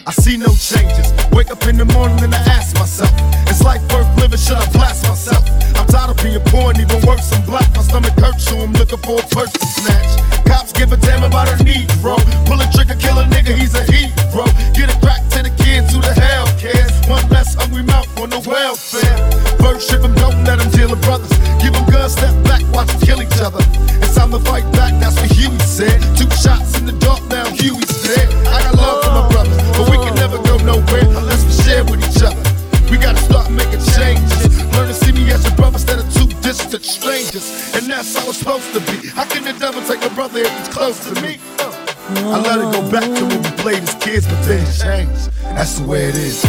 I 0.05 0.11
see 0.11 0.37
no 0.37 0.51
changes. 0.59 1.13
Wake 1.31 1.51
up 1.51 1.63
in 1.67 1.77
the 1.77 1.85
morning 1.95 2.19
and 2.25 2.35
I 2.35 2.43
ask 2.51 2.75
myself, 2.75 3.13
it's 3.47 3.63
life 3.63 3.83
worth 3.93 4.09
living? 4.19 4.39
Should 4.39 4.59
I 4.59 4.67
blast 4.73 5.07
myself? 5.07 5.47
I'm 5.79 5.87
tired 5.87 6.11
of 6.11 6.19
being 6.19 6.43
poor 6.51 6.71
and 6.75 6.81
even 6.81 6.99
worse, 7.07 7.31
I'm 7.33 7.45
black. 7.47 7.71
My 7.77 7.83
stomach 7.83 8.19
hurts, 8.19 8.45
so 8.45 8.59
I'm 8.59 8.73
looking 8.73 8.99
for 8.99 9.23
a 9.23 9.27
purse 9.31 9.53
to 9.53 9.67
snatch. 9.67 10.13
Cops 10.47 10.73
give 10.73 10.91
a 10.93 10.97
damn 10.97 11.23
about 11.23 11.49
a 11.49 11.57
Negro. 11.63 12.19
Pull 12.47 12.59
a 12.59 12.67
trigger, 12.75 12.99
kill 12.99 13.19
a 13.19 13.25
nigga, 13.31 13.55
he's 13.55 13.75
a 13.79 13.85
heat, 13.87 14.11
hero. 14.35 14.45
Get 14.75 14.91
it 14.91 15.01
back 15.01 15.23
to 15.39 15.47
the 15.47 15.55
kids 15.63 15.95
who 15.95 16.03
the 16.03 16.15
hell 16.19 16.51
cares. 16.59 16.91
One 17.07 17.23
less 17.31 17.55
hungry 17.55 17.83
mouth 17.83 18.11
on 18.19 18.31
the 18.31 18.43
welfare. 18.43 19.19
First 19.63 19.89
ship 19.89 20.03
them, 20.03 20.15
don't 20.19 20.43
let 20.43 20.59
them 20.59 20.71
deal 20.75 20.91
with 20.91 21.03
brothers. 21.03 21.31
Give 21.63 21.73
them 21.73 21.87
guns, 21.87 22.19
step 22.19 22.35
back, 22.43 22.63
watch 22.75 22.91
them 22.91 23.01
kill 23.07 23.23
each 23.23 23.39
other. 23.39 23.63
It's 24.03 24.15
time 24.19 24.35
to 24.35 24.41
fight 24.43 24.67
back, 24.75 24.99
that's 24.99 25.15
what 25.15 25.31
Huey 25.31 25.59
said. 25.63 26.03
Two 26.19 26.27
shots 26.35 26.75
in 26.79 26.87
the 26.91 26.97
dark, 26.99 27.23
now 27.31 27.47
Huey's 27.55 27.87
dead. 28.03 28.27
I 28.51 28.67
got 28.67 28.75
love 28.75 28.99
for 29.05 29.13
my 29.15 29.25
brothers, 29.31 29.62
but 29.83 29.91
we 29.91 29.99
can 30.05 30.15
never 30.15 30.39
go 30.43 30.57
nowhere 30.59 31.05
unless 31.05 31.45
we 31.45 31.53
share 31.65 31.85
with 31.85 32.01
each 32.07 32.23
other. 32.23 32.43
We 32.91 32.99
gotta 32.99 33.19
start 33.19 33.51
making 33.51 33.83
changes. 33.97 34.63
Learn 34.75 34.89
to 34.89 34.95
see 34.95 35.13
me 35.13 35.31
as 35.33 35.45
your 35.45 35.55
brother 35.57 35.77
instead 35.77 35.99
of 35.99 36.13
two 36.15 36.29
distant 36.41 36.85
strangers. 36.85 37.75
And 37.75 37.91
that's 37.91 38.15
how 38.17 38.29
it's 38.29 38.39
supposed 38.39 38.73
to 38.75 38.81
be. 38.81 39.09
How 39.09 39.25
can 39.25 39.45
the 39.45 39.53
devil 39.59 39.83
take 39.83 40.05
a 40.05 40.11
brother 40.15 40.41
if 40.41 40.59
he's 40.59 40.69
close 40.69 40.99
to 41.09 41.15
me? 41.23 41.39
I 41.59 42.39
let 42.41 42.59
it 42.59 42.71
go 42.73 42.83
back 42.91 43.05
to 43.19 43.25
when 43.25 43.43
we 43.43 43.51
played 43.63 43.83
as 43.83 43.95
kids, 43.95 44.27
but 44.27 44.39
things 44.45 44.81
change. 44.83 45.29
That's 45.43 45.79
the 45.79 45.87
way 45.89 46.05
it 46.05 46.17
is. 46.17 46.43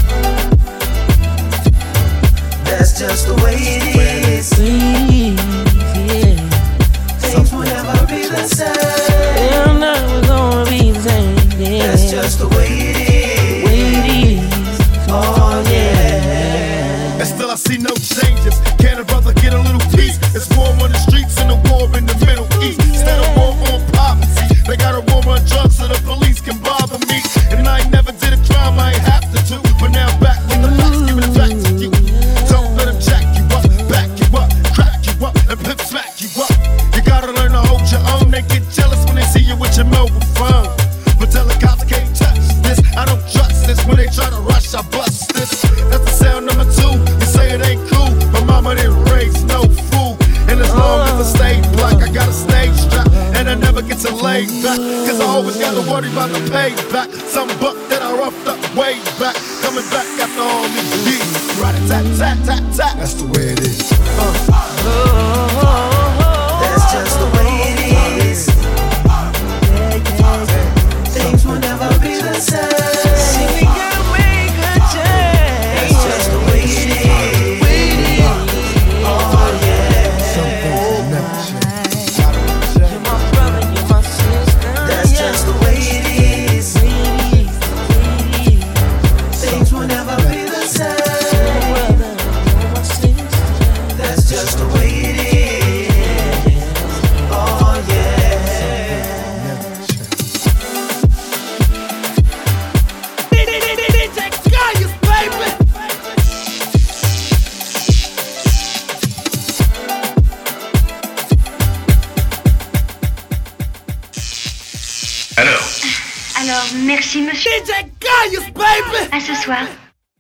That's 2.66 3.00
just 3.00 3.28
the 3.28 3.36
way 3.44 3.56
it 3.58 3.96
is. 4.28 4.50
Things 7.22 7.52
will 7.52 7.64
never 7.64 8.06
be 8.08 8.28
the 8.28 8.48
same. 8.48 8.74
They're 9.36 9.74
never 9.80 10.28
gonna 10.28 10.70
be 10.70 10.92
the 10.92 11.00
same. 11.02 11.62
Yeah. 11.62 11.88
That's 11.88 12.12
just 12.12 12.40
the 12.40 12.48
way 12.50 12.68
it 12.68 12.98
is. 12.98 13.03
See 17.74 17.82
no 17.82 17.94
changes. 17.96 18.60
Can 18.78 19.00
a 19.00 19.06
brother 19.06 19.34
get 19.34 19.54
a 19.54 19.62
little 19.62 19.82
peace? 19.92 20.18
It's 20.36 20.50
war 20.56 20.68
on 20.68 20.92
the 20.92 20.98
streets 20.98 21.13